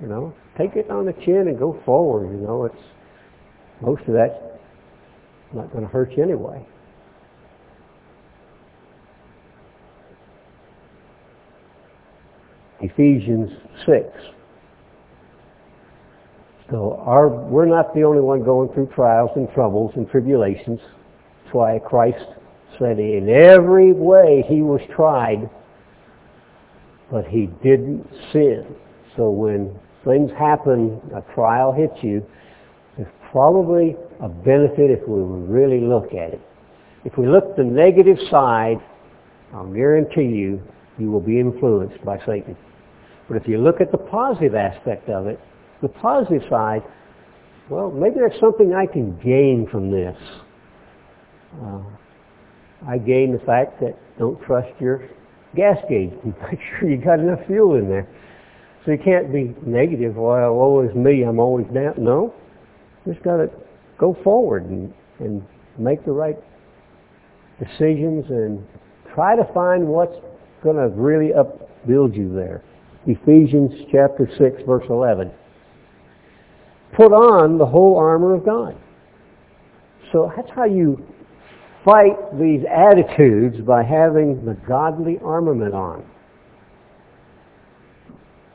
You 0.01 0.07
know, 0.07 0.33
take 0.57 0.77
it 0.77 0.89
on 0.89 1.05
the 1.05 1.13
chin 1.25 1.49
and 1.49 1.59
go 1.59 1.83
forward. 1.85 2.31
You 2.31 2.47
know, 2.47 2.65
it's 2.67 2.85
most 3.81 4.03
of 4.03 4.15
that's 4.15 4.39
not 5.53 5.73
going 5.73 5.83
to 5.83 5.91
hurt 5.91 6.13
you 6.17 6.23
anyway. 6.23 6.65
Ephesians 12.81 13.51
6. 13.87 14.07
So 16.71 17.03
our, 17.05 17.29
we're 17.29 17.67
not 17.67 17.95
the 17.95 18.03
only 18.05 18.21
one 18.21 18.45
going 18.45 18.73
through 18.73 18.91
trials 18.95 19.31
and 19.35 19.49
troubles 19.53 19.93
and 19.97 20.09
tribulations. 20.09 20.79
That's 21.45 21.55
why 21.55 21.79
Christ 21.81 22.25
said 22.79 22.99
in 22.99 23.29
every 23.29 23.93
way 23.93 24.45
he 24.49 24.63
was 24.63 24.81
tried, 24.95 25.51
but 27.11 27.27
he 27.27 27.47
didn't 27.63 28.07
sin. 28.33 28.77
So 29.17 29.31
when 29.31 29.77
things 30.05 30.31
happen, 30.39 31.01
a 31.15 31.23
trial 31.35 31.73
hits 31.73 32.03
you, 32.03 32.25
there's 32.97 33.13
probably 33.33 33.97
a 34.23 34.29
benefit 34.29 34.91
if 34.91 35.07
we 35.09 35.21
really 35.21 35.81
look 35.81 36.15
at 36.15 36.35
it. 36.35 36.41
If 37.05 37.19
we 37.19 37.27
look 37.27 37.57
the 37.57 37.65
negative 37.65 38.19
side, 38.31 38.77
I'll 39.53 39.73
guarantee 39.73 40.23
you, 40.23 40.63
you 40.99 41.11
will 41.11 41.21
be 41.21 41.41
influenced 41.41 42.05
by 42.05 42.19
Satan. 42.19 42.57
But 43.31 43.37
if 43.37 43.47
you 43.47 43.59
look 43.59 43.81
at 43.81 43.93
the 43.93 43.99
positive 43.99 44.57
aspect 44.57 45.09
of 45.09 45.29
it, 45.29 45.39
the 45.83 45.89
positive 45.89 46.43
side, 46.51 46.83
well, 47.69 47.89
maybe 47.89 48.17
there's 48.17 48.41
something 48.41 48.75
I 48.75 48.87
can 48.87 49.17
gain 49.21 49.69
from 49.71 49.93
this. 49.93 50.17
Uh, 51.63 51.81
I 52.89 52.99
gain 52.99 53.31
the 53.31 53.39
fact 53.47 53.81
that 53.83 53.97
don't 54.19 54.43
trust 54.43 54.69
your 54.81 55.09
gas 55.55 55.79
gauge. 55.89 56.11
Make 56.25 56.59
sure 56.81 56.91
you 56.91 56.97
got 56.97 57.21
enough 57.21 57.39
fuel 57.47 57.77
in 57.77 57.89
there. 57.89 58.09
So 58.85 58.91
you 58.91 58.99
can't 58.99 59.33
be 59.33 59.55
negative, 59.65 60.17
well, 60.17 60.81
is 60.81 60.93
me, 60.97 61.23
I'm 61.23 61.39
always 61.39 61.67
down. 61.73 61.95
No. 61.99 62.35
Just 63.07 63.23
got 63.23 63.37
to 63.37 63.49
go 63.97 64.17
forward 64.25 64.65
and, 64.65 64.93
and 65.21 65.47
make 65.79 66.05
the 66.05 66.11
right 66.11 66.37
decisions 67.61 68.25
and 68.29 68.67
try 69.15 69.37
to 69.37 69.45
find 69.55 69.87
what's 69.87 70.17
going 70.65 70.77
to 70.77 70.89
really 70.89 71.33
upbuild 71.33 72.17
you 72.17 72.35
there. 72.35 72.65
Ephesians 73.07 73.73
chapter 73.91 74.29
6 74.39 74.63
verse 74.67 74.85
11. 74.89 75.31
Put 76.95 77.13
on 77.13 77.59
the 77.59 77.67
whole 77.67 77.97
armor 77.97 78.35
of 78.35 78.45
God. 78.45 78.77
So 80.13 80.33
that's 80.37 80.51
how 80.51 80.65
you 80.65 81.03
fight 81.85 82.17
these 82.39 82.63
attitudes 82.71 83.61
by 83.61 83.83
having 83.83 84.45
the 84.45 84.55
godly 84.67 85.19
armament 85.25 85.75
on. 85.75 86.05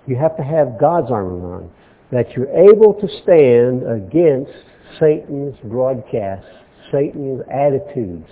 You 0.07 0.15
have 0.17 0.37
to 0.37 0.43
have 0.43 0.79
God's 0.79 1.11
armament 1.11 1.43
on. 1.43 1.71
That 2.11 2.31
you're 2.35 2.49
able 2.49 2.93
to 2.93 3.07
stand 3.23 3.83
against 3.89 4.51
Satan's 4.99 5.55
broadcasts, 5.63 6.45
Satan's 6.91 7.41
attitudes, 7.51 8.29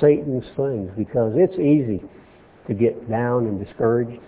Satan's 0.00 0.44
things, 0.56 0.90
because 0.96 1.32
it's 1.34 1.54
easy 1.54 2.02
to 2.68 2.74
get 2.74 3.10
down 3.10 3.46
and 3.46 3.64
discouraged. 3.64 4.20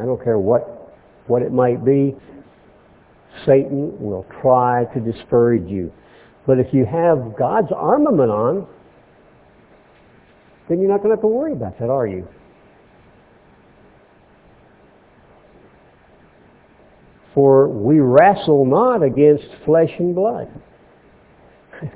I 0.00 0.04
don't 0.04 0.22
care 0.22 0.38
what, 0.38 0.94
what 1.26 1.42
it 1.42 1.52
might 1.52 1.84
be. 1.84 2.14
Satan 3.46 3.98
will 4.00 4.26
try 4.40 4.84
to 4.94 5.00
discourage 5.00 5.68
you. 5.68 5.92
But 6.46 6.58
if 6.58 6.72
you 6.72 6.84
have 6.84 7.36
God's 7.38 7.72
armament 7.74 8.30
on, 8.30 8.66
then 10.68 10.80
you're 10.80 10.90
not 10.90 10.98
going 10.98 11.10
to 11.10 11.16
have 11.16 11.22
to 11.22 11.26
worry 11.26 11.52
about 11.52 11.78
that, 11.78 11.90
are 11.90 12.06
you? 12.06 12.26
For 17.34 17.68
we 17.68 17.98
wrestle 17.98 18.64
not 18.64 19.02
against 19.02 19.44
flesh 19.64 19.90
and 19.98 20.14
blood. 20.14 20.48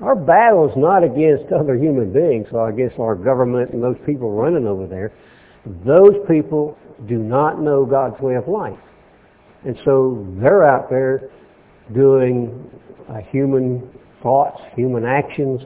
Our 0.00 0.16
battle 0.16 0.68
is 0.68 0.76
not 0.76 1.04
against 1.04 1.52
other 1.52 1.76
human 1.76 2.12
beings 2.12 2.48
or 2.50 2.70
against 2.70 2.98
our 2.98 3.14
government 3.14 3.70
and 3.70 3.82
those 3.82 3.98
people 4.04 4.32
running 4.32 4.66
over 4.66 4.86
there. 4.86 5.12
Those 5.84 6.14
people 6.26 6.76
do 7.08 7.18
not 7.18 7.60
know 7.60 7.84
God's 7.84 8.20
way 8.20 8.34
of 8.34 8.48
life. 8.48 8.78
And 9.64 9.76
so 9.84 10.26
they're 10.40 10.64
out 10.64 10.88
there 10.90 11.30
doing 11.92 12.70
uh, 13.08 13.18
human 13.30 13.90
thoughts, 14.22 14.60
human 14.74 15.04
actions, 15.04 15.60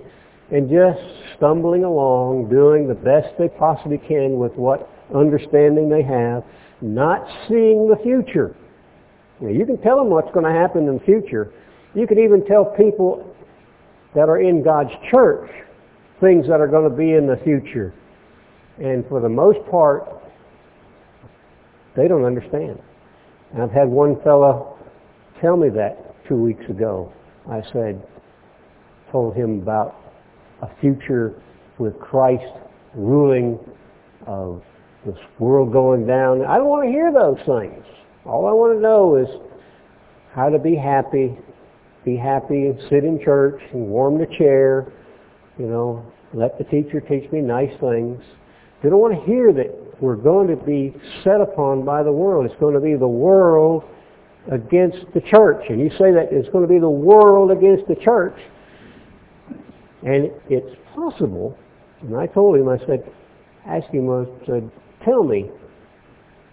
and 0.50 0.68
just 0.68 1.00
stumbling 1.36 1.84
along, 1.84 2.48
doing 2.48 2.86
the 2.86 2.94
best 2.94 3.28
they 3.38 3.48
possibly 3.48 3.98
can 3.98 4.38
with 4.38 4.52
what 4.54 4.88
understanding 5.14 5.88
they 5.88 6.02
have, 6.02 6.44
not 6.80 7.26
seeing 7.48 7.88
the 7.88 7.96
future. 8.02 8.54
Now, 9.40 9.50
you 9.50 9.66
can 9.66 9.80
tell 9.82 9.98
them 9.98 10.10
what's 10.10 10.32
going 10.32 10.44
to 10.46 10.52
happen 10.52 10.88
in 10.88 10.98
the 10.98 11.04
future. 11.04 11.52
You 11.94 12.06
can 12.06 12.18
even 12.18 12.44
tell 12.46 12.64
people 12.64 13.34
that 14.14 14.28
are 14.28 14.40
in 14.40 14.62
God's 14.62 14.92
church 15.10 15.50
things 16.20 16.46
that 16.46 16.60
are 16.60 16.68
going 16.68 16.88
to 16.88 16.96
be 16.96 17.12
in 17.12 17.26
the 17.26 17.36
future. 17.44 17.92
And 18.78 19.06
for 19.08 19.20
the 19.20 19.28
most 19.28 19.58
part, 19.70 20.08
they 21.96 22.08
don't 22.08 22.24
understand. 22.24 22.78
And 23.52 23.62
I've 23.62 23.70
had 23.70 23.88
one 23.88 24.20
fellow 24.22 24.78
tell 25.40 25.56
me 25.56 25.68
that 25.70 26.14
two 26.28 26.36
weeks 26.36 26.64
ago. 26.68 27.12
I 27.50 27.62
said, 27.72 28.02
told 29.12 29.34
him 29.34 29.60
about 29.60 29.94
a 30.62 30.68
future 30.80 31.34
with 31.78 31.98
Christ 32.00 32.52
ruling 32.94 33.58
of 34.26 34.62
this 35.04 35.16
world 35.38 35.72
going 35.72 36.06
down. 36.06 36.44
I 36.44 36.56
don't 36.56 36.68
want 36.68 36.86
to 36.86 36.90
hear 36.90 37.12
those 37.12 37.38
things. 37.46 37.84
All 38.24 38.46
I 38.46 38.52
want 38.52 38.76
to 38.76 38.80
know 38.80 39.16
is 39.16 39.28
how 40.34 40.48
to 40.48 40.58
be 40.58 40.74
happy, 40.74 41.36
be 42.04 42.16
happy 42.16 42.66
and 42.66 42.80
sit 42.88 43.04
in 43.04 43.20
church 43.22 43.60
and 43.72 43.88
warm 43.88 44.18
the 44.18 44.26
chair, 44.38 44.90
you 45.58 45.66
know, 45.66 46.04
let 46.32 46.58
the 46.58 46.64
teacher 46.64 47.00
teach 47.00 47.30
me 47.30 47.40
nice 47.40 47.72
things. 47.80 48.20
They 48.82 48.88
don't 48.88 48.98
want 48.98 49.14
to 49.14 49.26
hear 49.26 49.52
that 49.52 49.83
we're 50.00 50.16
going 50.16 50.48
to 50.48 50.56
be 50.56 50.94
set 51.22 51.40
upon 51.40 51.84
by 51.84 52.02
the 52.02 52.12
world. 52.12 52.46
It's 52.46 52.58
going 52.60 52.74
to 52.74 52.80
be 52.80 52.94
the 52.94 53.08
world 53.08 53.84
against 54.50 54.98
the 55.14 55.20
church. 55.20 55.64
And 55.68 55.80
you 55.80 55.90
say 55.90 56.12
that 56.12 56.28
it's 56.30 56.48
going 56.50 56.66
to 56.66 56.72
be 56.72 56.78
the 56.78 56.88
world 56.88 57.50
against 57.50 57.86
the 57.88 57.94
church. 57.94 58.36
And 60.02 60.30
it's 60.50 60.76
possible. 60.94 61.56
And 62.02 62.16
I 62.16 62.26
told 62.26 62.56
him, 62.56 62.68
I 62.68 62.78
said, 62.86 63.10
asked 63.66 63.88
him, 63.88 64.10
I 64.10 64.26
said, 64.46 64.70
tell 65.04 65.24
me, 65.24 65.50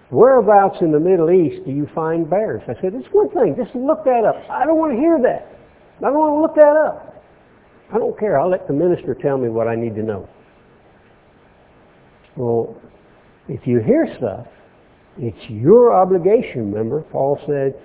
whereabouts 0.10 0.78
in 0.82 0.92
the 0.92 1.00
Middle 1.00 1.32
East 1.32 1.66
do 1.66 1.72
you 1.72 1.90
find 1.94 2.30
bears? 2.30 2.62
I 2.68 2.80
said, 2.82 2.94
it's 2.94 3.08
one 3.12 3.30
thing. 3.30 3.56
Just 3.62 3.76
look 3.76 4.06
that 4.06 4.24
up. 4.24 4.36
I 4.50 4.66
don't 4.66 4.78
want 4.78 4.94
to 4.94 5.00
hear 5.00 5.20
that. 5.24 5.48
I 5.98 6.10
don't 6.10 6.18
want 6.18 6.38
to 6.38 6.42
look 6.42 6.56
that 6.56 6.78
up. 6.78 7.24
I 7.94 7.98
don't 7.98 8.18
care. 8.18 8.40
I'll 8.40 8.50
let 8.50 8.68
the 8.68 8.74
minister 8.74 9.14
tell 9.14 9.38
me 9.38 9.50
what 9.50 9.68
I 9.68 9.76
need 9.76 9.96
to 9.96 10.04
know. 10.04 10.30
Well, 12.38 12.82
if 13.52 13.68
you 13.68 13.82
hear 13.82 14.08
stuff, 14.18 14.48
it's 15.18 15.50
your 15.50 15.94
obligation, 15.94 16.72
remember? 16.72 17.02
Paul 17.12 17.38
said, 17.46 17.76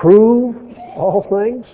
prove 0.00 0.56
all 0.96 1.26
things. 1.28 1.66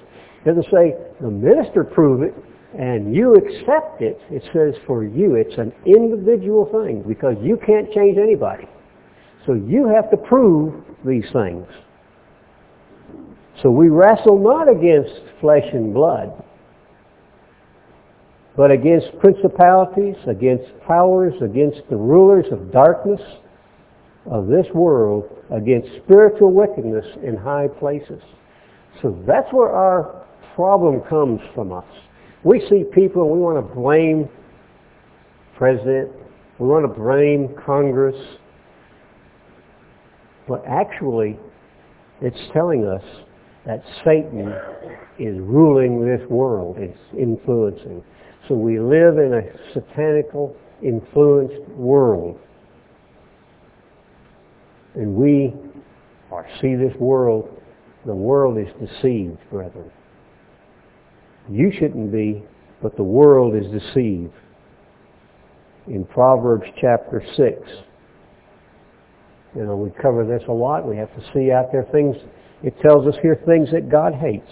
It 0.44 0.48
doesn't 0.48 0.64
say 0.64 0.94
the 1.20 1.30
minister 1.30 1.84
prove 1.84 2.22
it 2.22 2.34
and 2.76 3.14
you 3.14 3.34
accept 3.34 4.02
it. 4.02 4.20
It 4.30 4.42
says 4.52 4.74
for 4.84 5.04
you, 5.04 5.36
it's 5.36 5.56
an 5.58 5.72
individual 5.86 6.66
thing 6.72 7.04
because 7.06 7.36
you 7.40 7.56
can't 7.64 7.90
change 7.92 8.18
anybody. 8.18 8.66
So 9.46 9.54
you 9.54 9.86
have 9.94 10.10
to 10.10 10.16
prove 10.16 10.82
these 11.04 11.26
things. 11.32 11.66
So 13.62 13.70
we 13.70 13.88
wrestle 13.88 14.38
not 14.38 14.68
against 14.68 15.14
flesh 15.40 15.64
and 15.72 15.94
blood, 15.94 16.42
but 18.56 18.70
against 18.70 19.06
principalities, 19.20 20.16
against 20.26 20.64
powers, 20.86 21.34
against 21.42 21.80
the 21.90 21.96
rulers 21.96 22.46
of 22.50 22.72
darkness 22.72 23.20
of 24.30 24.46
this 24.46 24.66
world, 24.74 25.24
against 25.50 25.88
spiritual 26.04 26.52
wickedness 26.52 27.04
in 27.22 27.36
high 27.36 27.68
places. 27.78 28.20
So 29.02 29.22
that's 29.26 29.52
where 29.52 29.70
our 29.70 30.26
problem 30.54 31.02
comes 31.08 31.40
from 31.54 31.72
us. 31.72 31.84
We 32.44 32.60
see 32.70 32.84
people 32.94 33.22
and 33.22 33.32
we 33.32 33.38
want 33.38 33.66
to 33.66 33.74
blame 33.74 34.28
president, 35.56 36.10
we 36.58 36.66
want 36.66 36.84
to 36.84 37.00
blame 37.00 37.54
Congress, 37.64 38.16
but 40.48 40.62
actually 40.66 41.38
it's 42.20 42.38
telling 42.52 42.86
us 42.86 43.02
that 43.66 43.82
Satan 44.04 44.54
is 45.18 45.36
ruling 45.40 46.06
this 46.06 46.26
world. 46.30 46.76
It's 46.78 46.98
influencing. 47.18 48.02
So 48.48 48.54
we 48.54 48.78
live 48.78 49.18
in 49.18 49.34
a 49.34 49.74
satanical 49.74 50.56
influenced 50.82 51.68
world. 51.70 52.38
And 54.94 55.14
we 55.14 55.52
are, 56.30 56.46
see 56.60 56.74
this 56.74 56.94
world, 56.98 57.48
the 58.04 58.14
world 58.14 58.56
is 58.58 58.68
deceived, 58.80 59.38
brethren. 59.50 59.90
You 61.50 61.72
shouldn't 61.72 62.12
be, 62.12 62.42
but 62.82 62.96
the 62.96 63.02
world 63.02 63.54
is 63.54 63.66
deceived. 63.70 64.32
In 65.88 66.04
Proverbs 66.04 66.66
chapter 66.80 67.22
6, 67.36 67.70
you 69.54 69.64
know, 69.64 69.76
we 69.76 69.90
cover 70.02 70.24
this 70.24 70.42
a 70.48 70.52
lot. 70.52 70.86
We 70.86 70.96
have 70.96 71.14
to 71.14 71.22
see 71.32 71.50
out 71.50 71.72
there 71.72 71.86
things. 71.92 72.16
It 72.62 72.74
tells 72.80 73.06
us 73.06 73.14
here 73.22 73.40
things 73.46 73.70
that 73.72 73.90
God 73.90 74.14
hates. 74.14 74.50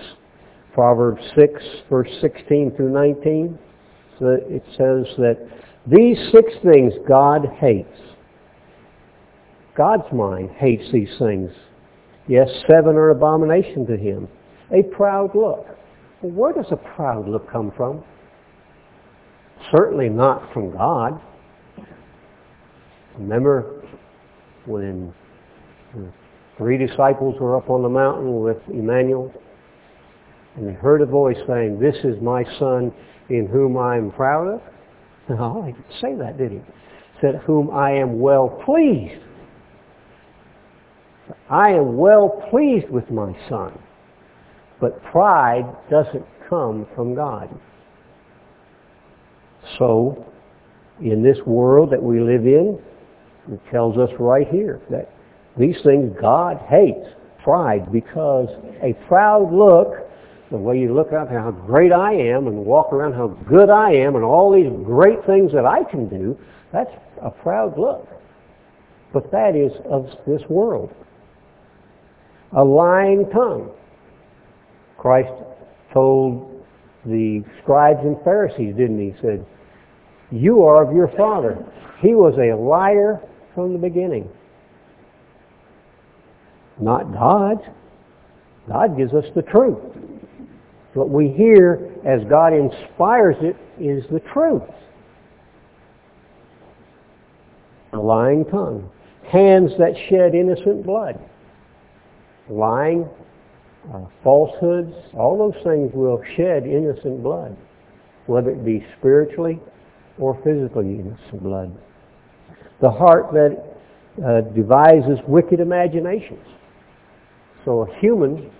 Proverbs 0.73 1.23
6, 1.37 1.63
verse 1.91 2.11
16 2.21 2.73
through 2.77 2.93
19. 2.93 3.59
It 4.21 4.63
says 4.71 5.07
that 5.19 5.39
these 5.87 6.17
six 6.33 6.53
things 6.65 6.93
God 7.07 7.47
hates. 7.59 7.89
God's 9.77 10.11
mind 10.13 10.51
hates 10.57 10.85
these 10.93 11.11
things. 11.19 11.51
Yes, 12.27 12.49
seven 12.71 12.97
are 12.97 13.11
abomination 13.11 13.87
to 13.87 13.97
him. 13.97 14.29
A 14.73 14.83
proud 14.83 15.35
look. 15.35 15.67
where 16.23 16.53
does 16.53 16.71
a 16.71 16.77
proud 16.77 17.29
look 17.29 17.51
come 17.51 17.73
from? 17.77 18.03
Certainly 19.71 20.09
not 20.09 20.53
from 20.53 20.73
God. 20.73 21.21
Remember 23.19 23.83
when 24.67 25.13
the 25.95 26.11
three 26.57 26.79
disciples 26.79 27.37
were 27.41 27.57
up 27.57 27.69
on 27.69 27.83
the 27.83 27.89
mountain 27.89 28.41
with 28.41 28.59
Emmanuel 28.69 29.33
and 30.57 30.69
they 30.69 30.73
heard 30.73 31.03
a 31.03 31.07
voice 31.07 31.37
saying, 31.47 31.79
This 31.79 31.97
is 32.05 32.21
my 32.23 32.45
son 32.59 32.93
in 33.29 33.47
whom 33.47 33.77
I 33.77 33.97
am 33.97 34.11
proud 34.11 34.55
of? 34.55 34.61
No, 35.27 35.63
he 35.63 35.73
didn't 35.73 36.01
say 36.03 36.15
that, 36.17 36.37
did 36.37 36.53
he? 36.53 36.59
he 36.59 36.63
said, 37.23 37.37
whom 37.47 37.71
I 37.71 37.93
am 37.93 38.21
well 38.21 38.61
pleased. 38.67 39.23
I 41.49 41.71
am 41.71 41.97
well 41.97 42.45
pleased 42.51 42.91
with 42.91 43.11
my 43.11 43.35
son. 43.49 43.79
But 44.83 45.03
pride 45.05 45.65
doesn't 45.91 46.27
come 46.51 46.87
from 46.95 47.15
God. 47.15 47.49
So, 49.79 50.27
in 51.01 51.23
this 51.23 51.39
world 51.47 51.91
that 51.91 52.03
we 52.03 52.21
live 52.21 52.47
in, 52.47 52.79
it 53.51 53.61
tells 53.71 53.97
us 53.97 54.11
right 54.19 54.47
here 54.49 54.81
that 54.91 55.11
These 55.59 55.77
things 55.85 56.15
God 56.21 56.59
hates. 56.69 57.07
Pride, 57.43 57.93
because 57.93 58.49
a 58.83 58.95
proud 59.07 59.53
look, 59.53 60.04
the 60.55 60.61
way 60.61 60.79
you 60.79 60.95
look 60.95 61.13
out 61.13 61.29
how 61.29 61.51
great 61.51 61.91
I 61.91 62.13
am 62.13 62.47
and 62.47 62.65
walk 62.65 62.93
around 62.93 63.15
how 63.15 63.27
good 63.49 63.71
I 63.71 63.91
am 63.93 64.15
and 64.15 64.25
all 64.25 64.53
these 64.53 64.71
great 64.87 65.19
things 65.27 65.51
that 65.53 65.67
I 65.67 65.83
can 65.83 66.09
do, 66.09 66.39
that's 66.73 66.93
a 67.21 67.29
proud 67.29 67.77
look. 67.77 68.07
But 69.13 69.33
that 69.33 69.57
is 69.57 69.73
of 69.91 70.07
this 70.29 70.43
world. 70.49 70.95
A 72.57 72.63
lying 72.63 73.29
tongue. 73.31 73.69
Christ 74.97 75.33
told 75.93 76.65
the 77.05 77.43
scribes 77.61 77.99
and 78.03 78.17
Pharisees, 78.23 78.77
didn't 78.77 79.01
he? 79.01 79.11
He 79.11 79.21
said, 79.21 79.45
you 80.31 80.63
are 80.63 80.89
of 80.89 80.95
your 80.95 81.09
father. 81.17 81.67
He 82.01 82.15
was 82.15 82.35
a 82.39 82.55
liar 82.57 83.21
from 83.57 83.73
the 83.73 83.79
beginning. 83.81 84.31
Not 86.81 87.13
God. 87.13 87.59
God 88.69 88.97
gives 88.97 89.13
us 89.15 89.25
the 89.35 89.43
truth. 89.43 89.79
What 90.95 91.11
we 91.11 91.29
hear 91.29 91.93
as 92.05 92.21
God 92.29 92.53
inspires 92.53 93.37
it 93.41 93.57
is 93.81 94.05
the 94.11 94.21
truth. 94.33 94.63
A 97.93 97.99
lying 97.99 98.45
tongue. 98.45 98.91
Hands 99.31 99.71
that 99.79 99.95
shed 100.09 100.35
innocent 100.35 100.87
blood. 100.87 101.19
Lying, 102.49 103.09
uh, 103.93 104.05
falsehoods, 104.23 104.95
all 105.15 105.37
those 105.37 105.63
things 105.65 105.91
will 105.95 106.23
shed 106.37 106.65
innocent 106.67 107.23
blood, 107.23 107.57
whether 108.27 108.51
it 108.51 108.65
be 108.65 108.85
spiritually 108.99 109.61
or 110.19 110.35
physically 110.45 111.01
innocent 111.01 111.43
blood. 111.43 111.77
The 112.81 112.91
heart 112.91 113.33
that 113.33 113.75
uh, 114.25 114.43
devises 114.55 115.19
wicked 115.27 115.59
imaginations. 115.59 116.47
So 117.65 117.83
a 117.83 117.99
human, 117.99 118.51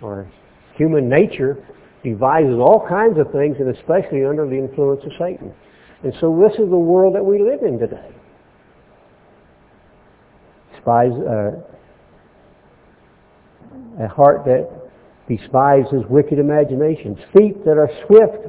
or 0.00 0.30
human 0.76 1.08
nature, 1.08 1.66
devises 2.02 2.58
all 2.58 2.84
kinds 2.88 3.18
of 3.18 3.30
things, 3.32 3.56
and 3.58 3.74
especially 3.76 4.24
under 4.24 4.46
the 4.46 4.56
influence 4.56 5.02
of 5.04 5.12
Satan. 5.18 5.52
And 6.02 6.12
so 6.20 6.36
this 6.36 6.58
is 6.58 6.68
the 6.68 6.76
world 6.76 7.14
that 7.14 7.24
we 7.24 7.38
live 7.40 7.62
in 7.62 7.78
today. 7.78 8.10
Spies, 10.80 11.12
uh, 11.12 11.52
a 14.00 14.08
heart 14.08 14.44
that 14.46 14.68
despises 15.28 16.02
wicked 16.08 16.38
imaginations, 16.38 17.18
feet 17.36 17.64
that 17.64 17.78
are 17.78 17.90
swift 18.06 18.48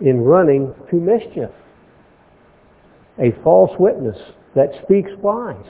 in 0.00 0.20
running 0.20 0.74
to 0.90 0.96
mischief, 0.96 1.50
a 3.18 3.30
false 3.42 3.70
witness 3.78 4.18
that 4.54 4.70
speaks 4.82 5.10
lies. 5.22 5.64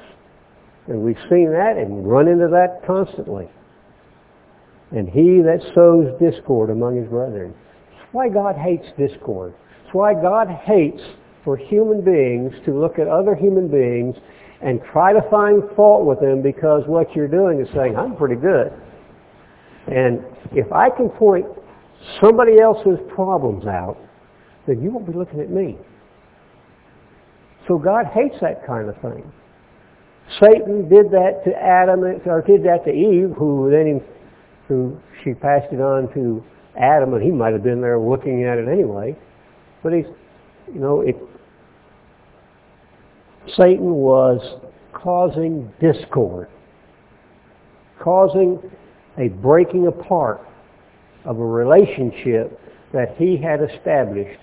And 0.88 1.03
we've 1.03 1.18
seen 1.28 1.53
that 1.53 1.76
and 1.76 2.09
run 2.09 2.28
into 2.28 2.49
that 2.49 2.86
constantly. 2.86 3.49
And 4.93 5.09
he 5.09 5.43
that 5.43 5.61
sows 5.74 6.14
discord 6.20 6.70
among 6.70 6.97
his 6.97 7.09
brethren. 7.09 7.55
That's 7.91 8.12
why 8.12 8.28
God 8.28 8.57
hates 8.57 8.87
discord. 8.97 9.55
That's 9.82 9.95
why 9.95 10.14
God 10.14 10.49
hates 10.49 11.03
for 11.45 11.57
human 11.57 12.03
beings 12.03 12.53
to 12.64 12.78
look 12.78 12.99
at 12.99 13.09
other 13.09 13.34
human 13.34 13.68
beings 13.68 14.16
and 14.62 14.80
try 14.93 15.12
to 15.12 15.20
find 15.30 15.62
fault 15.74 16.07
with 16.07 16.20
them 16.20 16.43
because 16.43 16.82
what 16.87 17.14
you're 17.14 17.28
doing 17.28 17.61
is 17.61 17.68
saying, 17.74 17.97
I'm 17.97 18.16
pretty 18.16 18.37
good. 18.37 18.72
And 19.87 20.24
if 20.53 20.72
I 20.72 20.91
can 20.91 21.09
point 21.09 21.47
somebody 22.20 22.59
else's 22.61 22.99
problems 23.09 23.66
out, 23.66 23.97
then 24.66 24.82
you 24.82 24.91
won't 24.91 25.07
be 25.07 25.12
looking 25.12 25.41
at 25.41 25.51
me. 25.51 25.78
So 27.68 27.78
God 27.78 28.07
hates 28.07 28.37
that 28.41 28.66
kind 28.66 28.89
of 28.89 28.97
thing. 29.01 29.32
Satan 30.41 30.89
did 30.89 31.11
that 31.11 31.43
to 31.45 31.55
Adam, 31.55 32.03
or 32.03 32.43
did 32.43 32.64
that 32.64 32.84
to 32.84 32.91
Eve, 32.91 33.34
who 33.37 33.70
then 33.70 33.87
who 34.69 34.99
she 35.23 35.35
passed 35.35 35.73
it 35.73 35.81
on 35.81 36.12
to 36.14 36.43
Adam, 36.79 37.14
and 37.14 37.23
he 37.23 37.31
might 37.31 37.53
have 37.53 37.62
been 37.62 37.81
there 37.81 37.99
looking 37.99 38.45
at 38.45 38.59
it 38.59 38.69
anyway. 38.69 39.17
But 39.83 39.93
he's, 39.93 40.07
you 40.73 40.81
know, 40.81 41.01
it. 41.01 41.17
Satan 43.57 43.95
was 43.95 44.41
causing 44.93 45.73
discord, 45.81 46.49
causing 48.03 48.61
a 49.19 49.29
breaking 49.29 49.87
apart 49.87 50.41
of 51.25 51.39
a 51.39 51.45
relationship 51.45 52.61
that 52.93 53.17
he 53.17 53.37
had 53.37 53.61
established. 53.62 54.41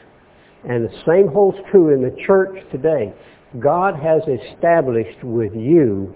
And 0.67 0.85
the 0.85 1.03
same 1.05 1.27
holds 1.27 1.57
true 1.69 1.93
in 1.93 2.01
the 2.01 2.15
church 2.25 2.55
today. 2.71 3.13
God 3.59 3.95
has 3.95 4.21
established 4.27 5.23
with 5.23 5.53
you 5.53 6.15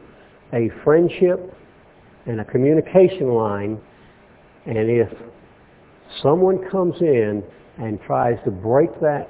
a 0.53 0.70
friendship 0.84 1.53
and 2.26 2.41
a 2.41 2.45
communication 2.45 3.30
line, 3.30 3.80
and 4.68 4.78
if 4.78 5.09
someone 6.22 6.70
comes 6.70 6.95
in 7.01 7.43
and 7.78 7.99
tries 8.01 8.38
to 8.43 8.51
break 8.51 8.89
that 8.99 9.30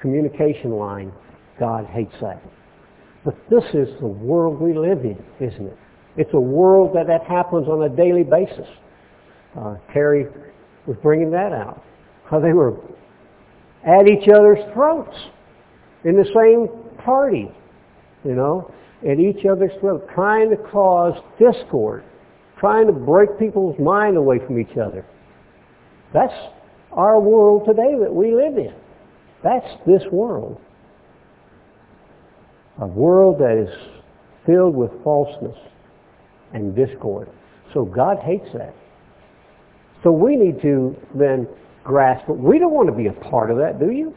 communication 0.00 0.72
line, 0.72 1.12
God 1.58 1.86
hates 1.86 2.14
that. 2.20 2.42
But 3.24 3.36
this 3.50 3.64
is 3.74 3.88
the 4.00 4.06
world 4.06 4.60
we 4.60 4.76
live 4.76 5.04
in, 5.04 5.22
isn't 5.40 5.66
it? 5.66 5.78
It's 6.16 6.34
a 6.34 6.40
world 6.40 6.94
that 6.94 7.06
that 7.06 7.24
happens 7.24 7.68
on 7.68 7.82
a 7.82 7.88
daily 7.88 8.22
basis. 8.22 8.66
Uh, 9.58 9.76
Terry 9.92 10.26
was 10.86 10.96
bringing 11.02 11.30
that 11.30 11.52
out. 11.52 11.82
How 12.24 12.38
they 12.38 12.52
were 12.52 12.76
at 13.86 14.08
each 14.08 14.28
other's 14.28 14.58
throats 14.74 15.16
in 16.04 16.16
the 16.16 16.26
same 16.34 16.98
party, 17.04 17.50
you 18.24 18.34
know, 18.34 18.72
at 19.08 19.18
each 19.18 19.46
other's 19.46 19.72
throat, 19.80 20.06
trying 20.14 20.50
to 20.50 20.56
cause 20.56 21.14
discord, 21.38 22.04
trying 22.58 22.86
to 22.86 22.92
break 22.92 23.38
people's 23.38 23.78
mind 23.78 24.16
away 24.16 24.38
from 24.44 24.58
each 24.58 24.76
other. 24.76 25.04
That's 26.12 26.32
our 26.92 27.20
world 27.20 27.64
today 27.66 27.94
that 28.00 28.12
we 28.12 28.34
live 28.34 28.56
in. 28.56 28.74
That's 29.42 29.66
this 29.86 30.02
world. 30.10 30.60
A 32.80 32.86
world 32.86 33.38
that 33.40 33.56
is 33.56 33.74
filled 34.46 34.74
with 34.74 34.90
falseness 35.04 35.56
and 36.52 36.74
discord. 36.74 37.28
So 37.74 37.84
God 37.84 38.18
hates 38.18 38.48
that. 38.54 38.74
So 40.02 40.12
we 40.12 40.36
need 40.36 40.62
to 40.62 40.96
then 41.14 41.46
grasp 41.84 42.28
it. 42.28 42.36
We 42.36 42.58
don't 42.58 42.72
want 42.72 42.88
to 42.88 42.94
be 42.94 43.06
a 43.06 43.12
part 43.12 43.50
of 43.50 43.58
that, 43.58 43.78
do 43.78 43.90
you? 43.90 44.14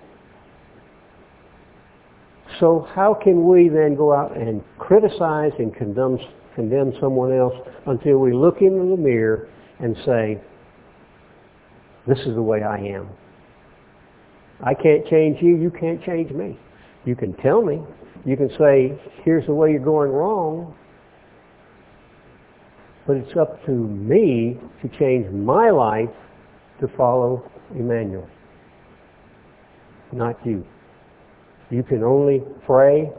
So 2.59 2.87
how 2.93 3.13
can 3.13 3.47
we 3.47 3.69
then 3.69 3.95
go 3.95 4.13
out 4.13 4.37
and 4.37 4.63
criticize 4.77 5.51
and 5.57 5.75
condemn, 5.75 6.19
condemn 6.55 6.93
someone 6.99 7.33
else 7.33 7.55
until 7.87 8.17
we 8.17 8.33
look 8.33 8.61
into 8.61 8.89
the 8.95 8.97
mirror 8.97 9.49
and 9.79 9.95
say, 10.05 10.41
this 12.07 12.19
is 12.19 12.35
the 12.35 12.41
way 12.41 12.63
I 12.63 12.77
am. 12.77 13.09
I 14.63 14.73
can't 14.73 15.05
change 15.07 15.41
you. 15.41 15.55
You 15.55 15.71
can't 15.71 16.03
change 16.03 16.31
me. 16.31 16.59
You 17.05 17.15
can 17.15 17.33
tell 17.37 17.61
me. 17.61 17.81
You 18.25 18.37
can 18.37 18.49
say, 18.57 18.99
here's 19.23 19.45
the 19.47 19.53
way 19.53 19.71
you're 19.71 19.79
going 19.79 20.11
wrong. 20.11 20.75
But 23.07 23.17
it's 23.17 23.35
up 23.39 23.63
to 23.65 23.71
me 23.71 24.59
to 24.81 24.99
change 24.99 25.31
my 25.31 25.71
life 25.71 26.09
to 26.79 26.87
follow 26.95 27.49
Emmanuel, 27.71 28.27
not 30.11 30.35
you. 30.45 30.65
You 31.69 31.83
can 31.83 32.03
only 32.03 32.43
pray 32.65 33.11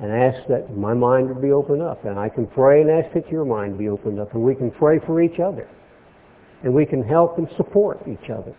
and 0.00 0.10
ask 0.10 0.46
that 0.48 0.76
my 0.76 0.92
mind 0.92 1.28
would 1.28 1.40
be 1.40 1.52
opened 1.52 1.82
up. 1.82 2.04
And 2.04 2.18
I 2.18 2.28
can 2.28 2.46
pray 2.46 2.80
and 2.80 2.90
ask 2.90 3.14
that 3.14 3.30
your 3.30 3.44
mind 3.44 3.78
be 3.78 3.88
opened 3.88 4.18
up. 4.18 4.34
And 4.34 4.42
we 4.42 4.54
can 4.54 4.70
pray 4.70 4.98
for 5.06 5.22
each 5.22 5.38
other. 5.38 5.68
And 6.62 6.74
we 6.74 6.84
can 6.86 7.02
help 7.02 7.38
and 7.38 7.48
support 7.56 8.00
each 8.08 8.30
other. 8.30 8.54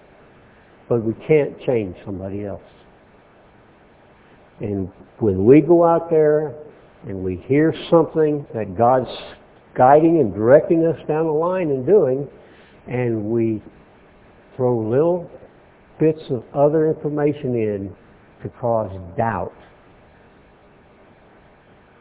But 0.87 1.03
we 1.03 1.13
can't 1.27 1.59
change 1.61 1.97
somebody 2.05 2.45
else. 2.45 2.61
And 4.61 4.89
when 5.19 5.45
we 5.45 5.59
go 5.61 5.83
out 5.83 6.09
there 6.09 6.53
and 7.07 7.23
we 7.23 7.37
hear 7.47 7.73
something 7.89 8.45
that 8.53 8.77
God's 8.77 9.09
guiding 9.75 10.19
and 10.19 10.33
directing 10.33 10.85
us 10.85 10.97
down 11.07 11.25
the 11.25 11.31
line 11.31 11.69
and 11.69 11.85
doing, 11.85 12.29
and 12.87 13.25
we 13.25 13.61
throw 14.55 14.77
little 14.77 15.29
bits 15.99 16.21
of 16.29 16.43
other 16.53 16.87
information 16.87 17.55
in 17.55 17.95
to 18.41 18.49
cause 18.49 18.91
doubt. 19.17 19.53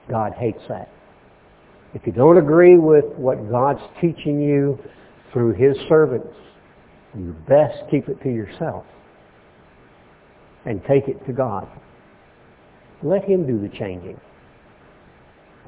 God 0.08 0.32
hates 0.34 0.62
that. 0.68 0.88
If 1.94 2.06
you 2.06 2.12
don't 2.12 2.38
agree 2.38 2.76
with 2.76 3.04
what 3.16 3.50
God's 3.50 3.82
teaching 4.00 4.40
you 4.40 4.78
through 5.32 5.54
His 5.54 5.76
servants, 5.88 6.34
you 7.16 7.34
best 7.48 7.78
keep 7.90 8.08
it 8.08 8.20
to 8.22 8.30
yourself 8.30 8.84
and 10.64 10.82
take 10.88 11.08
it 11.08 11.24
to 11.26 11.32
God. 11.32 11.68
Let 13.02 13.24
Him 13.24 13.46
do 13.46 13.60
the 13.60 13.68
changing. 13.76 14.20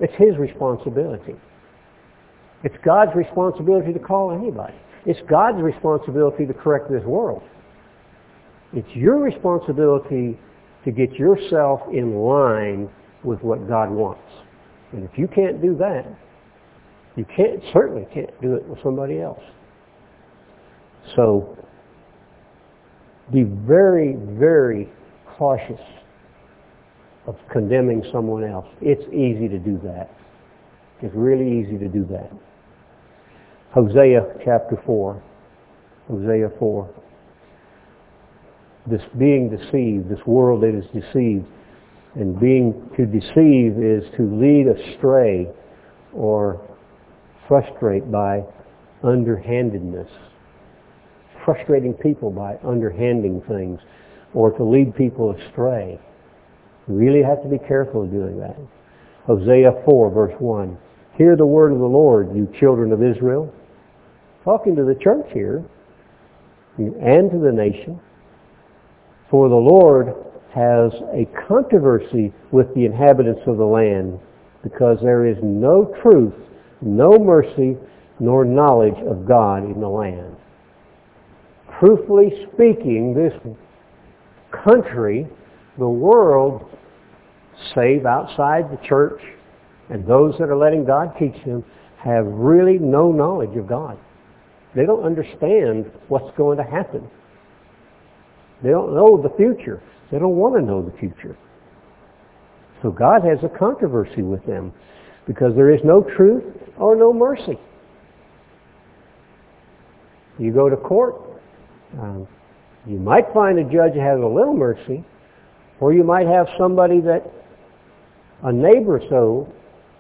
It's 0.01 0.15
His 0.17 0.37
responsibility. 0.37 1.37
It's 2.65 2.77
God's 2.85 3.15
responsibility 3.15 3.93
to 3.93 3.99
call 3.99 4.33
anybody. 4.33 4.75
It's 5.05 5.21
God's 5.29 5.63
responsibility 5.63 6.47
to 6.47 6.55
correct 6.55 6.91
this 6.91 7.05
world. 7.05 7.43
It's 8.73 8.89
your 8.95 9.19
responsibility 9.19 10.39
to 10.85 10.91
get 10.91 11.13
yourself 11.13 11.81
in 11.93 12.17
line 12.17 12.91
with 13.27 13.43
what 13.43 13.69
God 13.69 13.91
wants. 13.91 14.23
And 14.93 15.05
if 15.05 15.19
you 15.19 15.29
can't 15.29 15.61
do 15.61 15.77
that, 15.77 16.07
You 17.17 17.25
can't 17.25 17.63
certainly 17.73 18.07
can't 18.13 18.31
do 18.43 18.55
it 18.55 18.69
with 18.69 18.79
somebody 18.83 19.21
else. 19.21 19.43
So 21.17 21.57
be 23.33 23.43
very, 23.43 24.17
very 24.39 24.89
cautious 25.39 25.81
of 27.27 27.37
condemning 27.51 28.05
someone 28.13 28.45
else. 28.45 28.67
It's 28.83 29.03
easy 29.13 29.49
to 29.49 29.59
do 29.59 29.81
that. 29.83 30.11
It's 31.03 31.15
really 31.15 31.61
easy 31.61 31.79
to 31.79 31.89
do 31.89 32.05
that. 32.11 32.31
Hosea 33.73 34.21
chapter 34.45 34.81
4. 34.85 35.23
Hosea 36.09 36.51
4. 36.59 36.95
This 38.89 39.03
being 39.19 39.51
deceived, 39.51 40.09
this 40.09 40.25
world 40.27 40.63
that 40.63 40.75
is 40.75 40.85
deceived, 40.93 41.47
and 42.17 42.41
being 42.41 42.91
to 42.97 43.05
deceive 43.05 43.79
is 43.79 44.03
to 44.17 44.23
lead 44.23 44.67
astray 44.67 45.47
or 46.15 46.61
frustrate 47.47 48.11
by 48.11 48.43
underhandedness. 49.03 50.09
Frustrating 51.45 51.93
people 51.93 52.31
by 52.31 52.57
underhanding 52.67 53.43
things 53.47 53.79
or 54.35 54.51
to 54.53 54.65
lead 54.65 54.97
people 54.97 55.37
astray. 55.37 56.01
You 56.89 56.95
really 56.95 57.23
have 57.23 57.43
to 57.43 57.49
be 57.49 57.59
careful 57.59 58.05
of 58.05 58.11
doing 58.11 58.39
that. 58.41 58.57
Hosea 59.27 59.83
4 59.85 60.11
verse 60.11 60.35
1. 60.39 60.79
Hear 61.19 61.37
the 61.37 61.47
word 61.47 61.73
of 61.73 61.79
the 61.79 61.85
Lord, 61.85 62.35
you 62.35 62.53
children 62.59 62.93
of 62.93 63.03
Israel. 63.03 63.53
Talking 64.45 64.75
to 64.77 64.85
the 64.85 64.95
church 64.95 65.27
here 65.33 65.65
and 66.79 67.31
to 67.31 67.39
the 67.39 67.53
nation. 67.53 68.01
For 69.31 69.49
the 69.49 69.55
Lord 69.55 70.15
has 70.55 70.93
a 71.13 71.29
controversy 71.49 72.33
with 72.51 72.73
the 72.75 72.85
inhabitants 72.85 73.43
of 73.47 73.57
the 73.57 73.65
land 73.65 74.19
because 74.63 74.99
there 75.03 75.27
is 75.27 75.37
no 75.43 75.95
truth, 76.03 76.35
no 76.81 77.19
mercy, 77.19 77.77
nor 78.19 78.45
knowledge 78.45 78.99
of 79.07 79.27
God 79.27 79.65
in 79.65 79.81
the 79.81 79.89
land. 79.89 80.37
Truthfully 81.79 82.49
speaking, 82.53 83.15
this 83.15 83.35
country, 84.65 85.27
the 85.79 85.89
world, 85.89 86.65
save 87.75 88.07
outside 88.07 88.71
the 88.71 88.87
church 88.87 89.21
and 89.91 90.07
those 90.07 90.35
that 90.39 90.49
are 90.49 90.57
letting 90.57 90.85
God 90.85 91.13
teach 91.19 91.37
them, 91.45 91.65
have 92.03 92.27
really 92.27 92.79
no 92.79 93.13
knowledge 93.13 93.57
of 93.57 93.69
God. 93.69 93.99
They 94.75 94.85
don't 94.85 95.05
understand 95.05 95.91
what's 96.09 96.37
going 96.37 96.59
to 96.59 96.65
happen. 96.65 97.09
They 98.63 98.71
don't 98.71 98.95
know 98.95 99.21
the 99.21 99.35
future. 99.37 99.83
They 100.11 100.19
don't 100.19 100.37
want 100.37 100.55
to 100.55 100.63
know 100.63 100.83
the 100.83 100.97
future. 100.99 101.37
So 102.83 102.91
God 102.91 103.23
has 103.25 103.39
a 103.43 103.49
controversy 103.59 104.23
with 104.23 104.45
them 104.47 104.73
because 105.27 105.55
there 105.57 105.75
is 105.75 105.81
no 105.85 106.03
truth 106.03 106.45
or 106.79 106.95
no 106.95 107.13
mercy. 107.13 107.59
You 110.39 110.53
go 110.53 110.69
to 110.69 110.77
court, 110.77 111.17
um, 111.99 112.29
you 112.87 112.99
might 112.99 113.33
find 113.33 113.59
a 113.59 113.65
judge 113.65 113.95
has 113.97 114.21
a 114.21 114.27
little 114.27 114.55
mercy, 114.55 115.05
or 115.81 115.93
you 115.93 116.05
might 116.05 116.27
have 116.27 116.47
somebody 116.59 117.01
that, 117.01 117.23
a 118.45 118.53
neighbor 118.53 119.01
so, 119.09 119.53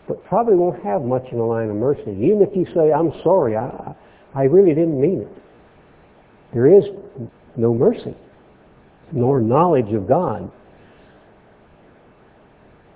but 0.06 0.22
probably 0.26 0.54
won't 0.54 0.84
have 0.84 1.02
much 1.02 1.24
in 1.32 1.38
the 1.38 1.44
line 1.44 1.70
of 1.70 1.76
mercy. 1.76 2.10
Even 2.10 2.42
if 2.42 2.54
you 2.54 2.66
say, 2.74 2.92
I'm 2.92 3.12
sorry, 3.24 3.56
I, 3.56 3.94
I 4.34 4.44
really 4.44 4.74
didn't 4.74 5.00
mean 5.00 5.22
it. 5.22 5.28
There 6.52 6.66
is 6.66 6.84
no 7.56 7.74
mercy 7.74 8.14
nor 9.12 9.40
knowledge 9.40 9.92
of 9.92 10.08
God. 10.08 10.50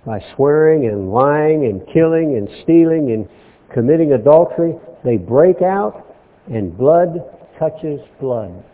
By 0.05 0.23
swearing 0.35 0.87
and 0.87 1.13
lying 1.13 1.67
and 1.67 1.87
killing 1.93 2.37
and 2.37 2.49
stealing 2.63 3.13
and 3.13 3.29
committing 3.73 4.13
adultery, 4.13 4.75
they 5.05 5.17
break 5.17 5.63
out 5.63 6.17
and 6.47 6.77
blood 6.77 7.19
touches 7.59 8.01
blood. 8.21 8.65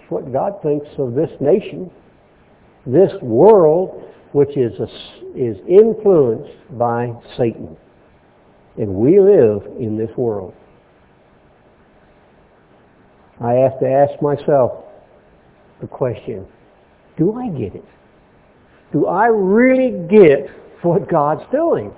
It's 0.00 0.10
what 0.10 0.32
God 0.32 0.62
thinks 0.62 0.86
of 0.98 1.14
this 1.14 1.30
nation, 1.40 1.90
this 2.86 3.10
world, 3.20 4.04
which 4.32 4.56
is, 4.56 4.72
a, 4.78 4.86
is 5.34 5.56
influenced 5.68 6.78
by 6.78 7.12
Satan. 7.36 7.76
And 8.78 8.94
we 8.94 9.18
live 9.18 9.62
in 9.80 9.96
this 9.98 10.14
world. 10.16 10.54
I 13.40 13.52
have 13.52 13.78
to 13.80 13.86
ask 13.86 14.22
myself, 14.22 14.85
the 15.80 15.86
question, 15.86 16.46
do 17.18 17.34
I 17.34 17.48
get 17.48 17.74
it? 17.74 17.84
Do 18.92 19.06
I 19.06 19.26
really 19.26 20.06
get 20.08 20.48
what 20.82 21.08
God's 21.10 21.42
doing? 21.50 21.92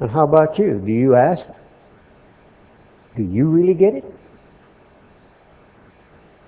And 0.00 0.10
how 0.10 0.24
about 0.24 0.58
you? 0.58 0.82
Do 0.84 0.92
you 0.92 1.14
ask? 1.14 1.42
Do 3.16 3.22
you 3.22 3.48
really 3.48 3.74
get 3.74 3.94
it? 3.94 4.04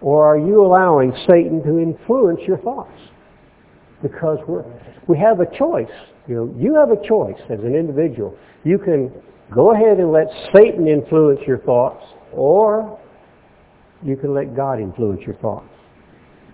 Or 0.01 0.27
are 0.27 0.39
you 0.39 0.65
allowing 0.65 1.13
Satan 1.29 1.63
to 1.63 1.79
influence 1.79 2.41
your 2.47 2.59
thoughts? 2.59 3.01
Because 4.03 4.39
we're, 4.47 4.65
we 5.09 5.19
have 5.19 5.41
a 5.41 5.47
choice. 5.57 5.91
You 6.29 6.35
know, 6.35 6.55
you 6.59 6.75
have 6.75 6.91
a 6.91 7.09
choice 7.09 7.41
as 7.51 7.61
an 7.61 7.75
individual. 7.75 8.37
You 8.65 8.79
can 8.79 9.11
go 9.55 9.73
ahead 9.73 9.99
and 9.99 10.13
let 10.13 10.27
Satan 10.55 10.87
influence 10.87 11.41
your 11.47 11.59
thoughts, 11.59 12.05
or 12.33 12.99
you 14.07 14.17
can 14.17 14.33
let 14.33 14.55
God 14.55 14.79
influence 14.81 15.21
your 15.27 15.37
thoughts. 15.37 15.69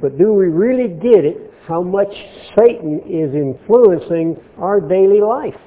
But 0.00 0.18
do 0.18 0.32
we 0.32 0.46
really 0.46 0.88
get 0.88 1.24
it 1.24 1.52
how 1.68 1.82
much 1.82 2.12
Satan 2.58 3.00
is 3.06 3.34
influencing 3.34 4.36
our 4.58 4.80
daily 4.80 5.20
life? 5.20 5.60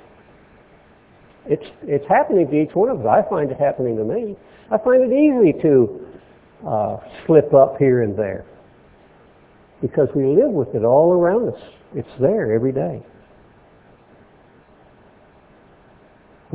It's, 1.45 1.65
it's 1.83 2.05
happening 2.09 2.47
to 2.49 2.61
each 2.61 2.73
one 2.73 2.89
of 2.89 3.05
us. 3.05 3.25
I 3.25 3.29
find 3.29 3.51
it 3.51 3.59
happening 3.59 3.95
to 3.97 4.03
me. 4.03 4.35
I 4.71 4.77
find 4.79 5.03
it 5.03 5.13
easy 5.13 5.61
to 5.61 6.07
uh, 6.67 6.97
slip 7.25 7.53
up 7.53 7.77
here 7.77 8.01
and 8.01 8.17
there 8.17 8.45
because 9.81 10.09
we 10.15 10.25
live 10.25 10.51
with 10.51 10.73
it 10.73 10.83
all 10.83 11.13
around 11.13 11.53
us. 11.53 11.61
It's 11.93 12.09
there 12.19 12.51
every 12.51 12.71
day. 12.71 13.05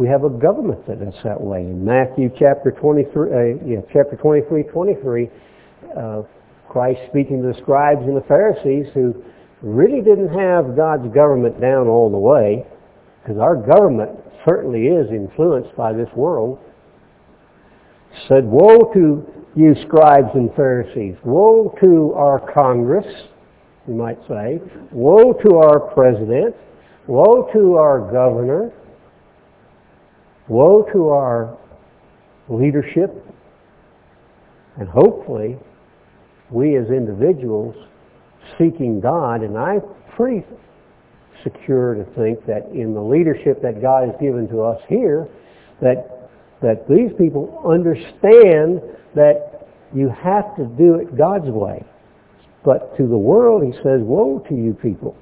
We 0.01 0.09
have 0.09 0.25
a 0.25 0.31
government 0.31 0.87
that 0.87 1.03
is 1.07 1.13
that 1.25 1.39
way. 1.39 1.61
In 1.61 1.85
Matthew 1.85 2.31
chapter 2.39 2.71
23, 2.71 3.05
uh, 3.05 3.67
yeah, 3.67 3.81
chapter 3.93 4.17
23, 4.17 4.63
23, 4.63 5.29
uh, 5.95 6.23
Christ 6.71 7.01
speaking 7.11 7.43
to 7.43 7.49
the 7.53 7.61
scribes 7.61 8.01
and 8.05 8.17
the 8.17 8.25
Pharisees 8.27 8.87
who 8.95 9.13
really 9.61 10.01
didn't 10.01 10.33
have 10.33 10.75
God's 10.75 11.13
government 11.15 11.61
down 11.61 11.87
all 11.87 12.11
the 12.11 12.17
way, 12.17 12.65
because 13.21 13.39
our 13.39 13.55
government 13.55 14.13
certainly 14.43 14.87
is 14.87 15.11
influenced 15.11 15.77
by 15.77 15.93
this 15.93 16.09
world, 16.17 16.59
said, 18.27 18.47
Woe 18.47 18.91
to 18.95 19.23
you 19.55 19.75
scribes 19.87 20.31
and 20.33 20.49
Pharisees. 20.57 21.17
Woe 21.27 21.77
to 21.79 22.15
our 22.17 22.41
Congress, 22.55 23.05
you 23.87 23.93
might 23.93 24.19
say. 24.27 24.63
Woe 24.93 25.35
to 25.35 25.57
our 25.57 25.79
president. 25.93 26.57
Woe 27.07 27.51
to 27.53 27.75
our 27.75 28.11
governor. 28.11 28.73
Woe 30.51 30.83
to 30.93 31.11
our 31.11 31.57
leadership, 32.49 33.25
and 34.81 34.89
hopefully 34.89 35.57
we 36.51 36.77
as 36.77 36.89
individuals 36.89 37.77
seeking 38.59 39.01
God, 39.01 39.43
and 39.43 39.57
I'm 39.57 39.81
pretty 40.17 40.45
secure 41.45 41.95
to 41.95 42.05
think 42.17 42.45
that 42.47 42.69
in 42.73 42.95
the 42.95 43.01
leadership 43.01 43.63
that 43.63 43.81
God 43.81 44.09
has 44.09 44.17
given 44.21 44.49
to 44.49 44.63
us 44.63 44.83
here, 44.89 45.29
that, 45.81 46.29
that 46.61 46.89
these 46.89 47.13
people 47.17 47.63
understand 47.65 48.83
that 49.15 49.69
you 49.95 50.09
have 50.09 50.57
to 50.57 50.65
do 50.65 50.97
it 50.97 51.17
God's 51.17 51.49
way. 51.49 51.85
But 52.65 52.97
to 52.97 53.07
the 53.07 53.17
world, 53.17 53.63
he 53.63 53.73
says, 53.85 54.01
woe 54.03 54.45
to 54.49 54.55
you 54.57 54.75
people, 54.75 55.17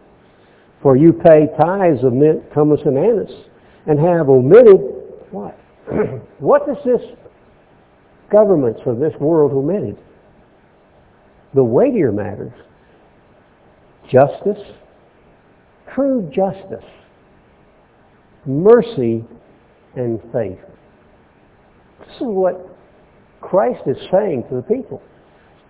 for 0.80 0.96
you 0.96 1.12
pay 1.12 1.48
tithes 1.60 2.02
of 2.02 2.14
mint, 2.14 2.50
cummin, 2.50 2.80
and 2.86 2.96
anise, 2.96 3.44
and 3.86 3.98
have 3.98 4.30
omitted 4.30 4.97
what? 5.30 5.58
what 6.38 6.66
does 6.66 6.76
this 6.84 7.00
governments 8.30 8.80
of 8.86 8.98
this 8.98 9.12
world 9.20 9.52
omitted? 9.52 9.98
The 11.54 11.64
weightier 11.64 12.12
matters. 12.12 12.52
Justice, 14.10 14.62
true 15.94 16.30
justice, 16.34 16.84
mercy, 18.46 19.24
and 19.96 20.20
faith. 20.32 20.58
This 22.00 22.16
is 22.16 22.22
what 22.22 22.76
Christ 23.40 23.82
is 23.86 23.96
saying 24.10 24.44
to 24.48 24.56
the 24.56 24.62
people. 24.62 25.02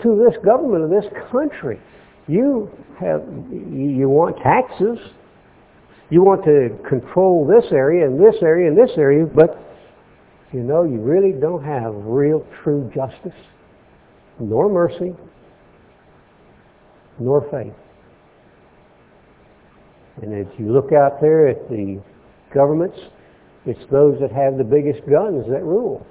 To 0.03 0.25
this 0.25 0.39
government 0.45 0.85
of 0.85 0.91
this 0.91 1.11
country. 1.33 1.81
You 2.29 2.71
have, 3.01 3.23
you 3.51 4.09
want 4.09 4.37
taxes, 4.37 4.99
you 6.11 6.23
want 6.23 6.45
to 6.45 6.71
control 6.89 7.47
this 7.47 7.71
area 7.73 8.07
and 8.07 8.19
this 8.19 8.37
area 8.43 8.69
and 8.69 8.77
this 8.77 8.97
area, 8.97 9.27
but 9.27 9.63
you 10.53 10.61
know 10.61 10.85
you 10.85 11.01
really 11.01 11.33
don't 11.33 11.63
have 11.63 11.93
real 11.95 12.47
true 12.63 12.91
justice, 12.95 13.39
nor 14.39 14.69
mercy, 14.69 15.15
nor 17.19 17.47
faith. 17.51 17.75
And 20.23 20.35
as 20.35 20.47
you 20.59 20.73
look 20.73 20.93
out 20.93 21.21
there 21.21 21.49
at 21.49 21.69
the 21.69 22.01
governments, 22.55 22.99
it's 23.67 23.85
those 23.91 24.19
that 24.21 24.33
have 24.33 24.57
the 24.57 24.65
biggest 24.65 25.01
guns 25.09 25.47
that 25.51 25.63
rule. 25.63 26.07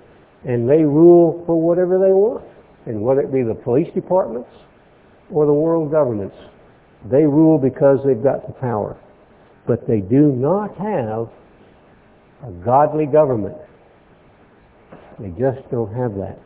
And 0.45 0.69
they 0.69 0.83
rule 0.83 1.43
for 1.45 1.59
whatever 1.59 1.97
they 1.97 2.11
want. 2.11 2.45
And 2.85 3.01
whether 3.01 3.21
it 3.21 3.33
be 3.33 3.43
the 3.43 3.55
police 3.55 3.91
departments 3.93 4.49
or 5.29 5.45
the 5.45 5.53
world 5.53 5.91
governments, 5.91 6.35
they 7.11 7.23
rule 7.23 7.57
because 7.57 7.99
they've 8.05 8.21
got 8.21 8.45
the 8.47 8.53
power. 8.53 8.95
But 9.67 9.85
they 9.87 9.99
do 9.99 10.31
not 10.31 10.75
have 10.77 11.29
a 12.43 12.51
godly 12.63 13.05
government. 13.05 13.57
They 15.19 15.29
just 15.29 15.69
don't 15.69 15.93
have 15.93 16.15
that. 16.15 16.39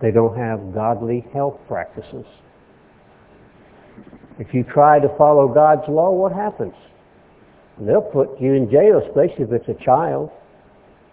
They 0.00 0.10
don't 0.10 0.36
have 0.36 0.72
godly 0.72 1.26
health 1.32 1.58
practices. 1.66 2.24
If 4.38 4.54
you 4.54 4.64
try 4.64 4.98
to 5.00 5.08
follow 5.18 5.48
God's 5.48 5.86
law, 5.88 6.12
what 6.12 6.32
happens? 6.32 6.74
They'll 7.78 8.00
put 8.00 8.40
you 8.40 8.54
in 8.54 8.70
jail, 8.70 9.02
especially 9.06 9.44
if 9.44 9.52
it's 9.52 9.68
a 9.68 9.84
child, 9.84 10.30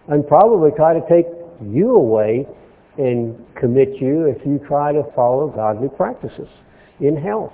and 0.08 0.26
probably 0.26 0.70
try 0.76 0.94
to 0.94 1.06
take 1.08 1.26
you 1.62 1.94
away 1.94 2.46
and 2.96 3.36
commit 3.54 3.96
you 4.00 4.26
if 4.26 4.44
you 4.46 4.58
try 4.66 4.92
to 4.92 5.02
follow 5.14 5.48
godly 5.48 5.88
practices 5.88 6.48
in 7.00 7.16
health. 7.16 7.52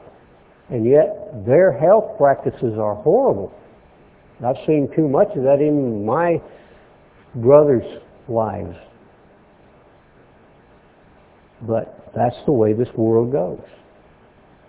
And 0.71 0.87
yet 0.87 1.45
their 1.47 1.73
health 1.79 2.17
practices 2.17 2.79
are 2.79 2.95
horrible. 2.95 3.53
I've 4.45 4.57
seen 4.67 4.89
too 4.95 5.09
much 5.09 5.29
of 5.37 5.45
that 5.45 5.61
in 5.61 6.05
my 6.05 6.41
brothers' 7.37 8.01
lives. 8.29 8.77
But 11.63 12.11
that's 12.15 12.37
the 12.47 12.53
way 12.53 12.73
this 12.73 12.89
world 12.97 13.33
goes. 13.33 13.61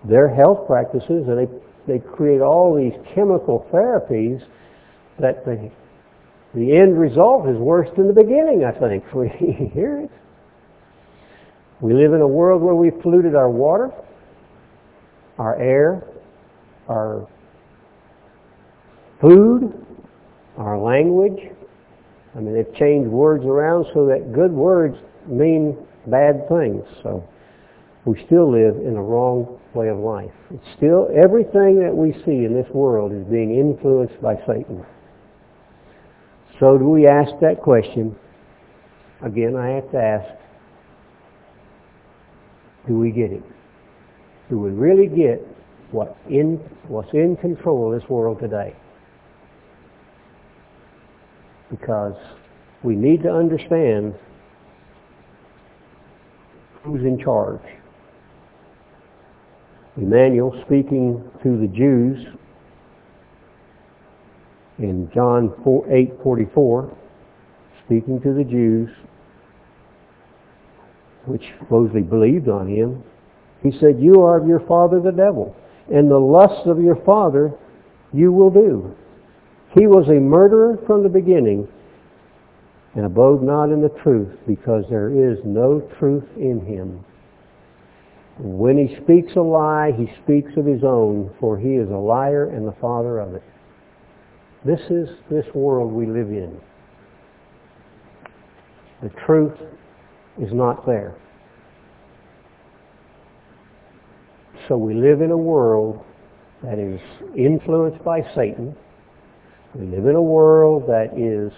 Their 0.08 0.34
health 0.34 0.68
practices, 0.68 1.28
and 1.28 1.38
they, 1.38 1.94
they 1.94 2.00
create 2.00 2.42
all 2.42 2.76
these 2.76 2.94
chemical 3.14 3.68
therapies 3.74 4.44
that 5.20 5.46
the, 5.46 5.72
the 6.54 6.76
end 6.76 7.00
result 7.00 7.48
is 7.50 7.58
worse 7.58 7.90
than 7.98 8.08
the 8.08 8.14
beginning, 8.14 8.64
I 8.66 8.78
think. 8.80 9.04
We 9.14 9.30
hear 9.74 10.02
it. 10.02 10.12
We 11.82 11.94
live 11.94 12.14
in 12.14 12.22
a 12.22 12.28
world 12.28 12.62
where 12.62 12.76
we've 12.76 13.00
polluted 13.02 13.36
our 13.36 13.50
water, 13.50 13.92
our 15.38 15.60
air, 15.62 16.04
our 16.88 17.28
food, 19.22 19.86
our 20.58 20.78
language. 20.80 21.52
I 22.36 22.40
mean, 22.40 22.54
they've 22.54 22.76
changed 22.76 23.10
words 23.10 23.46
around 23.46 23.86
so 23.94 24.06
that 24.08 24.34
good 24.34 24.52
words 24.52 24.98
mean 25.28 25.78
bad 26.08 26.48
things. 26.48 26.84
So 27.02 27.28
we 28.06 28.22
still 28.26 28.52
live 28.52 28.76
in 28.76 28.96
a 28.96 29.02
wrong 29.02 29.60
way 29.74 29.90
of 29.90 29.98
life. 29.98 30.32
It's 30.52 30.78
still, 30.78 31.10
everything 31.16 31.80
that 31.80 31.94
we 31.94 32.14
see 32.24 32.46
in 32.46 32.54
this 32.54 32.70
world 32.74 33.12
is 33.12 33.26
being 33.26 33.56
influenced 33.56 34.22
by 34.22 34.36
Satan. 34.48 34.86
So 36.60 36.78
do 36.78 36.88
we 36.90 37.08
ask 37.08 37.32
that 37.42 37.62
question? 37.62 38.16
Again, 39.22 39.56
I 39.56 39.70
have 39.70 39.92
to 39.92 39.98
ask, 39.98 40.34
do 42.88 42.98
we 42.98 43.12
get 43.12 43.32
it? 43.32 43.44
Do 44.50 44.60
we 44.60 44.70
really 44.70 45.08
get 45.08 45.46
what 45.92 46.16
in, 46.30 46.58
what's 46.88 47.12
in 47.14 47.36
control 47.38 47.92
of 47.94 48.00
this 48.00 48.10
world 48.10 48.40
today? 48.40 48.76
Because 51.72 52.16
we 52.84 52.96
need 52.96 53.24
to 53.24 53.32
understand 53.32 54.14
who's 56.84 57.02
in 57.02 57.20
charge. 57.20 57.62
Emmanuel 59.98 60.54
speaking 60.66 61.24
to 61.42 61.58
the 61.60 61.68
Jews 61.68 62.28
in 64.78 65.10
John 65.14 65.50
8:44, 65.50 66.94
speaking 67.86 68.22
to 68.22 68.34
the 68.34 68.44
Jews, 68.44 68.90
which 71.26 71.44
supposedly 71.60 72.02
believed 72.02 72.50
on 72.50 72.68
him, 72.68 73.04
he 73.66 73.78
said, 73.80 74.00
"You 74.00 74.22
are 74.22 74.38
of 74.38 74.48
your 74.48 74.60
father 74.62 75.00
the 75.00 75.12
devil, 75.12 75.56
and 75.92 76.10
the 76.10 76.20
lusts 76.20 76.68
of 76.68 76.82
your 76.82 76.98
father 76.98 77.52
you 78.14 78.32
will 78.32 78.52
do." 78.52 78.92
He 79.72 79.88
was 79.88 80.08
a 80.08 80.20
murderer 80.20 80.78
from 80.86 81.04
the 81.04 81.10
beginning 81.10 81.68
and 82.94 83.06
abode 83.06 83.42
not 83.42 83.72
in 83.72 83.82
the 83.82 83.90
truth 83.90 84.38
because 84.48 84.86
there 84.90 85.10
is 85.10 85.44
no 85.44 85.82
truth 86.00 86.26
in 86.38 86.62
him. 86.62 87.04
When 88.38 88.78
he 88.78 88.96
speaks 89.04 89.36
a 89.36 89.42
lie, 89.42 89.92
he 89.92 90.12
speaks 90.24 90.56
of 90.58 90.66
his 90.66 90.84
own, 90.84 91.30
for 91.40 91.58
he 91.58 91.76
is 91.76 91.90
a 91.90 91.98
liar 91.98 92.46
and 92.46 92.68
the 92.68 92.74
father 92.74 93.20
of 93.20 93.34
it. 93.34 93.44
This 94.64 94.82
is 94.90 95.10
this 95.30 95.46
world 95.54 95.92
we 95.92 96.06
live 96.06 96.30
in. 96.30 96.60
The 99.02 99.10
truth 99.26 99.58
is 100.40 100.54
not 100.54 100.86
there. 100.86 101.16
So 104.68 104.78
we 104.78 104.96
live 104.96 105.22
in 105.22 105.32
a 105.32 105.38
world 105.38 106.04
that 106.64 106.80
is 106.80 107.00
influenced 107.38 108.04
by 108.04 108.22
Satan. 108.36 108.76
We 109.76 109.86
live 109.86 110.08
in 110.08 110.16
a 110.16 110.22
world 110.22 110.84
that 110.88 111.18
is 111.18 111.52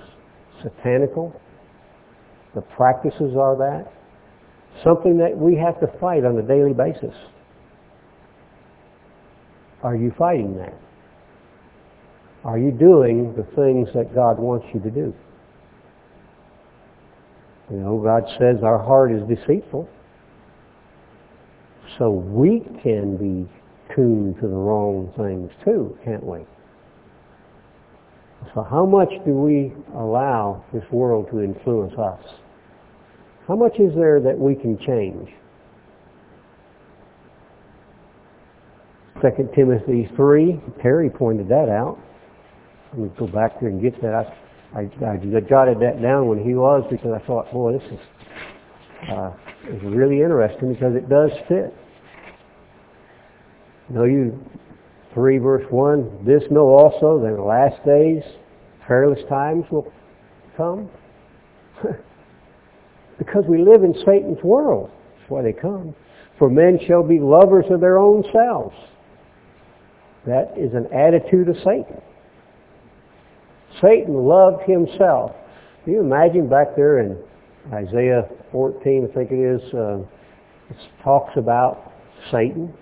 satanical. 0.62 1.40
The 2.56 2.62
practices 2.62 3.36
are 3.38 3.56
that. 3.58 3.94
Something 4.84 5.18
that 5.20 5.38
we 5.38 5.56
have 5.56 5.80
to 5.80 5.88
fight 6.00 6.26
on 6.26 6.38
a 6.38 6.42
daily 6.42 6.74
basis. 6.74 7.16
Are 9.84 9.96
you 9.96 10.14
fighting 10.18 10.58
that? 10.58 10.74
Are 12.44 12.58
you 12.58 12.72
doing 12.72 13.34
the 13.36 13.44
things 13.56 13.90
that 13.94 14.14
God 14.14 14.40
wants 14.40 14.66
you 14.74 14.80
to 14.82 14.90
do? 14.90 15.14
You 17.70 17.78
know, 17.78 17.98
God 18.00 18.24
says 18.40 18.64
our 18.64 18.82
heart 18.82 19.12
is 19.12 19.22
deceitful. 19.28 19.90
So 21.98 22.10
we 22.12 22.62
can 22.84 23.18
be 23.18 23.50
tuned 23.96 24.36
to 24.36 24.48
the 24.48 24.56
wrong 24.56 25.12
things 25.18 25.52
too, 25.64 25.98
can't 26.04 26.24
we? 26.24 26.40
So 28.54 28.64
how 28.64 28.86
much 28.86 29.10
do 29.26 29.32
we 29.32 29.74
allow 29.96 30.64
this 30.74 30.84
world 30.92 31.28
to 31.32 31.42
influence 31.42 31.94
us? 31.98 32.20
How 33.48 33.56
much 33.56 33.80
is 33.80 33.96
there 33.96 34.20
that 34.20 34.38
we 34.38 34.56
can 34.56 34.78
change? 34.86 35.30
2 39.22 39.50
Timothy 39.56 40.10
3, 40.16 40.62
Terry 40.82 41.10
pointed 41.10 41.50
that 41.50 41.70
out. 41.70 41.98
Let 42.94 43.00
me 43.00 43.10
go 43.18 43.28
back 43.28 43.60
there 43.60 43.70
and 43.70 43.82
get 43.82 44.00
that. 44.02 44.38
I, 44.76 44.80
I, 44.80 45.14
I 45.14 45.40
jotted 45.42 45.80
that 45.80 46.02
down 46.02 46.28
when 46.28 46.44
he 46.44 46.54
was 46.54 46.84
because 46.90 47.20
I 47.20 47.26
thought, 47.26 47.52
boy, 47.52 47.74
this 47.74 47.84
is, 47.92 48.00
uh, 49.10 49.32
is 49.70 49.82
really 49.84 50.22
interesting 50.22 50.74
because 50.74 50.96
it 50.96 51.10
does 51.10 51.32
fit. 51.48 51.74
Know, 53.90 54.04
you 54.04 54.38
3 55.14 55.38
verse 55.38 55.66
1, 55.70 56.26
this 56.26 56.44
know 56.52 56.68
also 56.68 57.20
that 57.20 57.30
in 57.30 57.36
the 57.36 57.42
last 57.42 57.84
days 57.86 58.24
perilous 58.86 59.24
times 59.30 59.66
will 59.72 59.92
come. 60.56 60.90
because 63.18 63.44
we 63.48 63.64
live 63.64 63.84
in 63.84 63.94
Satan's 64.06 64.42
world. 64.44 64.92
That's 65.18 65.30
why 65.30 65.42
they 65.42 65.54
come. 65.54 65.96
For 66.38 66.50
men 66.50 66.80
shall 66.88 67.04
be 67.04 67.20
lovers 67.20 67.66
of 67.70 67.82
their 67.82 67.98
own 67.98 68.24
selves. 68.32 68.76
That 70.26 70.54
is 70.58 70.74
an 70.74 70.88
attitude 70.94 71.50
of 71.50 71.56
Satan. 71.58 72.02
Satan 73.82 74.14
loved 74.14 74.64
himself. 74.70 75.32
Can 75.84 75.94
you 75.94 76.02
imagine 76.02 76.50
back 76.50 76.76
there 76.76 77.00
in 77.00 77.18
Isaiah 77.74 78.24
14, 78.52 79.10
I 79.10 79.14
think 79.14 79.32
it 79.32 79.40
is, 79.40 79.74
uh, 79.74 80.00
it 80.70 80.78
talks 81.04 81.34
about 81.36 81.92
Satan. 82.32 82.74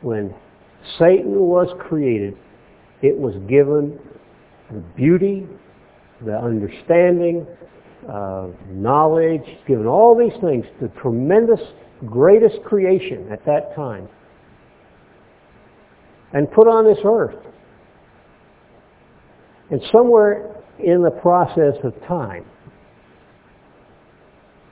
When 0.00 0.34
Satan 0.98 1.40
was 1.40 1.68
created, 1.78 2.36
it 3.02 3.16
was 3.16 3.34
given 3.48 3.98
the 4.70 4.80
beauty, 4.96 5.46
the 6.24 6.36
understanding, 6.38 7.46
uh, 8.08 8.48
knowledge, 8.68 9.44
given 9.66 9.86
all 9.86 10.16
these 10.16 10.38
things, 10.40 10.64
the 10.80 10.88
tremendous, 11.00 11.60
greatest 12.06 12.62
creation 12.64 13.30
at 13.30 13.44
that 13.46 13.74
time, 13.74 14.08
and 16.32 16.50
put 16.50 16.66
on 16.66 16.84
this 16.84 16.98
earth. 17.04 17.36
And 19.70 19.80
somewhere 19.92 20.54
in 20.78 21.02
the 21.02 21.10
process 21.10 21.74
of 21.82 21.94
time, 22.06 22.44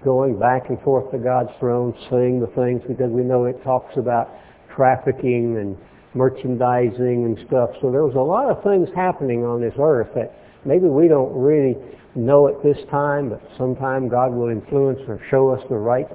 going 0.04 0.38
back 0.38 0.68
and 0.68 0.80
forth 0.82 1.10
to 1.12 1.18
God's 1.18 1.50
throne, 1.58 1.94
saying 2.10 2.40
the 2.40 2.48
things 2.54 2.82
because 2.86 3.10
we 3.10 3.22
know 3.22 3.44
it 3.44 3.62
talks 3.64 3.96
about 3.96 4.30
trafficking 4.74 5.58
and 5.58 5.76
merchandising 6.14 7.24
and 7.24 7.38
stuff. 7.46 7.70
So 7.80 7.90
there 7.90 8.04
was 8.04 8.14
a 8.14 8.20
lot 8.20 8.50
of 8.50 8.62
things 8.62 8.88
happening 8.94 9.44
on 9.44 9.60
this 9.60 9.74
earth 9.78 10.08
that 10.14 10.34
maybe 10.64 10.86
we 10.86 11.08
don't 11.08 11.32
really 11.34 11.76
know 12.14 12.48
at 12.48 12.62
this 12.62 12.76
time, 12.90 13.30
but 13.30 13.40
sometime 13.56 14.08
God 14.08 14.32
will 14.32 14.48
influence 14.48 15.00
or 15.08 15.20
show 15.30 15.50
us 15.50 15.62
the 15.68 15.76
right, 15.76 16.06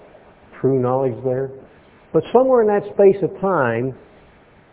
true 0.61 0.79
knowledge 0.79 1.17
there. 1.23 1.49
But 2.13 2.23
somewhere 2.31 2.61
in 2.61 2.67
that 2.67 2.83
space 2.93 3.21
of 3.23 3.39
time, 3.41 3.95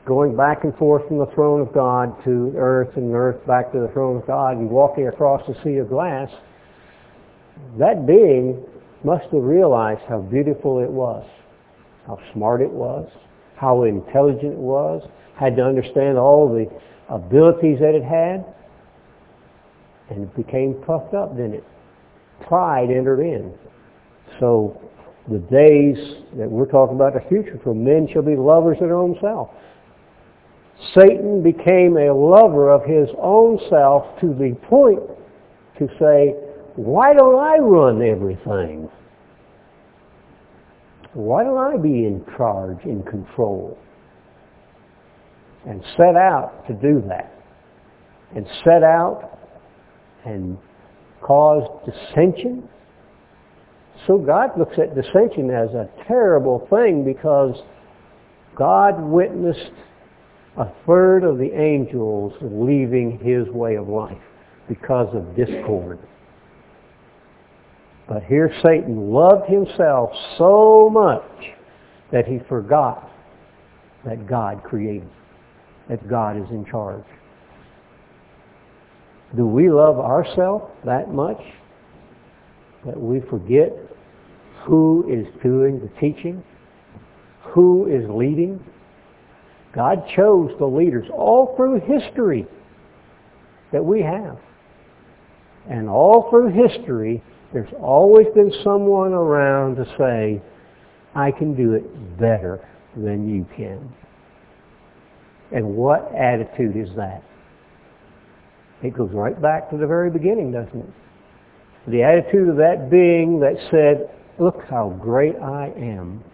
going 0.07 0.37
back 0.37 0.65
and 0.65 0.77
forth 0.77 1.07
from 1.09 1.19
the 1.19 1.31
throne 1.35 1.61
of 1.61 1.73
God 1.73 2.23
to 2.25 2.53
earth 2.57 2.97
and 2.97 3.15
earth 3.15 3.45
back 3.47 3.73
to 3.73 3.81
the 3.81 3.89
throne 3.89 4.19
of 4.19 4.27
God 4.27 4.57
and 4.57 4.69
walking 4.69 5.09
across 5.09 5.41
the 5.47 5.55
sea 5.65 5.77
of 5.77 5.89
glass, 5.89 6.29
that 7.79 8.07
being 8.07 8.65
must 9.05 9.25
have 9.33 9.43
realized 9.43 10.01
how 10.09 10.21
beautiful 10.21 10.81
it 10.81 10.91
was, 10.91 11.25
how 12.07 12.19
smart 12.33 12.61
it 12.61 12.71
was, 12.71 13.09
how 13.57 13.85
intelligent 13.85 14.53
it 14.53 14.59
was, 14.59 15.03
had 15.37 15.57
to 15.57 15.63
understand 15.63 16.19
all 16.19 16.49
the 16.49 16.67
abilities 17.15 17.79
that 17.81 17.95
it 17.95 18.05
had, 18.05 18.45
and 20.11 20.25
it 20.25 20.37
became 20.37 20.75
puffed 20.87 21.15
up, 21.15 21.37
didn't 21.37 21.55
it? 21.55 21.65
Pride 22.47 22.91
entered 22.91 23.21
in. 23.21 23.53
So 24.41 24.81
the 25.31 25.39
days 25.39 25.97
that 26.37 26.51
we're 26.51 26.67
talking 26.67 26.97
about 26.97 27.15
the 27.15 27.29
future, 27.29 27.59
for 27.63 27.75
men 27.75 28.09
shall 28.13 28.23
be 28.23 28.37
lovers 28.37 28.77
of 28.81 28.89
their 28.89 28.97
own 28.97 29.17
self. 29.21 29.51
Satan 30.95 31.43
became 31.43 31.97
a 31.97 32.13
lover 32.13 32.71
of 32.71 32.85
his 32.85 33.09
own 33.21 33.59
self 33.71 34.21
to 34.21 34.35
the 34.35 34.57
point 34.69 35.01
to 35.79 35.89
say, 35.99 36.35
why 36.77 37.15
don't 37.15 37.39
I 37.39 37.59
run 37.59 38.03
everything? 38.03 38.91
Why 41.13 41.45
don't 41.45 41.57
I 41.57 41.77
be 41.81 42.05
in 42.05 42.25
charge, 42.37 42.85
in 42.85 43.03
control? 43.05 43.79
And 45.67 45.83
set 45.97 46.17
out 46.17 46.67
to 46.67 46.75
do 46.75 47.03
that. 47.09 47.33
And 48.35 48.47
set 48.65 48.83
out 48.83 49.39
and 50.25 50.59
cause 51.23 51.63
dissension. 51.87 52.69
So 54.07 54.19
God 54.19 54.59
looks 54.59 54.77
at 54.79 54.97
dissension 54.97 55.51
as 55.51 55.71
a 55.75 55.89
terrible 56.09 56.67
thing 56.69 57.05
because 57.05 57.55
God 58.57 59.01
witnessed 59.01 59.71
a 60.57 60.67
third 60.87 61.23
of 61.25 61.39
the 61.39 61.53
angels 61.53 62.33
leaving 62.43 63.19
his 63.23 63.49
way 63.55 63.77
of 63.77 63.89
life 63.89 64.19
because 64.69 65.15
of 65.15 65.37
discord. 65.37 65.99
But 68.09 68.25
here 68.25 68.53
Satan 68.63 69.11
loved 69.11 69.49
himself 69.49 70.11
so 70.37 70.91
much 70.93 71.23
that 72.13 72.27
he 72.27 72.39
forgot 72.49 73.11
that 74.05 74.27
God 74.27 74.63
created, 74.63 75.09
that 75.89 76.07
God 76.09 76.37
is 76.37 76.49
in 76.51 76.67
charge. 76.67 77.05
Do 79.37 79.47
we 79.47 79.71
love 79.71 79.99
ourselves 79.99 80.71
that 80.85 81.13
much 81.13 81.41
that 82.85 83.01
we 83.01 83.21
forget 83.31 83.73
who 84.65 85.05
is 85.11 85.27
doing 85.43 85.81
the 85.81 85.89
teaching, 86.01 86.43
who 87.43 87.87
is 87.87 88.09
leading, 88.09 88.63
God 89.75 90.05
chose 90.15 90.53
the 90.59 90.67
leaders 90.67 91.09
all 91.13 91.55
through 91.57 91.81
history 91.81 92.47
that 93.73 93.85
we 93.85 94.03
have. 94.03 94.39
And 95.69 95.89
all 95.89 96.29
through 96.31 96.51
history, 96.51 97.23
there's 97.55 97.73
always 97.81 98.27
been 98.35 98.53
someone 98.65 99.13
around 99.13 99.77
to 99.77 99.85
say, 99.97 100.43
I 101.15 101.31
can 101.31 101.55
do 101.55 101.75
it 101.75 102.19
better 102.19 102.69
than 102.97 103.33
you 103.33 103.47
can. 103.57 103.95
And 105.53 105.77
what 105.77 106.13
attitude 106.15 106.77
is 106.77 106.95
that? 106.97 107.23
It 108.83 108.97
goes 108.97 109.11
right 109.13 109.41
back 109.41 109.71
to 109.71 109.77
the 109.77 109.87
very 109.87 110.11
beginning, 110.11 110.51
doesn't 110.51 110.81
it? 110.81 110.91
The 111.87 112.03
attitude 112.03 112.49
of 112.49 112.57
that 112.57 112.91
being 112.91 113.39
that 113.39 113.55
said, 113.71 114.11
look 114.41 114.65
how 114.69 114.91
great 115.01 115.37
I 115.37 115.73
am. 115.77 116.25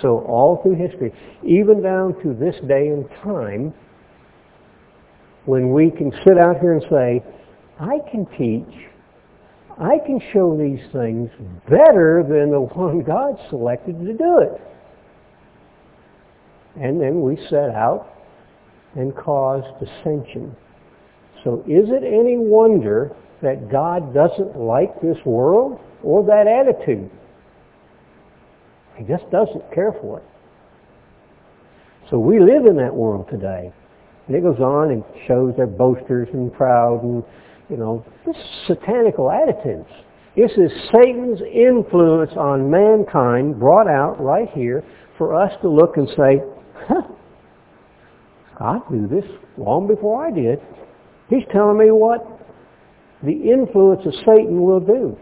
So 0.00 0.20
all 0.28 0.62
through 0.62 0.76
history, 0.76 1.12
even 1.42 1.82
down 1.82 2.14
to 2.22 2.34
this 2.34 2.54
day 2.68 2.88
and 2.88 3.08
time, 3.22 3.74
when 5.46 5.72
we 5.72 5.90
can 5.90 6.12
sit 6.24 6.38
out 6.38 6.60
here 6.60 6.74
and 6.74 6.82
say, 6.88 7.24
I 7.80 7.98
can 8.10 8.26
teach, 8.38 8.86
I 9.78 9.98
can 9.98 10.20
show 10.32 10.56
these 10.56 10.80
things 10.92 11.30
better 11.68 12.24
than 12.26 12.50
the 12.50 12.60
one 12.60 13.02
God 13.02 13.38
selected 13.50 13.98
to 14.04 14.12
do 14.14 14.38
it. 14.38 14.60
And 16.80 17.00
then 17.00 17.20
we 17.20 17.36
set 17.48 17.70
out 17.70 18.08
and 18.94 19.14
caused 19.14 19.66
dissension. 19.78 20.56
So 21.44 21.60
is 21.66 21.90
it 21.90 22.02
any 22.02 22.38
wonder 22.38 23.14
that 23.42 23.70
God 23.70 24.14
doesn't 24.14 24.56
like 24.58 25.00
this 25.00 25.18
world 25.26 25.78
or 26.02 26.24
that 26.24 26.46
attitude? 26.46 27.10
He 28.96 29.04
just 29.04 29.30
doesn't 29.30 29.72
care 29.74 29.92
for 30.00 30.18
it. 30.18 30.24
So 32.10 32.18
we 32.18 32.40
live 32.40 32.64
in 32.66 32.76
that 32.76 32.94
world 32.94 33.28
today. 33.30 33.72
And 34.26 34.36
it 34.36 34.42
goes 34.42 34.58
on 34.58 34.90
and 34.90 35.04
shows 35.28 35.54
they're 35.56 35.66
boasters 35.66 36.28
and 36.32 36.52
proud 36.52 37.02
and, 37.02 37.22
you 37.68 37.76
know, 37.76 38.04
this 38.24 38.36
is 38.36 38.42
satanical 38.66 39.30
attitudes. 39.30 39.88
This 40.36 40.50
is 40.52 40.70
Satan's 40.92 41.40
influence 41.40 42.32
on 42.36 42.70
mankind 42.70 43.58
brought 43.58 43.88
out 43.88 44.20
right 44.20 44.48
here 44.50 44.84
for 45.16 45.34
us 45.34 45.50
to 45.62 45.68
look 45.68 45.96
and 45.96 46.08
say, 46.10 46.42
huh, 46.86 47.02
I 48.60 48.78
knew 48.90 49.08
this 49.08 49.24
long 49.56 49.86
before 49.86 50.26
I 50.26 50.30
did. 50.30 50.60
He's 51.28 51.44
telling 51.52 51.78
me 51.78 51.90
what 51.90 52.20
the 53.22 53.32
influence 53.32 54.06
of 54.06 54.12
Satan 54.26 54.60
will 54.62 54.80
do. 54.80 55.16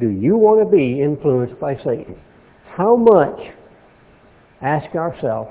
Do 0.00 0.08
you 0.10 0.36
want 0.36 0.68
to 0.68 0.76
be 0.76 1.00
influenced 1.00 1.58
by 1.60 1.76
Satan? 1.76 2.16
How 2.76 2.96
much, 2.96 3.38
ask 4.60 4.94
ourselves, 4.96 5.50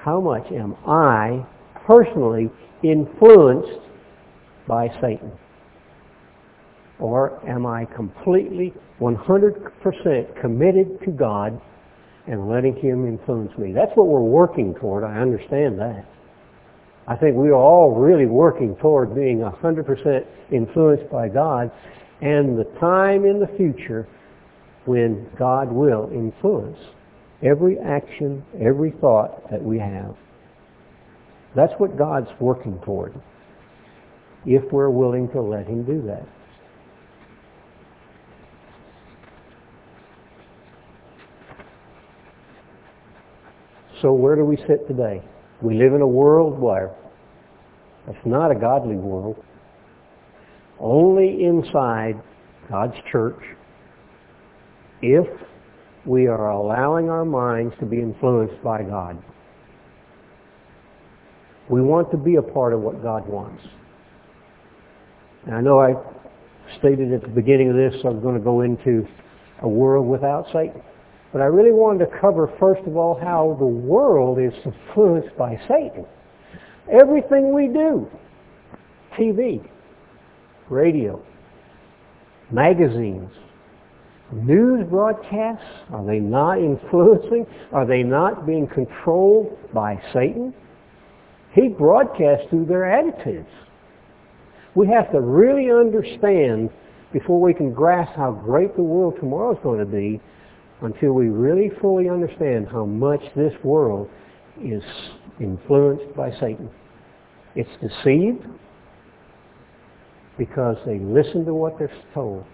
how 0.00 0.20
much 0.20 0.46
am 0.52 0.76
I 0.86 1.44
personally 1.86 2.50
influenced 2.84 3.80
by 4.68 4.88
Satan? 5.00 5.32
Or 7.02 7.44
am 7.50 7.66
I 7.66 7.84
completely 7.84 8.72
100% 9.00 10.40
committed 10.40 11.00
to 11.04 11.10
God 11.10 11.60
and 12.28 12.48
letting 12.48 12.76
Him 12.76 13.08
influence 13.08 13.50
me? 13.58 13.72
That's 13.72 13.90
what 13.96 14.06
we're 14.06 14.20
working 14.20 14.72
toward. 14.76 15.02
I 15.02 15.18
understand 15.18 15.80
that. 15.80 16.06
I 17.08 17.16
think 17.16 17.34
we 17.36 17.48
are 17.48 17.54
all 17.54 17.96
really 17.96 18.26
working 18.26 18.76
toward 18.76 19.16
being 19.16 19.38
100% 19.38 20.26
influenced 20.52 21.10
by 21.10 21.28
God 21.28 21.72
and 22.20 22.56
the 22.56 22.70
time 22.78 23.24
in 23.24 23.40
the 23.40 23.48
future 23.56 24.06
when 24.84 25.28
God 25.36 25.72
will 25.72 26.08
influence 26.14 26.78
every 27.42 27.80
action, 27.80 28.44
every 28.60 28.92
thought 29.00 29.50
that 29.50 29.60
we 29.60 29.80
have. 29.80 30.14
That's 31.56 31.72
what 31.78 31.98
God's 31.98 32.30
working 32.38 32.78
toward 32.84 33.20
if 34.46 34.62
we're 34.70 34.90
willing 34.90 35.28
to 35.30 35.42
let 35.42 35.66
Him 35.66 35.82
do 35.82 36.00
that. 36.06 36.28
So 44.02 44.12
where 44.12 44.34
do 44.34 44.44
we 44.44 44.56
sit 44.68 44.88
today? 44.88 45.22
We 45.62 45.74
live 45.74 45.94
in 45.94 46.00
a 46.00 46.06
world 46.06 46.58
where 46.58 46.92
it's 48.08 48.26
not 48.26 48.50
a 48.50 48.54
godly 48.56 48.96
world. 48.96 49.36
Only 50.80 51.44
inside 51.44 52.20
God's 52.68 52.96
church 53.12 53.40
if 55.00 55.26
we 56.04 56.26
are 56.26 56.50
allowing 56.50 57.10
our 57.10 57.24
minds 57.24 57.74
to 57.78 57.86
be 57.86 57.98
influenced 57.98 58.60
by 58.64 58.82
God. 58.82 59.22
We 61.70 61.80
want 61.80 62.10
to 62.10 62.16
be 62.16 62.36
a 62.36 62.42
part 62.42 62.72
of 62.72 62.80
what 62.80 63.02
God 63.02 63.28
wants. 63.28 63.62
And 65.46 65.54
I 65.54 65.60
know 65.60 65.80
I 65.80 65.94
stated 66.78 67.12
at 67.12 67.22
the 67.22 67.28
beginning 67.28 67.70
of 67.70 67.76
this 67.76 67.94
I 68.04 68.08
was 68.08 68.20
going 68.20 68.34
to 68.36 68.42
go 68.42 68.62
into 68.62 69.06
a 69.60 69.68
world 69.68 70.08
without 70.08 70.46
Satan. 70.52 70.82
But 71.32 71.40
I 71.40 71.46
really 71.46 71.72
wanted 71.72 72.06
to 72.06 72.18
cover, 72.20 72.52
first 72.60 72.86
of 72.86 72.96
all, 72.96 73.18
how 73.18 73.56
the 73.58 73.66
world 73.66 74.38
is 74.38 74.52
influenced 74.64 75.36
by 75.38 75.58
Satan. 75.66 76.04
Everything 76.90 77.54
we 77.54 77.68
do, 77.68 78.06
TV, 79.18 79.66
radio, 80.68 81.22
magazines, 82.50 83.30
news 84.32 84.86
broadcasts? 84.90 85.64
Are 85.90 86.04
they 86.04 86.18
not 86.18 86.58
influencing? 86.58 87.46
Are 87.72 87.86
they 87.86 88.02
not 88.02 88.46
being 88.46 88.66
controlled 88.66 89.56
by 89.72 90.02
Satan? 90.12 90.54
He 91.54 91.68
broadcasts 91.68 92.48
through 92.50 92.66
their 92.66 92.84
attitudes. 92.84 93.48
We 94.74 94.88
have 94.88 95.10
to 95.12 95.20
really 95.20 95.70
understand 95.70 96.70
before 97.12 97.40
we 97.40 97.52
can 97.52 97.72
grasp 97.72 98.12
how 98.16 98.32
great 98.32 98.74
the 98.74 98.82
world 98.82 99.16
tomorrow 99.20 99.52
is 99.52 99.58
going 99.62 99.78
to 99.80 99.86
be 99.86 100.20
until 100.82 101.12
we 101.12 101.28
really 101.28 101.70
fully 101.80 102.08
understand 102.08 102.68
how 102.68 102.84
much 102.84 103.20
this 103.36 103.52
world 103.62 104.08
is 104.62 104.82
influenced 105.40 106.14
by 106.16 106.30
Satan. 106.32 106.70
It's 107.54 107.70
deceived 107.80 108.44
because 110.38 110.76
they 110.86 110.98
listen 110.98 111.44
to 111.44 111.54
what 111.54 111.78
they're 111.78 111.92
told. 112.14 112.44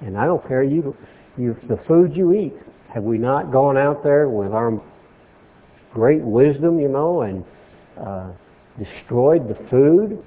And 0.00 0.16
I 0.16 0.26
don't 0.26 0.46
care 0.46 0.62
you, 0.62 0.96
you 1.36 1.56
the 1.68 1.78
food 1.88 2.14
you 2.14 2.32
eat. 2.32 2.54
Have 2.92 3.04
we 3.04 3.18
not 3.18 3.52
gone 3.52 3.76
out 3.76 4.02
there 4.02 4.28
with 4.28 4.52
our 4.52 4.80
great 5.94 6.22
wisdom, 6.22 6.78
you 6.78 6.88
know, 6.88 7.22
and 7.22 7.44
uh, 7.98 8.30
destroyed 8.78 9.48
the 9.48 9.56
food. 9.70 10.22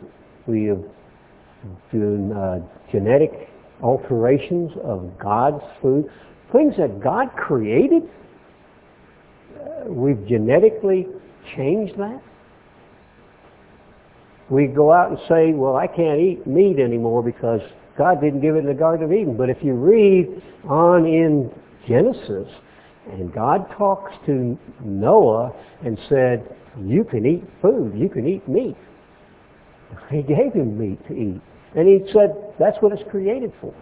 We 0.48 0.66
have 0.66 0.84
done 1.92 2.32
uh, 2.32 2.60
genetic 2.92 3.50
alterations 3.84 4.72
of 4.84 5.12
God's 5.20 5.64
food. 5.82 6.10
Things 6.52 6.76
that 6.78 7.02
God 7.02 7.30
created, 7.36 8.04
uh, 9.60 9.90
we've 9.92 10.26
genetically 10.28 11.08
changed 11.56 11.98
that. 11.98 12.22
We 14.50 14.68
go 14.68 14.94
out 14.94 15.10
and 15.10 15.20
say, 15.28 15.52
well, 15.52 15.76
I 15.76 15.88
can't 15.88 16.20
eat 16.20 16.48
meat 16.48 16.80
anymore 16.80 17.22
because 17.22 17.60
God 17.98 18.22
didn't 18.22 18.42
give 18.42 18.56
it 18.56 18.60
in 18.60 18.66
the 18.66 18.74
Garden 18.74 19.06
of 19.06 19.12
Eden. 19.12 19.36
But 19.36 19.50
if 19.50 19.58
you 19.62 19.74
read 19.74 20.42
on 20.66 21.06
in 21.06 21.52
Genesis, 21.88 22.48
and 23.12 23.34
God 23.34 23.70
talks 23.78 24.14
to 24.26 24.58
Noah 24.84 25.54
and 25.84 25.98
said, 26.10 26.56
you 26.82 27.04
can 27.04 27.26
eat 27.26 27.44
food, 27.62 27.94
you 27.96 28.10
can 28.10 28.28
eat 28.28 28.48
meat. 28.48 28.76
He 30.10 30.22
gave 30.22 30.54
him 30.54 30.78
meat 30.78 31.06
to 31.08 31.14
eat. 31.14 31.42
And 31.76 31.88
he 31.88 32.12
said, 32.12 32.36
that's 32.60 32.78
what 32.82 32.92
it's 32.92 33.10
created 33.10 33.54
for. 33.60 33.74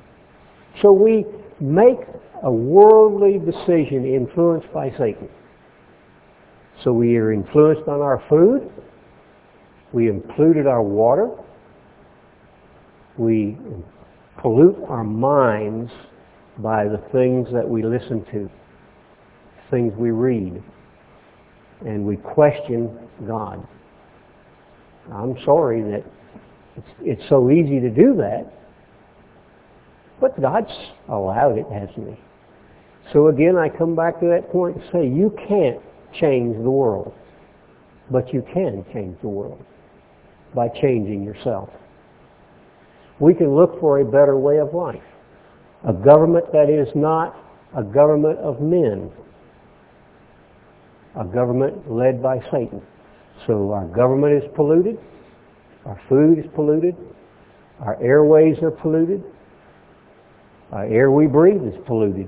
So 0.82 0.92
we 0.92 1.26
make 1.60 2.00
a 2.44 2.52
worldly 2.52 3.40
decision 3.40 4.06
influenced 4.06 4.72
by 4.74 4.92
Satan. 4.92 5.30
So 6.84 6.92
we 6.92 7.16
are 7.18 7.32
influenced 7.32 7.88
on 7.88 8.02
our 8.02 8.24
food. 8.30 8.70
We 9.94 10.12
polluted 10.36 10.68
our 10.68 10.82
water. 10.84 11.30
We 13.18 13.58
pollute 14.38 14.78
our 14.90 15.04
minds 15.04 15.92
by 16.58 16.86
the 16.86 17.02
things 17.12 17.48
that 17.54 17.68
we 17.68 17.84
listen 17.84 18.26
to, 18.32 18.50
things 19.72 19.94
we 19.98 20.12
read, 20.12 20.62
and 21.86 22.06
we 22.06 22.18
question 22.18 22.98
God. 23.28 23.66
I'm 25.14 25.38
sorry 25.46 25.82
that 25.84 26.04
it's, 26.76 26.88
it's 27.02 27.30
so 27.30 27.50
easy 27.50 27.80
to 27.80 27.90
do 27.90 28.16
that, 28.18 28.52
but 30.20 30.40
God's 30.40 30.72
allowed 31.10 31.58
it, 31.58 31.66
hasn't 31.72 32.10
he? 32.10 32.20
So 33.14 33.28
again, 33.28 33.56
I 33.58 33.70
come 33.70 33.96
back 33.96 34.20
to 34.20 34.28
that 34.28 34.52
point 34.52 34.78
and 34.78 34.86
say, 34.92 35.08
you 35.08 35.36
can't 35.48 35.80
change 36.20 36.56
the 36.56 36.70
world, 36.70 37.14
but 38.10 38.34
you 38.34 38.44
can 38.54 38.86
change 38.94 39.18
the 39.22 39.28
world 39.28 39.64
by 40.54 40.70
changing 40.70 41.24
yourself. 41.24 41.70
We 43.20 43.34
can 43.34 43.56
look 43.56 43.80
for 43.80 44.00
a 44.00 44.06
better 44.06 44.38
way 44.38 44.58
of 44.58 44.74
life. 44.74 45.04
A 45.88 45.94
government 45.94 46.52
that 46.52 46.70
is 46.70 46.88
not 46.96 47.36
a 47.76 47.84
government 47.84 48.40
of 48.40 48.62
men. 48.62 49.12
A 51.20 51.26
government 51.26 51.92
led 51.92 52.22
by 52.24 52.40
Satan. 52.52 52.82
So 53.48 53.72
our 53.72 53.86
government 53.86 54.44
is 54.44 54.50
polluted. 54.56 54.98
Our 55.86 56.00
food 56.10 56.40
is 56.40 56.46
polluted. 56.56 56.96
Our 57.82 58.02
airways 58.02 58.58
are 58.64 58.72
polluted. 58.72 59.24
Our 60.72 60.86
air 60.86 61.12
we 61.12 61.28
breathe 61.28 61.64
is 61.64 61.76
polluted. 61.86 62.28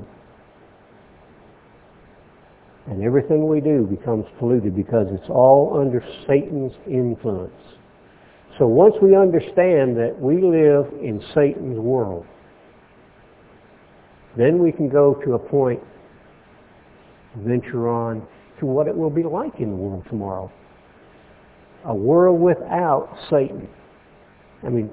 And 2.87 3.03
everything 3.03 3.47
we 3.47 3.59
do 3.59 3.83
becomes 3.83 4.25
polluted 4.39 4.75
because 4.75 5.07
it's 5.11 5.29
all 5.29 5.77
under 5.79 6.01
Satan's 6.25 6.73
influence. 6.87 7.51
So 8.57 8.65
once 8.65 8.95
we 9.01 9.15
understand 9.15 9.97
that 9.97 10.15
we 10.19 10.41
live 10.41 10.87
in 11.01 11.21
Satan's 11.35 11.77
world, 11.77 12.25
then 14.37 14.59
we 14.59 14.71
can 14.71 14.87
go 14.87 15.15
to 15.25 15.33
a 15.33 15.39
point, 15.39 15.81
venture 17.35 17.89
on 17.89 18.25
to 18.59 18.65
what 18.65 18.87
it 18.87 18.95
will 18.95 19.09
be 19.09 19.23
like 19.23 19.59
in 19.59 19.71
the 19.71 19.75
world 19.75 20.05
tomorrow. 20.09 20.51
A 21.85 21.93
world 21.93 22.39
without 22.39 23.09
Satan. 23.29 23.67
I 24.63 24.69
mean, 24.69 24.89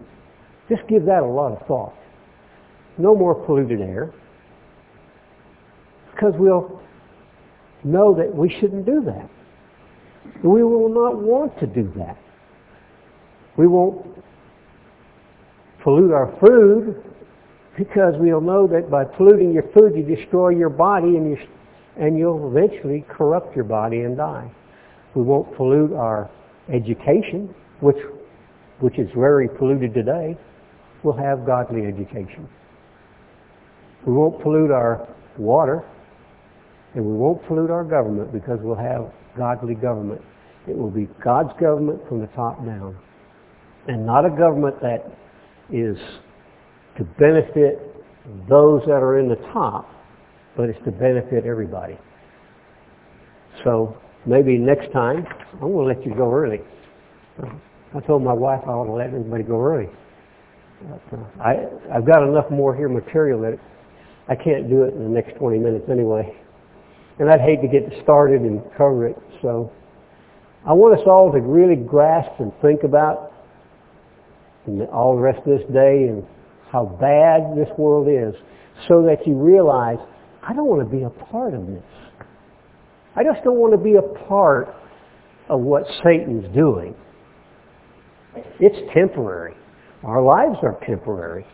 just 0.68 0.86
give 0.88 1.04
that 1.06 1.22
a 1.22 1.26
lot 1.26 1.52
of 1.52 1.66
thought. 1.66 1.94
No 2.98 3.14
more 3.14 3.34
polluted 3.34 3.80
air. 3.80 4.12
Because 6.12 6.34
we'll 6.38 6.80
know 7.82 8.14
that 8.14 8.34
we 8.34 8.48
shouldn't 8.60 8.86
do 8.86 9.02
that. 9.04 9.28
We 10.42 10.62
will 10.62 10.88
not 10.88 11.20
want 11.20 11.58
to 11.60 11.66
do 11.66 11.92
that. 11.96 12.16
We 13.56 13.66
won't 13.66 14.06
pollute 15.82 16.12
our 16.12 16.34
food 16.40 17.02
because 17.76 18.14
we'll 18.18 18.40
know 18.40 18.66
that 18.66 18.90
by 18.90 19.04
polluting 19.04 19.52
your 19.52 19.64
food, 19.74 19.94
you 19.96 20.02
destroy 20.02 20.50
your 20.50 20.70
body 20.70 21.16
and, 21.16 21.30
you, 21.30 21.36
and 21.96 22.16
you'll 22.16 22.48
eventually 22.56 23.04
corrupt 23.08 23.54
your 23.54 23.64
body 23.64 24.00
and 24.00 24.16
die. 24.16 24.50
We 25.14 25.22
won't 25.22 25.54
pollute 25.56 25.92
our 25.92 26.30
education, 26.72 27.54
which, 27.80 27.98
which 28.80 28.98
is 28.98 29.08
very 29.14 29.48
polluted 29.48 29.92
today. 29.92 30.36
We'll 31.02 31.16
have 31.16 31.44
godly 31.44 31.86
education. 31.86 32.48
We 34.06 34.12
won't 34.12 34.40
pollute 34.42 34.70
our 34.70 35.08
water, 35.38 35.84
and 36.94 37.04
we 37.04 37.12
won't 37.12 37.44
pollute 37.46 37.70
our 37.70 37.84
government 37.84 38.32
because 38.32 38.58
we'll 38.62 38.76
have 38.76 39.10
godly 39.36 39.74
government. 39.74 40.20
It 40.68 40.76
will 40.76 40.90
be 40.90 41.08
God's 41.22 41.52
government 41.60 42.00
from 42.08 42.20
the 42.20 42.26
top 42.28 42.64
down, 42.64 42.96
and 43.88 44.06
not 44.06 44.24
a 44.24 44.30
government 44.30 44.80
that 44.80 45.04
is 45.70 45.96
to 46.98 47.04
benefit 47.18 47.80
those 48.48 48.82
that 48.86 49.02
are 49.02 49.18
in 49.18 49.28
the 49.28 49.36
top, 49.52 49.88
but 50.56 50.68
it's 50.68 50.82
to 50.84 50.90
benefit 50.90 51.44
everybody. 51.44 51.98
So 53.64 53.96
maybe 54.26 54.58
next 54.58 54.92
time, 54.92 55.26
I'm 55.54 55.72
going 55.72 55.94
to 55.94 56.00
let 56.00 56.06
you 56.06 56.14
go 56.14 56.32
early. 56.32 56.60
I 57.94 58.00
told 58.00 58.22
my 58.22 58.32
wife 58.32 58.60
I 58.64 58.74
want 58.74 58.88
to 58.88 58.94
let 58.94 59.06
everybody 59.08 59.44
go 59.44 59.60
early. 59.60 59.88
But, 60.82 61.18
uh, 61.18 61.42
I, 61.42 61.66
I've 61.94 62.06
got 62.06 62.26
enough 62.26 62.50
more 62.50 62.74
here 62.74 62.88
material 62.88 63.40
that 63.42 63.58
I 64.28 64.34
can't 64.34 64.68
do 64.70 64.84
it 64.84 64.94
in 64.94 65.02
the 65.02 65.10
next 65.10 65.36
20 65.38 65.58
minutes 65.58 65.84
anyway. 65.90 66.34
And 67.18 67.30
I'd 67.30 67.40
hate 67.40 67.60
to 67.62 67.68
get 67.68 67.82
started 68.02 68.40
and 68.40 68.62
cover 68.76 69.06
it. 69.06 69.16
So 69.42 69.70
I 70.66 70.72
want 70.72 70.98
us 70.98 71.06
all 71.06 71.30
to 71.32 71.40
really 71.40 71.76
grasp 71.76 72.40
and 72.40 72.52
think 72.62 72.82
about 72.84 73.32
all 74.92 75.14
the 75.14 75.20
rest 75.20 75.38
of 75.40 75.58
this 75.58 75.66
day 75.72 76.08
and 76.08 76.24
how 76.72 76.86
bad 77.00 77.56
this 77.56 77.68
world 77.76 78.08
is 78.08 78.34
so 78.88 79.02
that 79.02 79.26
you 79.26 79.34
realize, 79.34 79.98
I 80.42 80.54
don't 80.54 80.66
want 80.66 80.80
to 80.88 80.96
be 80.96 81.04
a 81.04 81.10
part 81.10 81.54
of 81.54 81.66
this. 81.66 81.84
I 83.14 83.22
just 83.22 83.44
don't 83.44 83.58
want 83.58 83.72
to 83.72 83.78
be 83.78 83.94
a 83.94 84.26
part 84.26 84.74
of 85.48 85.60
what 85.60 85.84
Satan's 86.02 86.52
doing. 86.54 86.94
It's 88.58 88.92
temporary. 88.92 89.54
Our 90.02 90.22
lives 90.22 90.58
are 90.62 90.78
temporary. 90.86 91.46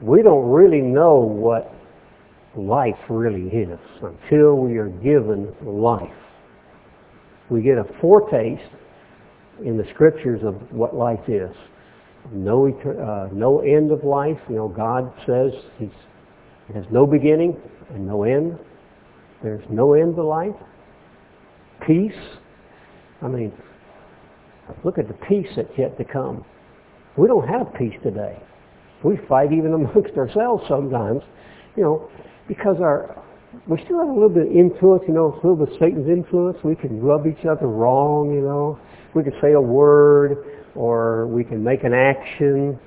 We 0.00 0.22
don't 0.22 0.48
really 0.48 0.80
know 0.80 1.16
what 1.16 1.72
life 2.56 2.98
really 3.08 3.48
is 3.48 3.78
until 4.02 4.56
we 4.56 4.78
are 4.78 4.88
given 4.88 5.54
life. 5.62 6.08
We 7.50 7.62
get 7.62 7.78
a 7.78 7.84
foretaste 8.00 8.70
in 9.64 9.76
the 9.76 9.84
scriptures 9.94 10.42
of 10.44 10.54
what 10.72 10.94
life 10.94 11.28
is 11.28 11.54
no, 12.32 12.68
uh, 12.68 13.28
no 13.32 13.60
end 13.60 13.92
of 13.92 14.04
life. 14.04 14.38
You 14.48 14.56
know, 14.56 14.68
God 14.68 15.12
says 15.26 15.52
He 15.78 15.90
has 16.74 16.84
no 16.90 17.06
beginning 17.06 17.56
and 17.90 18.06
no 18.06 18.24
end. 18.24 18.58
There's 19.42 19.64
no 19.70 19.94
end 19.94 20.16
to 20.16 20.24
life. 20.24 20.54
Peace. 21.86 22.12
I 23.22 23.28
mean, 23.28 23.52
look 24.84 24.98
at 24.98 25.08
the 25.08 25.14
peace 25.14 25.48
that's 25.56 25.68
yet 25.76 25.96
to 25.98 26.04
come. 26.04 26.44
We 27.16 27.28
don't 27.28 27.48
have 27.48 27.72
peace 27.74 27.94
today. 28.02 28.38
We 29.02 29.18
fight 29.28 29.52
even 29.52 29.72
amongst 29.74 30.16
ourselves 30.16 30.64
sometimes, 30.68 31.22
you 31.76 31.82
know, 31.82 32.10
because 32.48 32.76
our 32.80 33.22
we 33.66 33.82
still 33.84 33.98
have 33.98 34.08
a 34.08 34.12
little 34.12 34.28
bit 34.28 34.46
of 34.48 34.52
influence, 34.52 35.02
you 35.08 35.14
know, 35.14 35.32
a 35.32 35.36
little 35.36 35.56
bit 35.56 35.72
of 35.72 35.78
Satan's 35.78 36.08
influence. 36.08 36.58
We 36.62 36.76
can 36.76 37.00
rub 37.00 37.26
each 37.26 37.44
other 37.46 37.66
wrong, 37.66 38.32
you 38.32 38.42
know. 38.42 38.78
We 39.14 39.22
can 39.22 39.32
say 39.40 39.52
a 39.52 39.60
word 39.60 40.38
or 40.74 41.26
we 41.26 41.42
can 41.42 41.64
make 41.64 41.82
an 41.84 41.94
action 41.94 42.78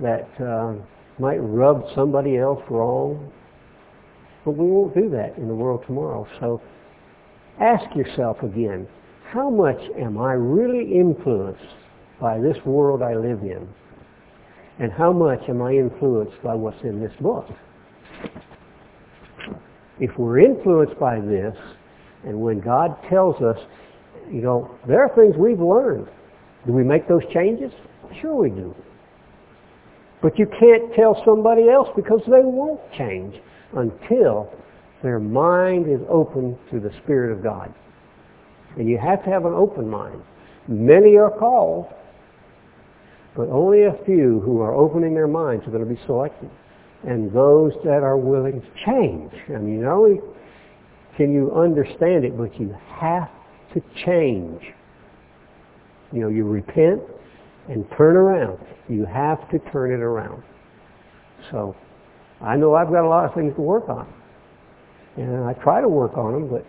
that 0.00 0.28
uh, 0.40 0.74
might 1.18 1.38
rub 1.38 1.84
somebody 1.94 2.36
else 2.36 2.62
wrong. 2.70 3.32
But 4.44 4.52
we 4.52 4.66
won't 4.66 4.94
do 4.94 5.08
that 5.10 5.36
in 5.38 5.48
the 5.48 5.54
world 5.54 5.82
tomorrow. 5.86 6.26
So 6.40 6.60
ask 7.60 7.96
yourself 7.96 8.42
again, 8.42 8.86
how 9.32 9.50
much 9.50 9.80
am 9.98 10.18
I 10.18 10.32
really 10.32 10.94
influenced 10.94 11.64
by 12.20 12.38
this 12.38 12.56
world 12.64 13.02
I 13.02 13.14
live 13.14 13.42
in? 13.42 13.68
And 14.78 14.92
how 14.92 15.12
much 15.12 15.40
am 15.48 15.60
I 15.62 15.72
influenced 15.72 16.40
by 16.42 16.54
what's 16.54 16.82
in 16.84 17.00
this 17.00 17.12
book? 17.20 17.46
If 20.00 20.16
we're 20.18 20.40
influenced 20.40 20.98
by 20.98 21.20
this, 21.20 21.54
and 22.24 22.40
when 22.40 22.60
God 22.60 22.96
tells 23.08 23.40
us, 23.42 23.58
you 24.30 24.42
know, 24.42 24.76
there 24.86 25.02
are 25.02 25.14
things 25.14 25.36
we've 25.36 25.60
learned 25.60 26.08
do 26.66 26.72
we 26.72 26.84
make 26.84 27.08
those 27.08 27.22
changes? 27.32 27.72
Sure 28.20 28.34
we 28.34 28.50
do. 28.50 28.74
But 30.20 30.38
you 30.38 30.46
can't 30.46 30.92
tell 30.94 31.22
somebody 31.24 31.68
else 31.70 31.88
because 31.94 32.20
they 32.26 32.42
won't 32.42 32.80
change 32.92 33.36
until 33.74 34.50
their 35.02 35.20
mind 35.20 35.88
is 35.88 36.00
open 36.08 36.58
to 36.70 36.80
the 36.80 36.90
Spirit 37.02 37.32
of 37.32 37.42
God. 37.42 37.72
And 38.76 38.88
you 38.88 38.98
have 38.98 39.24
to 39.24 39.30
have 39.30 39.44
an 39.44 39.54
open 39.54 39.88
mind. 39.88 40.22
Many 40.66 41.16
are 41.16 41.30
called, 41.30 41.86
but 43.34 43.48
only 43.48 43.84
a 43.84 43.96
few 44.04 44.40
who 44.40 44.60
are 44.60 44.74
opening 44.74 45.14
their 45.14 45.28
minds 45.28 45.66
are 45.66 45.70
going 45.70 45.88
to 45.88 45.94
be 45.94 46.00
selected. 46.04 46.50
And 47.06 47.32
those 47.32 47.72
that 47.84 48.02
are 48.02 48.16
willing 48.16 48.60
to 48.60 48.68
change. 48.84 49.32
I 49.48 49.58
mean, 49.58 49.82
not 49.82 49.94
only 49.94 50.20
can 51.16 51.32
you 51.32 51.52
understand 51.54 52.24
it, 52.24 52.36
but 52.36 52.58
you 52.58 52.74
have 52.88 53.30
to 53.74 53.82
change. 54.04 54.62
You 56.12 56.20
know, 56.20 56.28
you 56.28 56.44
repent 56.44 57.02
and 57.68 57.84
turn 57.96 58.16
around. 58.16 58.58
You 58.88 59.04
have 59.04 59.48
to 59.50 59.58
turn 59.70 59.92
it 59.92 60.00
around. 60.00 60.42
So, 61.50 61.76
I 62.40 62.56
know 62.56 62.74
I've 62.74 62.90
got 62.90 63.04
a 63.04 63.08
lot 63.08 63.24
of 63.24 63.34
things 63.34 63.54
to 63.56 63.60
work 63.60 63.88
on. 63.88 64.12
And 65.16 65.44
I 65.44 65.52
try 65.54 65.80
to 65.80 65.88
work 65.88 66.16
on 66.16 66.32
them, 66.32 66.48
but 66.48 66.64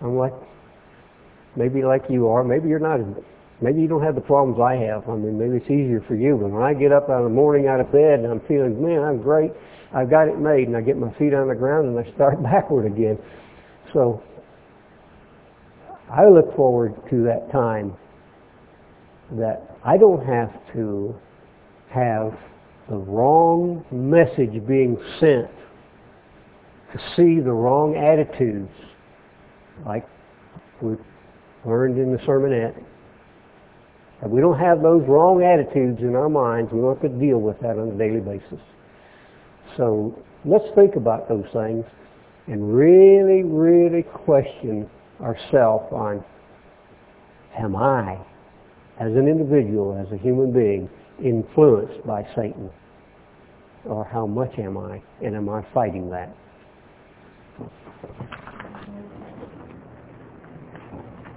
I'm 0.00 0.16
like, 0.16 0.34
maybe 1.56 1.82
like 1.84 2.02
you 2.08 2.28
are, 2.28 2.42
maybe 2.42 2.68
you're 2.68 2.78
not, 2.78 3.00
maybe 3.60 3.80
you 3.80 3.88
don't 3.88 4.02
have 4.02 4.14
the 4.14 4.20
problems 4.20 4.60
I 4.60 4.76
have. 4.86 5.08
I 5.08 5.16
mean, 5.16 5.38
maybe 5.38 5.56
it's 5.56 5.70
easier 5.70 6.02
for 6.06 6.14
you, 6.14 6.36
but 6.36 6.50
when 6.50 6.62
I 6.62 6.74
get 6.74 6.92
up 6.92 7.04
out 7.04 7.18
of 7.18 7.24
the 7.24 7.34
morning 7.34 7.66
out 7.66 7.80
of 7.80 7.90
bed 7.92 8.20
and 8.20 8.26
I'm 8.26 8.40
feeling, 8.46 8.82
man, 8.82 9.02
I'm 9.02 9.20
great, 9.20 9.52
I've 9.94 10.10
got 10.10 10.28
it 10.28 10.38
made, 10.38 10.68
and 10.68 10.76
I 10.76 10.80
get 10.80 10.96
my 10.96 11.12
feet 11.18 11.34
on 11.34 11.48
the 11.48 11.54
ground 11.54 11.88
and 11.88 11.98
I 11.98 12.12
start 12.14 12.42
backward 12.42 12.86
again. 12.86 13.18
So, 13.92 14.22
I 16.10 16.26
look 16.26 16.56
forward 16.56 16.94
to 17.10 17.24
that 17.24 17.52
time 17.52 17.94
that 19.32 19.76
I 19.84 19.98
don't 19.98 20.24
have 20.24 20.50
to 20.72 21.14
have 21.90 22.32
the 22.88 22.96
wrong 22.96 23.84
message 23.90 24.66
being 24.66 24.96
sent 25.20 25.50
to 26.92 26.98
see 27.14 27.40
the 27.40 27.52
wrong 27.52 27.96
attitudes 27.96 28.70
like 29.84 30.08
we 30.80 30.96
learned 31.66 31.98
in 31.98 32.12
the 32.12 32.18
sermonette. 32.18 32.82
We 34.26 34.40
don't 34.40 34.58
have 34.58 34.82
those 34.82 35.06
wrong 35.06 35.42
attitudes 35.44 36.00
in 36.00 36.16
our 36.16 36.28
minds, 36.28 36.72
we 36.72 36.80
don't 36.80 37.00
have 37.00 37.10
to 37.10 37.18
deal 37.18 37.38
with 37.38 37.58
that 37.60 37.78
on 37.78 37.88
a 37.88 37.98
daily 37.98 38.20
basis. 38.20 38.60
So 39.76 40.16
let's 40.44 40.64
think 40.74 40.96
about 40.96 41.28
those 41.28 41.46
things 41.52 41.84
and 42.48 42.74
really, 42.74 43.44
really 43.44 44.02
question 44.02 44.88
ourselves 45.20 45.92
on, 45.92 46.24
am 47.56 47.76
I, 47.76 48.18
as 48.98 49.12
an 49.12 49.28
individual, 49.28 49.96
as 50.04 50.12
a 50.12 50.20
human 50.20 50.52
being, 50.52 50.88
influenced 51.22 52.04
by 52.06 52.26
Satan? 52.34 52.70
Or 53.84 54.04
how 54.04 54.26
much 54.26 54.58
am 54.58 54.76
I, 54.76 55.00
and 55.22 55.36
am 55.36 55.48
I 55.48 55.64
fighting 55.72 56.10
that? 56.10 56.34